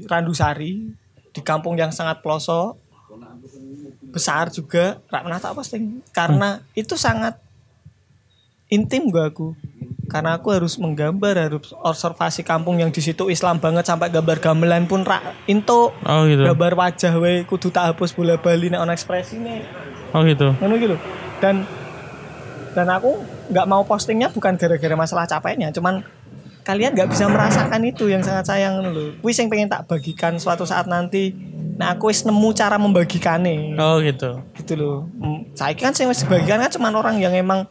Randusari 0.05 0.85
di 1.27 1.41
kampung 1.41 1.75
yang 1.75 1.89
sangat 1.89 2.21
pelosok 2.21 2.86
besar 4.17 4.49
juga 4.49 5.05
rak 5.13 5.23
pernah 5.29 5.37
tak 5.37 5.53
posting. 5.53 6.01
Karena 6.17 6.65
itu 6.73 6.97
sangat 6.97 7.37
intim 8.67 9.13
gak 9.13 9.37
aku. 9.37 9.53
Karena 10.07 10.39
aku 10.39 10.55
harus 10.55 10.79
menggambar 10.79 11.35
harus 11.37 11.75
observasi 11.77 12.41
kampung 12.41 12.79
yang 12.79 12.89
di 12.89 13.03
situ 13.03 13.27
Islam 13.27 13.59
banget 13.59 13.85
sampai 13.85 14.09
gambar 14.09 14.39
gamelan 14.41 14.89
pun 14.89 15.05
rak 15.05 15.35
into. 15.45 15.91
Oh 15.93 16.23
gitu. 16.25 16.47
gambar 16.47 16.73
wajah 16.79 17.13
we 17.21 17.45
kudu 17.45 17.69
tak 17.69 17.93
hapus 17.93 18.15
bola 18.15 18.39
bali 18.39 18.71
nek 18.71 18.81
ono 18.81 18.95
ekspresine 18.95 19.67
Oh 20.15 20.23
gitu. 20.25 20.55
ngono 20.63 20.81
gitu 20.81 20.97
dan 21.43 21.67
dan 22.73 22.87
aku 22.89 23.21
nggak 23.53 23.67
mau 23.69 23.83
postingnya 23.85 24.33
bukan 24.33 24.57
gara-gara 24.57 24.95
masalah 24.97 25.29
capeknya 25.29 25.69
cuman 25.75 26.01
kalian 26.67 26.99
nggak 26.99 27.07
bisa 27.09 27.31
merasakan 27.31 27.79
itu 27.87 28.11
yang 28.11 28.27
sangat 28.27 28.51
sayang 28.51 28.83
lho. 28.83 29.15
Kuwi 29.23 29.31
sing 29.31 29.47
pengen 29.47 29.71
tak 29.71 29.87
bagikan 29.87 30.35
suatu 30.35 30.67
saat 30.67 30.91
nanti 30.91 31.31
nah 31.77 31.93
aku 31.93 32.09
wis 32.09 32.25
nemu 32.25 32.57
cara 32.57 32.75
membagikannya 32.75 33.77
Oh 33.77 34.01
gitu. 34.01 34.41
gitu 34.57 34.73
loh 34.75 34.97
saya 35.53 35.77
kan 35.77 35.93
sing 35.93 36.09
wis 36.09 36.25
dibagikan 36.25 36.57
kan 36.57 36.73
cuman 36.73 36.93
orang 36.97 37.17
yang 37.21 37.37
emang 37.37 37.69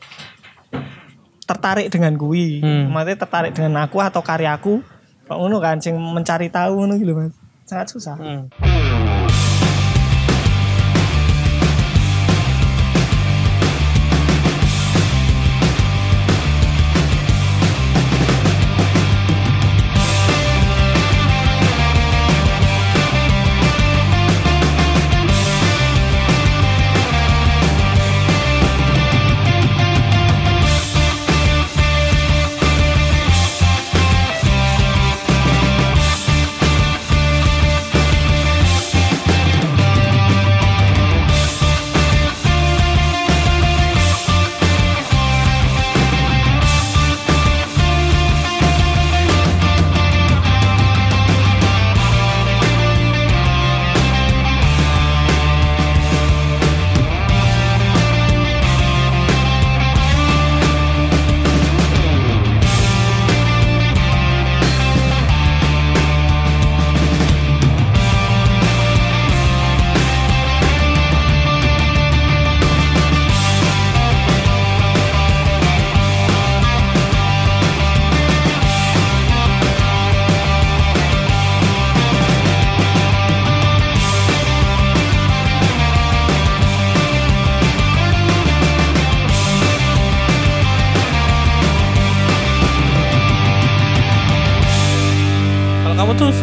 tertarik 1.43 1.89
dengan 1.89 2.13
kui 2.13 2.61
Hmm. 2.61 2.89
maksudnya 2.89 3.17
tertarik 3.19 3.51
dengan 3.51 3.81
aku 3.81 3.97
atau 3.99 4.21
karyaku 4.21 4.81
kok 5.25 5.35
ngono 5.35 5.57
kan 5.57 5.81
sing 5.81 5.97
mencari 5.97 6.53
tahu 6.53 6.85
ngono 6.85 6.95
gitu 6.95 7.17
mas. 7.17 7.33
Sangat 7.65 7.89
susah. 7.89 8.13
Hmm. 8.13 8.45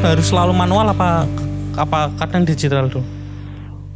Harus 0.02 0.26
selalu 0.28 0.52
manual 0.52 0.90
apa 0.90 1.24
apa 1.78 2.10
kadang 2.18 2.42
digital 2.44 2.90
tuh? 2.90 3.04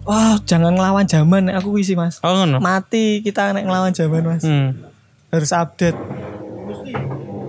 wah 0.07 0.39
jangan 0.47 0.73
ngelawan 0.73 1.05
zaman. 1.05 1.51
Aku 1.59 1.75
wisi 1.75 1.99
mas. 1.99 2.23
Oh 2.23 2.33
ngono. 2.33 2.63
mati 2.63 3.21
kita 3.21 3.51
nek 3.53 3.67
ngelawan 3.67 3.93
zaman 3.93 4.23
mas. 4.23 4.47
Hmm. 4.47 4.87
harus 5.35 5.51
update. 5.51 5.99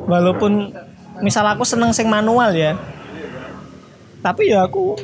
Walaupun 0.09 0.73
misal 1.21 1.45
aku 1.45 1.63
seneng 1.63 1.93
sing 1.93 2.09
manual 2.09 2.51
ya. 2.57 2.73
Tapi 4.25 4.49
ya 4.49 4.65
aku 4.65 4.97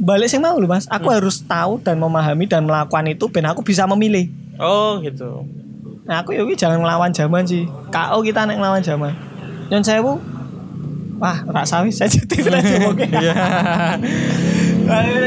balik 0.00 0.32
sing 0.32 0.40
mau 0.40 0.56
loh 0.56 0.66
mas. 0.66 0.88
Aku 0.88 1.12
harus 1.12 1.44
tahu 1.44 1.78
dan 1.84 2.00
memahami 2.00 2.48
dan 2.48 2.64
melakukan 2.64 3.04
itu 3.06 3.28
ben 3.28 3.44
aku 3.46 3.60
bisa 3.60 3.84
memilih. 3.84 4.32
Oh 4.58 4.98
gitu. 5.04 5.44
nah 6.08 6.24
aku 6.24 6.32
ya 6.32 6.40
jangan 6.56 6.80
ngelawan 6.80 7.12
zaman 7.12 7.44
sih. 7.44 7.68
KO 7.92 8.24
kita 8.24 8.48
nek 8.48 8.56
ngelawan 8.56 8.80
zaman. 8.80 9.12
Nyon 9.68 9.84
sewu 9.84 10.16
wah 11.18 11.38
rasa 11.50 11.82
wis 11.84 11.98
sensitif 11.98 12.46
lah 12.46 12.62
ini 12.62 12.88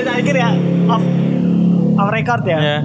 saya 0.01 0.21
kira 0.23 0.39
ya 0.47 0.51
off 0.87 1.03
off 1.99 2.09
record 2.09 2.43
ya 2.47 2.59
Ya. 2.61 2.77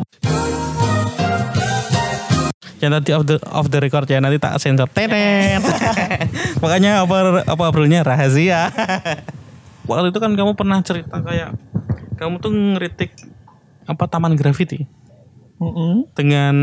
Yang 2.76 2.90
tadi 3.00 3.11
off 3.16 3.24
the 3.24 3.36
off 3.48 3.66
the 3.72 3.78
record 3.80 4.04
ya 4.04 4.20
nanti 4.20 4.36
tak 4.36 4.61
sensor 4.61 4.84
tenet. 4.92 5.64
Makanya 6.62 7.09
apa 7.09 7.40
apa 7.48 7.62
obrolannya 7.72 8.04
rahasia. 8.04 8.68
Waktu 9.88 10.12
itu 10.12 10.18
kan 10.20 10.36
kamu 10.36 10.52
pernah 10.52 10.84
cerita 10.84 11.16
kayak 11.24 11.57
kamu 12.20 12.36
tuh 12.42 12.52
ngeritik 12.52 13.16
apa 13.86 14.04
taman 14.11 14.34
graffiti 14.34 14.84
Mm-mm. 15.62 16.11
dengan 16.12 16.54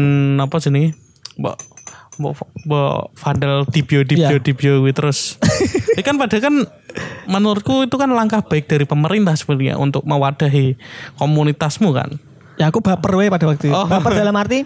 apa 0.43 0.59
sih 0.59 0.69
nih 0.69 0.91
mbak 1.39 1.55
mbak 2.17 3.15
Fadel 3.15 3.65
Dibio 3.67 4.05
Dibio 4.05 4.37
Iya. 4.37 4.39
Dibio 4.39 4.73
gitu 4.83 4.93
terus 4.93 5.41
ini 5.97 6.01
kan 6.01 6.15
padahal 6.15 6.41
kan 6.41 6.55
menurutku 7.25 7.85
itu 7.85 7.95
kan 7.95 8.09
langkah 8.09 8.43
baik 8.43 8.67
dari 8.67 8.85
pemerintah 8.85 9.33
sebenarnya 9.33 9.75
untuk 9.75 10.03
mewadahi 10.03 10.77
komunitasmu 11.17 11.89
kan 11.91 12.09
Ya 12.53 12.69
aku 12.69 12.85
baper 12.85 13.17
we 13.17 13.33
pada 13.33 13.49
waktu 13.49 13.65
itu. 13.65 13.73
Oh. 13.73 13.89
Baper 13.89 14.13
dalam 14.13 14.37
arti 14.37 14.61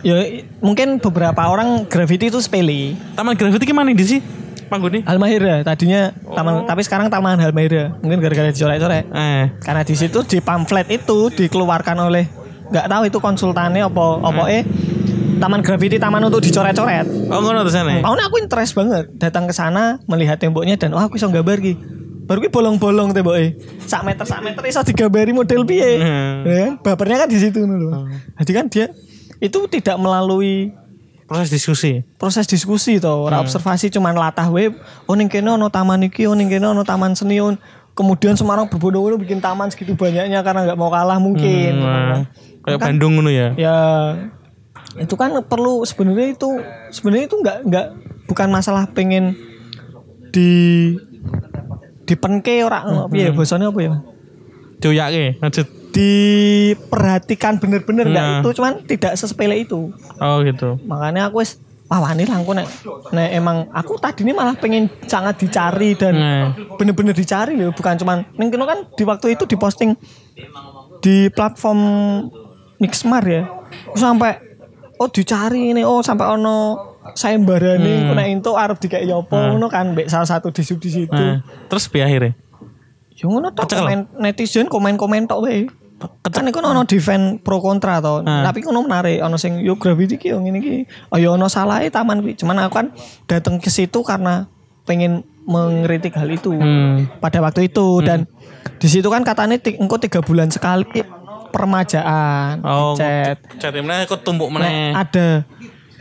ya 0.00 0.16
mungkin 0.64 0.96
beberapa 0.96 1.44
orang 1.44 1.84
graffiti 1.84 2.32
itu 2.32 2.40
sepele. 2.40 2.96
taman 3.12 3.36
graffiti 3.36 3.68
gimana 3.68 3.92
di 3.92 4.00
sih 4.00 4.20
Pangguni 4.64 5.04
Halmahera 5.04 5.60
tadinya 5.60 6.08
taman 6.24 6.64
tapi 6.64 6.80
sekarang 6.80 7.12
taman 7.12 7.36
Halmahera. 7.36 7.92
Mungkin 8.00 8.24
gara-gara 8.24 8.48
dicoret-coret. 8.48 9.04
eh 9.12 9.44
Karena 9.60 9.84
di 9.84 9.92
situ 9.92 10.24
di 10.24 10.40
pamflet 10.40 10.88
itu 10.88 11.28
dikeluarkan 11.28 11.96
oleh 12.00 12.24
nggak 12.68 12.86
tahu 12.86 13.02
itu 13.04 13.18
konsultannya 13.20 13.84
apa 13.84 14.04
apa 14.24 14.42
eh 14.48 14.62
taman 15.38 15.60
graffiti 15.62 15.96
taman 15.96 16.20
untuk 16.22 16.42
dicoret-coret. 16.42 17.06
oh 17.30 17.40
ngono 17.40 17.62
tuh 17.62 17.72
sana 17.72 18.02
Awalnya 18.02 18.26
aku 18.26 18.36
interest 18.38 18.74
banget 18.74 19.08
datang 19.16 19.46
ke 19.46 19.54
sana 19.54 19.98
melihat 20.04 20.36
temboknya 20.36 20.74
dan 20.74 20.92
wah 20.92 21.06
aku 21.06 21.16
bisa 21.16 21.26
gambar 21.26 21.58
ki. 21.58 21.74
Baru 22.28 22.44
ki 22.44 22.52
bolong-bolong 22.52 23.16
temboknya. 23.16 23.56
Sak 23.88 24.04
meter 24.04 24.28
sak 24.28 24.44
meter 24.44 24.60
iso 24.62 24.84
digambari 24.84 25.32
model 25.32 25.64
piye. 25.64 25.96
Hmm. 25.96 26.44
Ya 26.44 26.56
kan? 26.60 26.72
Bapernya 26.84 27.24
kan 27.24 27.28
di 27.30 27.38
situ 27.40 27.64
loh. 27.64 28.04
Jadi 28.36 28.52
kan 28.52 28.66
dia 28.68 28.92
itu 29.38 29.58
tidak 29.70 29.96
melalui 29.96 30.74
proses 31.24 31.52
diskusi 31.52 32.00
proses 32.16 32.48
diskusi 32.48 32.96
toh, 32.96 33.28
ora 33.28 33.38
observasi 33.38 33.88
cuman 33.88 34.12
latah 34.12 34.48
we. 34.48 34.72
Oh 35.04 35.14
ning 35.14 35.28
kene 35.28 35.54
ono 35.54 35.68
taman 35.68 36.04
iki, 36.04 36.24
oh 36.24 36.34
ning 36.34 36.48
kene 36.48 36.68
ono 36.68 36.84
taman 36.84 37.16
seni. 37.16 37.40
oh. 37.40 37.56
Kemudian 37.92 38.38
Semarang 38.38 38.70
berbondong-bondong 38.70 39.18
bikin 39.26 39.42
taman 39.42 39.74
segitu 39.74 39.98
banyaknya 39.98 40.38
karena 40.46 40.70
nggak 40.70 40.78
mau 40.78 40.86
kalah 40.86 41.18
mungkin. 41.18 41.82
Nah, 41.82 42.30
kayak 42.62 42.78
Kan- 42.78 42.94
Bandung 42.94 43.18
ngono 43.18 43.26
ya 43.26 43.58
ya 43.58 43.76
itu 44.96 45.14
kan 45.14 45.36
perlu 45.44 45.84
sebenarnya 45.84 46.32
itu 46.32 46.48
sebenarnya 46.88 47.24
itu 47.28 47.36
nggak 47.36 47.56
nggak 47.68 47.86
bukan 48.24 48.48
masalah 48.48 48.88
pengen 48.88 49.36
di 50.32 50.94
dipenke 52.04 52.64
ora 52.64 52.80
ngono 52.82 53.12
piye 53.12 53.28
basane 53.30 53.68
apa 53.68 53.80
ya 53.80 53.94
Joyake 54.78 55.36
lanjut. 55.36 55.66
diperhatikan 55.90 57.58
bener-bener 57.58 58.06
enggak 58.06 58.24
Nah. 58.24 58.40
itu 58.40 58.48
cuman 58.56 58.72
tidak 58.86 59.12
sesepele 59.14 59.60
itu 59.60 59.92
Oh 60.16 60.40
gitu. 60.40 60.80
makanya 60.86 61.28
aku 61.28 61.42
wis 61.42 61.58
wah 61.84 62.00
wani 62.00 62.24
lah 62.24 62.40
aku 62.40 62.52
nek 62.52 62.68
nek 63.10 63.28
emang 63.32 63.68
aku 63.72 63.96
tadi 63.96 64.22
ini 64.22 64.32
malah 64.32 64.54
pengen 64.54 64.88
sangat 65.04 65.36
dicari 65.36 65.92
dan 65.92 66.14
Nah. 66.14 66.46
bener-bener 66.76 67.12
dicari 67.12 67.58
loh 67.58 67.72
bukan 67.72 67.98
cuman 67.98 68.24
ning 68.36 68.48
kene 68.48 68.64
kan 68.64 68.88
di 68.94 69.04
waktu 69.04 69.36
itu 69.36 69.44
diposting 69.44 69.96
di 71.00 71.28
platform 71.28 71.80
Mixmar 72.78 73.24
ya 73.26 73.42
sampai 73.92 74.47
oh 74.98 75.08
dicari 75.08 75.72
ini. 75.72 75.82
Oh 75.86 76.02
sampai 76.02 76.26
ono 76.38 76.56
sayembarane 77.16 78.10
hmm. 78.10 78.14
nek 78.14 78.26
entuk 78.28 78.56
arep 78.58 78.76
dikek 78.82 79.02
ya 79.06 79.16
apa 79.22 79.54
ngono 79.54 79.66
kan 79.72 79.96
mbek 79.96 80.10
salah 80.12 80.28
satu 80.28 80.52
di 80.52 80.60
di 80.60 80.90
situ. 80.90 81.14
Nah, 81.14 81.40
terus 81.70 81.88
piye 81.88 82.04
akhirnya? 82.04 82.32
ya 83.18 83.26
ngono 83.26 83.50
tok 83.50 83.66
Kecekel. 83.66 83.82
komen 83.82 84.00
netizen 84.22 84.66
komen-komen 84.70 85.26
tok 85.26 85.42
wae. 85.42 85.66
Kan 86.22 86.46
iku 86.46 86.62
ono 86.62 86.86
defend 86.86 87.42
pro 87.42 87.58
kontra 87.58 87.98
to. 87.98 88.22
Tapi 88.22 88.62
kono 88.62 88.86
menarik 88.86 89.18
ono 89.18 89.34
sing 89.34 89.58
yo 89.58 89.74
gravity 89.74 90.14
ki 90.14 90.30
yo 90.30 90.38
ngene 90.38 90.58
iki 90.62 90.76
oh 91.10 91.18
yo 91.18 91.34
ono 91.34 91.50
salahe 91.50 91.90
taman 91.90 92.22
kuwi 92.22 92.38
cuman 92.38 92.62
aku 92.62 92.72
kan 92.78 92.86
datang 93.26 93.58
ke 93.58 93.66
situ 93.66 94.06
karena 94.06 94.46
pengen 94.86 95.26
mengkritik 95.48 96.14
hal 96.14 96.28
itu 96.28 96.54
Hmm. 96.54 97.08
pada 97.18 97.42
waktu 97.42 97.66
itu. 97.66 98.04
Dan 98.06 98.30
di 98.78 98.86
situ 98.86 99.10
kan 99.10 99.26
katanya 99.26 99.58
engkau 99.58 99.98
tiga 99.98 100.22
bulan 100.22 100.52
sekali 100.54 100.86
permajaan 101.50 102.60
Oh, 102.60 102.94
chat 102.94 103.38
chat 103.56 103.72
mana 103.76 104.04
kok 104.04 104.20
tumbuk 104.20 104.48
Nek 104.48 104.58
meneh. 104.58 104.92
ada 104.92 105.26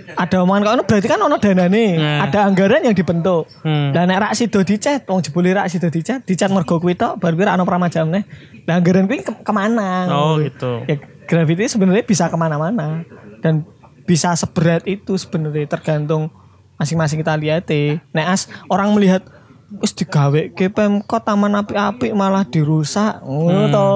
ada 0.07 0.35
omongan 0.39 0.63
kau 0.63 0.87
berarti 0.87 1.05
kan 1.05 1.19
ono 1.19 1.35
dana 1.35 1.67
nih. 1.67 1.99
Nah. 1.99 2.23
ada 2.23 2.47
anggaran 2.47 2.79
yang 2.81 2.95
dibentuk. 2.95 3.43
Hmm. 3.59 3.91
dan 3.91 4.07
nek 4.07 4.19
rak 4.21 4.33
sido 4.33 4.63
dicet 4.63 5.03
wong 5.03 5.19
jebule 5.19 5.51
rak 5.51 5.67
sido 5.67 5.87
dicet 5.87 6.23
dicet 6.23 6.47
mergo 6.47 6.79
kuwi 6.79 6.95
tok 6.95 7.19
baru 7.19 7.35
kuwi 7.35 7.45
ono 7.45 7.63
permajaan 7.63 8.07
nih 8.09 8.23
nah 8.63 8.79
anggaran 8.79 9.03
kuwi 9.05 9.19
ke- 9.21 9.43
ke 9.43 9.51
mana? 9.51 10.07
Oh 10.07 10.39
gitu. 10.39 10.83
ya 10.85 10.95
gravity 11.23 11.67
sebenarnya 11.67 12.03
bisa 12.03 12.27
ke 12.27 12.35
mana-mana. 12.35 13.03
Dan 13.37 13.67
bisa 14.03 14.31
seberat 14.33 14.87
itu 14.87 15.13
sebenarnya 15.13 15.67
tergantung 15.67 16.31
masing-masing 16.75 17.19
kita 17.19 17.35
lihat 17.35 17.67
nek 18.11 18.27
as 18.29 18.41
orang 18.67 18.95
melihat 18.95 19.27
wis 19.75 19.91
digawe 19.91 20.47
ke 20.49 20.71
pemkot 20.71 21.19
taman 21.19 21.51
api-api 21.53 22.15
malah 22.15 22.47
dirusak. 22.47 23.19
Ngono 23.19 23.67
to 23.67 23.87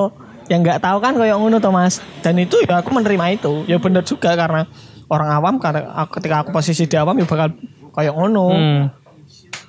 yang 0.52 0.60
nggak 0.60 0.84
tahu 0.84 0.99
kan 0.99 1.16
kayak 1.16 1.39
ngono 1.39 1.64
to 1.64 1.72
mas. 1.72 2.04
Dan 2.20 2.36
itu 2.36 2.60
ya 2.68 2.84
aku 2.84 2.91
menerima 2.91 3.39
itu. 3.39 3.64
Ya 3.72 3.80
bener 3.80 4.04
juga 4.04 4.36
karena 4.36 4.68
orang 5.08 5.30
awam 5.32 5.56
karena 5.64 5.88
aku- 5.95 6.20
ketika 6.20 6.43
aku 6.43 6.52
posisi 6.52 6.84
di 6.84 6.95
awam 6.99 7.16
ya 7.16 7.24
bakal 7.24 7.56
kayak 7.95 8.12
ngono. 8.12 8.47
Hmm. 8.52 8.84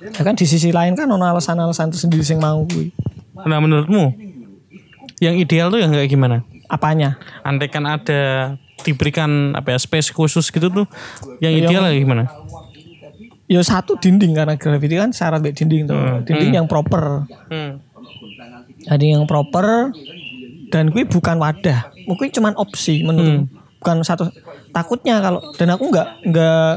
ya 0.03 0.19
kan 0.19 0.35
di 0.35 0.43
sisi 0.43 0.75
lain 0.75 0.99
kan 0.99 1.07
ono 1.07 1.23
alasan-alasan 1.23 1.95
tersendiri 1.95 2.19
yang 2.27 2.43
mau 2.43 2.67
kuwi. 2.67 2.91
Nah 3.47 3.63
menurutmu 3.63 4.11
yang 5.23 5.39
ideal 5.39 5.71
tuh 5.71 5.79
yang 5.79 5.95
kayak 5.95 6.11
gimana? 6.11 6.43
apanya? 6.67 7.21
Andai 7.45 7.69
kan 7.69 7.85
ada 7.85 8.53
diberikan 8.81 9.53
apa 9.53 9.71
ya 9.71 9.79
space 9.79 10.09
khusus 10.11 10.49
gitu 10.49 10.67
tuh, 10.67 10.85
yang 11.39 11.53
ideal 11.53 11.85
kayak 11.85 12.01
gimana? 12.03 12.23
ya 13.47 13.61
satu 13.61 13.99
dinding 13.99 14.33
karena 14.33 14.57
gravity 14.57 14.95
kan 14.97 15.13
syarat 15.13 15.39
baik 15.39 15.53
dinding 15.53 15.85
tuh. 15.85 15.95
Dinding 16.25 16.57
yang 16.57 16.67
proper. 16.67 17.29
Hmm. 17.47 17.79
jadi 18.83 19.15
yang 19.15 19.23
proper 19.23 19.95
dan 20.73 20.89
gue 20.89 21.05
bukan 21.05 21.37
wadah. 21.37 21.93
Mungkin 22.09 22.33
cuman 22.33 22.57
opsi 22.57 23.05
menurut 23.05 23.45
bukan 23.77 24.01
satu 24.01 24.33
takutnya 24.73 25.21
kalau 25.21 25.53
dan 25.53 25.69
aku 25.69 25.93
nggak 25.93 26.07
nggak 26.25 26.71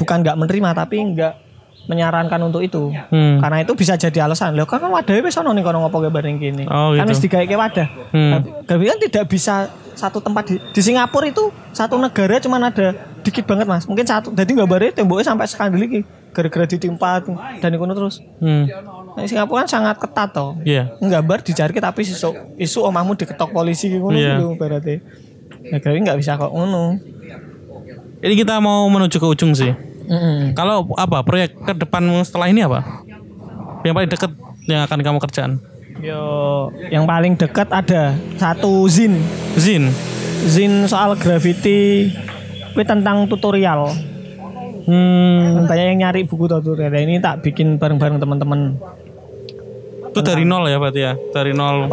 bukan 0.00 0.16
nggak 0.24 0.36
menerima 0.40 0.68
tapi 0.72 0.96
nggak 1.12 1.34
menyarankan 1.82 2.40
untuk 2.46 2.62
itu. 2.64 2.94
Hmm. 3.10 3.42
karena 3.42 3.66
itu 3.66 3.76
bisa 3.76 3.98
jadi 4.00 4.24
alasan. 4.24 4.56
Loh 4.56 4.64
kan 4.64 4.80
wadahnya 4.80 5.20
wis 5.28 5.36
ono 5.36 5.52
nih 5.52 5.60
kono 5.60 5.84
ngopo 5.84 6.00
kayak 6.00 6.14
bareng 6.14 6.38
gini 6.40 6.64
Oh, 6.70 6.94
kan 6.96 7.04
gitu. 7.04 7.12
wis 7.12 7.20
digawe 7.20 7.44
wadah. 7.44 7.88
Hmm. 8.14 8.64
Tapi 8.64 8.82
kan 8.88 8.98
tidak 9.02 9.24
bisa 9.28 9.54
satu 9.92 10.24
tempat 10.24 10.48
di, 10.48 10.56
di 10.72 10.80
Singapura 10.80 11.28
itu 11.28 11.52
satu 11.76 12.00
negara 12.00 12.40
cuman 12.40 12.72
ada 12.72 12.96
dikit 13.20 13.44
banget 13.44 13.66
mas. 13.68 13.84
Mungkin 13.84 14.06
satu 14.08 14.32
jadi 14.32 14.48
nggak 14.48 14.70
bare 14.70 14.88
temboknya 14.94 15.34
sampai 15.34 15.44
sekandel 15.50 15.84
iki 15.84 16.00
gara-gara 16.32 16.64
ditimpa 16.64 17.20
dan 17.60 17.70
itu 17.74 17.94
terus. 17.98 18.22
Hmm. 18.40 18.64
Nah, 19.12 19.28
Singapura 19.28 19.62
kan 19.62 19.68
sangat 19.68 20.00
ketat 20.00 20.32
toh 20.32 20.56
Iya. 20.62 20.96
nggambar 20.96 21.44
dicari 21.44 21.72
tapi 21.74 22.00
isu 22.00 22.32
isu 22.56 22.78
omahmu 22.82 23.12
diketok 23.12 23.52
polisi 23.52 23.92
gitu 23.92 24.08
berarti 24.56 25.04
ya 25.62 25.76
kali 25.78 26.00
nggak 26.00 26.16
bisa 26.16 26.34
kok 26.34 26.48
ngono 26.48 26.96
Ini 28.22 28.34
kita 28.34 28.56
mau 28.56 28.86
menuju 28.86 29.18
ke 29.18 29.26
ujung 29.26 29.50
sih. 29.50 29.74
Mm-mm. 30.06 30.54
Kalau 30.54 30.86
apa 30.94 31.26
proyek 31.26 31.58
ke 31.58 31.74
depanmu 31.74 32.22
setelah 32.22 32.46
ini 32.46 32.62
apa? 32.62 33.02
Yang 33.82 33.94
paling 33.94 34.10
deket 34.10 34.30
yang 34.64 34.80
akan 34.82 34.98
kamu 35.02 35.18
kerjaan? 35.20 35.52
yo 36.00 36.22
yang 36.88 37.04
paling 37.04 37.36
dekat 37.36 37.68
ada 37.68 38.16
satu 38.34 38.88
zin 38.88 39.22
Zin. 39.54 39.92
zin 40.42 40.82
soal 40.86 41.14
graffiti 41.14 42.10
itu 42.72 42.82
tentang 42.82 43.28
tutorial 43.28 43.92
Hmm. 44.82 45.62
banyak 45.62 45.94
yang 45.94 45.98
nyari 46.02 46.26
buku 46.26 46.50
tutorial 46.50 46.90
ini 46.90 47.22
tak 47.22 47.38
bikin 47.38 47.78
bareng-bareng 47.78 48.18
teman-teman 48.18 48.74
Itu 50.12 50.20
dari 50.20 50.44
nol 50.44 50.68
ya 50.68 50.76
berarti 50.76 51.00
ya? 51.00 51.12
Dari 51.32 51.50
nol. 51.50 51.88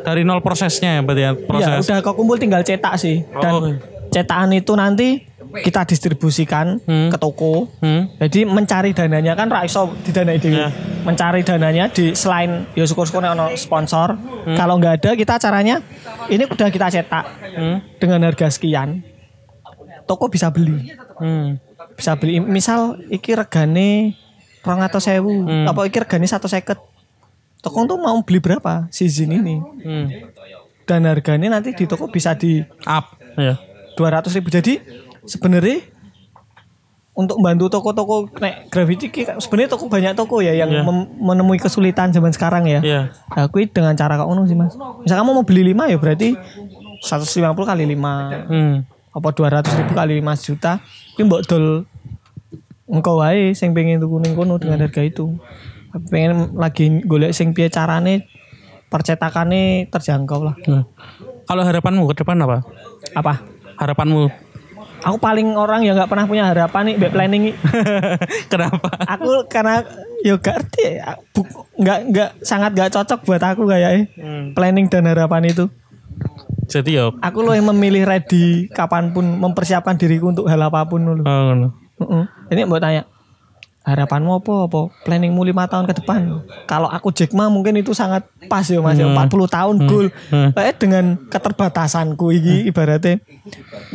Dari 0.00 0.22
nol 0.22 0.40
prosesnya 0.40 0.98
ya 0.98 1.00
berarti 1.00 1.22
ya? 1.22 1.32
Iya, 1.32 1.46
Proses. 1.46 1.86
udah 1.86 1.98
kok 2.00 2.14
kumpul 2.14 2.34
tinggal 2.34 2.60
cetak 2.60 2.94
sih 2.96 3.22
dan 3.32 3.52
Oh. 3.52 3.72
cetakan 4.08 4.50
itu 4.50 4.72
nanti 4.74 5.08
kita 5.52 5.82
distribusikan 5.84 6.78
Hmm. 6.80 7.10
ke 7.10 7.16
toko 7.16 7.66
Hmm. 7.78 8.06
Jadi 8.16 8.42
mencari 8.42 8.90
dananya 8.90 9.34
kan 9.34 9.46
ra 9.46 9.62
iso 9.62 9.92
didanai 10.00 10.38
dhewe. 10.38 10.56
Ya. 10.56 10.70
Mencari 11.00 11.42
dananya 11.42 11.86
di 11.86 12.10
selain 12.12 12.66
ya 12.72 12.82
syukur-syukur 12.82 13.20
ono 13.20 13.50
sponsor. 13.54 14.14
Hmm. 14.16 14.54
Kalau 14.54 14.74
nggak 14.76 14.94
ada 14.98 15.10
kita 15.12 15.38
caranya 15.38 15.78
ini 16.26 16.42
udah 16.44 16.68
kita 16.68 16.86
cetak 16.88 17.24
Hmm. 17.52 17.78
dengan 17.98 18.24
harga 18.24 18.48
sekian. 18.48 19.02
Toko 20.06 20.26
bisa 20.26 20.50
beli. 20.50 20.90
Hmm. 21.18 21.58
Bisa 21.92 22.16
beli 22.16 22.38
misal 22.38 22.98
iki 23.08 23.30
regane 23.32 24.16
200.000 24.62 25.44
Hmm. 25.44 25.66
apa 25.66 25.80
iki 25.84 25.98
regane 25.98 26.24
150. 26.24 26.78
Toko 27.60 27.84
tuh 27.84 27.96
mau 27.96 28.16
beli 28.20 28.40
berapa 28.40 28.88
si 28.88 29.04
Zin 29.06 29.30
ini? 29.30 29.60
Hmm. 29.60 30.06
Dan 30.84 31.04
harganya 31.04 31.52
nanti 31.52 31.70
di 31.70 31.84
toko 31.84 32.08
bisa 32.08 32.32
di 32.32 32.64
Up. 32.82 33.14
Ya. 33.36 33.60
200 33.94 34.32
ribu 34.32 34.48
jadi 34.48 34.80
sebenarnya 35.22 35.84
untuk 37.12 37.36
membantu 37.36 37.68
toko-toko 37.70 38.32
nek 38.40 38.72
graffiti 38.72 39.12
ki- 39.12 39.36
sebenarnya 39.36 39.70
toko 39.70 39.86
banyak 39.86 40.16
toko 40.16 40.40
ya 40.40 40.56
yang 40.56 40.72
Iya. 40.72 40.82
mem- 40.82 41.10
menemui 41.20 41.60
kesulitan 41.60 42.08
zaman 42.08 42.32
sekarang 42.32 42.64
ya. 42.64 42.80
Iya. 42.80 43.00
Aku 43.28 43.60
dengan 43.62 43.92
cara 43.92 44.16
kau 44.16 44.32
sih 44.46 44.56
mas. 44.56 44.72
Misal 45.04 45.20
kamu 45.20 45.36
mau 45.36 45.44
beli 45.44 45.62
5 45.66 45.84
ya 45.86 46.00
berarti 46.00 46.32
150 47.02 47.66
kali 47.66 47.84
5 47.86 48.48
Hmm. 48.48 48.74
apa 49.10 49.28
200 49.30 49.76
ribu 49.76 49.92
kali 49.92 50.16
5 50.16 50.32
juta. 50.34 50.80
Tapi 50.80 51.22
mbok 51.22 51.44
dol 51.44 51.84
engkau 52.88 53.20
wae 53.20 53.52
sing 53.52 53.70
pengen 53.70 54.00
tuku 54.00 54.16
ning 54.18 54.32
kono 54.32 54.56
dengan 54.56 54.80
harga 54.80 55.04
itu. 55.04 55.36
Aku 55.90 56.06
pengen 56.06 56.54
lagi 56.54 57.02
golek 57.02 57.30
sing 57.30 57.50
piye 57.50 57.66
carane 57.66 58.26
percetakannya 58.86 59.86
terjangkau 59.86 60.40
lah. 60.42 60.54
Nah. 60.64 60.84
Kalau 61.44 61.62
harapanmu 61.62 62.06
ke 62.08 62.22
depan 62.22 62.38
apa? 62.38 62.62
Apa? 63.12 63.42
Harapanmu? 63.76 64.30
Aku 65.00 65.16
paling 65.16 65.56
orang 65.56 65.80
yang 65.80 65.96
nggak 65.96 66.06
pernah 66.06 66.26
punya 66.26 66.44
harapan 66.44 66.82
nih, 66.84 66.94
mbak 66.94 67.10
planning. 67.10 67.42
Kenapa? 68.52 68.88
aku 69.00 69.48
karena 69.48 69.80
yo 70.20 70.36
gak 70.36 70.60
ngerti 70.60 70.84
ya, 70.94 71.16
bu- 71.32 71.48
nggak 71.74 71.98
nggak 72.06 72.30
sangat 72.40 72.70
nggak 72.70 72.92
cocok 72.92 73.20
buat 73.24 73.40
aku 73.40 73.64
kayaknya 73.64 74.04
Hmm. 74.14 74.52
planning 74.52 74.86
dan 74.86 75.08
harapan 75.08 75.48
itu 75.48 75.72
Jadi 76.68 76.94
ya. 76.94 77.08
aku 77.10 77.40
loh 77.40 77.50
yang 77.50 77.66
memilih 77.66 78.04
ready 78.04 78.68
kapan 78.68 79.10
pun 79.10 79.24
mempersiapkan 79.24 79.96
diriku 79.96 80.28
untuk 80.28 80.46
hal 80.46 80.60
apa 80.60 80.84
pun 80.84 81.00
dulu 81.00 81.24
Oh, 81.24 81.40
ngono. 81.48 81.68
ini 82.46 82.60
mau 82.62 82.76
tanya 82.76 83.08
harapanmu 83.80 84.44
apa? 84.44 84.54
Apa 84.68 84.80
planningmu 85.08 85.40
lima 85.40 85.64
tahun 85.64 85.88
ke 85.88 86.04
depan? 86.04 86.44
Kalau 86.68 86.88
aku 86.88 87.10
Jack 87.16 87.32
Ma 87.32 87.48
mungkin 87.48 87.80
itu 87.80 87.96
sangat 87.96 88.28
pas 88.46 88.64
ya 88.68 88.80
mas 88.84 89.00
ya. 89.00 89.08
40 89.08 89.28
tahun 89.48 89.76
goal. 89.88 90.06
Hmm. 90.28 90.52
Kayak 90.52 90.76
dengan 90.76 91.04
keterbatasanku 91.28 92.26
ini 92.36 92.68
ibaratnya 92.68 93.18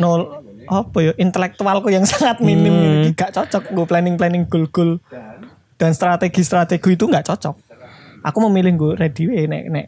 nol 0.02 0.42
apa 0.66 0.98
ya 0.98 1.12
intelektualku 1.22 1.94
yang 1.94 2.06
sangat 2.10 2.42
minim 2.42 2.74
Hmm. 2.74 3.06
ini 3.06 3.10
gak 3.14 3.38
cocok 3.38 3.70
gue 3.70 3.86
planning 3.86 4.18
planning 4.18 4.50
goal 4.50 4.66
goal 4.74 4.98
dan 5.78 5.94
strategi 5.94 6.42
strategi 6.42 6.98
itu 6.98 7.06
nggak 7.06 7.26
cocok. 7.30 7.56
Aku 8.26 8.38
memilih 8.50 8.74
gue 8.74 8.92
ready 8.98 9.30
we, 9.30 9.46
nek 9.46 9.70
nek. 9.70 9.88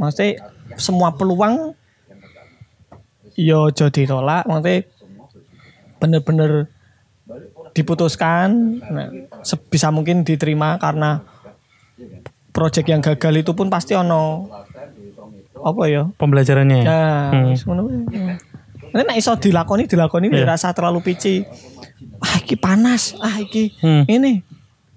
Maksudnya 0.00 0.40
semua 0.80 1.12
peluang 1.12 1.76
yo 3.36 3.68
jadi 3.68 4.08
tolak. 4.08 4.48
Maksudnya 4.48 4.88
bener-bener 6.00 6.72
diputuskan 7.76 8.80
nah, 8.80 9.08
sebisa 9.44 9.92
mungkin 9.92 10.24
diterima 10.24 10.80
karena 10.80 11.20
proyek 12.56 12.88
yang 12.88 13.04
gagal 13.04 13.44
itu 13.44 13.52
pun 13.52 13.68
pasti 13.68 13.92
ono 13.92 14.48
apa 15.60 15.82
ya 15.84 16.08
Pembelajarannya. 16.16 16.78
ya? 16.80 16.88
ya 16.88 17.04
Hmm. 17.36 18.38
Ini 18.96 19.02
nek 19.04 19.18
iso 19.20 19.36
dilakoni 19.36 19.84
dilakoni 19.84 20.32
yeah. 20.32 20.48
rasa 20.48 20.72
terlalu 20.72 21.04
pici. 21.04 21.44
Ah 22.22 22.40
iki 22.40 22.56
panas, 22.56 23.12
ah 23.20 23.36
iki 23.36 23.76
Hmm. 23.84 24.08
ini. 24.08 24.40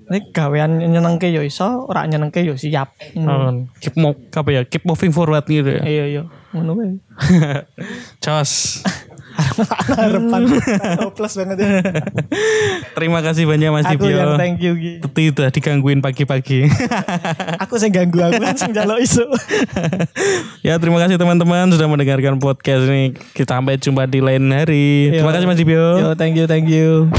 Nek 0.07 0.31
gawean 0.31 0.79
nyenengke 0.79 1.27
yo 1.29 1.43
iso, 1.43 1.83
ora 1.83 2.07
nyenengke 2.07 2.41
yo 2.47 2.55
siap. 2.55 2.95
Oh, 3.19 3.67
keep 3.83 3.99
mo 3.99 4.15
apa 4.15 4.49
ya? 4.55 4.61
Keep 4.63 4.87
moving 4.87 5.11
forward 5.11 5.43
gitu 5.45 5.67
ya. 5.67 5.83
Iya 5.83 6.05
iya, 6.07 6.23
ngono 6.55 6.79
wae. 6.79 6.95
Jos. 8.23 8.79
Harapan 9.39 10.41
hopeless 10.99 11.33
banget 11.39 11.57
ya. 11.63 11.69
Terima 12.93 13.19
kasih 13.23 13.47
banyak 13.47 13.69
Mas 13.71 13.87
Aku 13.87 14.05
yang 14.05 14.35
Dibio. 14.35 14.39
thank 14.39 14.57
you 14.59 14.73
Gi. 14.75 14.93
Teti 15.03 15.23
udah 15.31 15.49
digangguin 15.49 15.99
pagi-pagi. 16.03 16.67
Aku 17.63 17.79
sing 17.79 17.91
ganggu 17.91 18.19
aku 18.19 18.41
sing 18.55 18.71
jaluk 18.75 18.99
isu. 18.99 19.25
ya 20.67 20.75
terima 20.77 20.99
kasih 21.01 21.15
teman-teman 21.15 21.71
sudah 21.71 21.87
mendengarkan 21.87 22.37
podcast 22.37 22.87
ini. 22.87 23.15
Kita 23.15 23.59
sampai 23.59 23.79
jumpa 23.79 24.05
di 24.05 24.19
lain 24.19 24.47
hari. 24.51 25.13
Terima 25.15 25.31
kasih 25.33 25.47
Mas 25.47 25.57
Dibio. 25.59 25.99
Yo 25.99 26.09
thank 26.15 26.35
you 26.35 26.45
thank 26.45 26.67
you. 26.67 27.09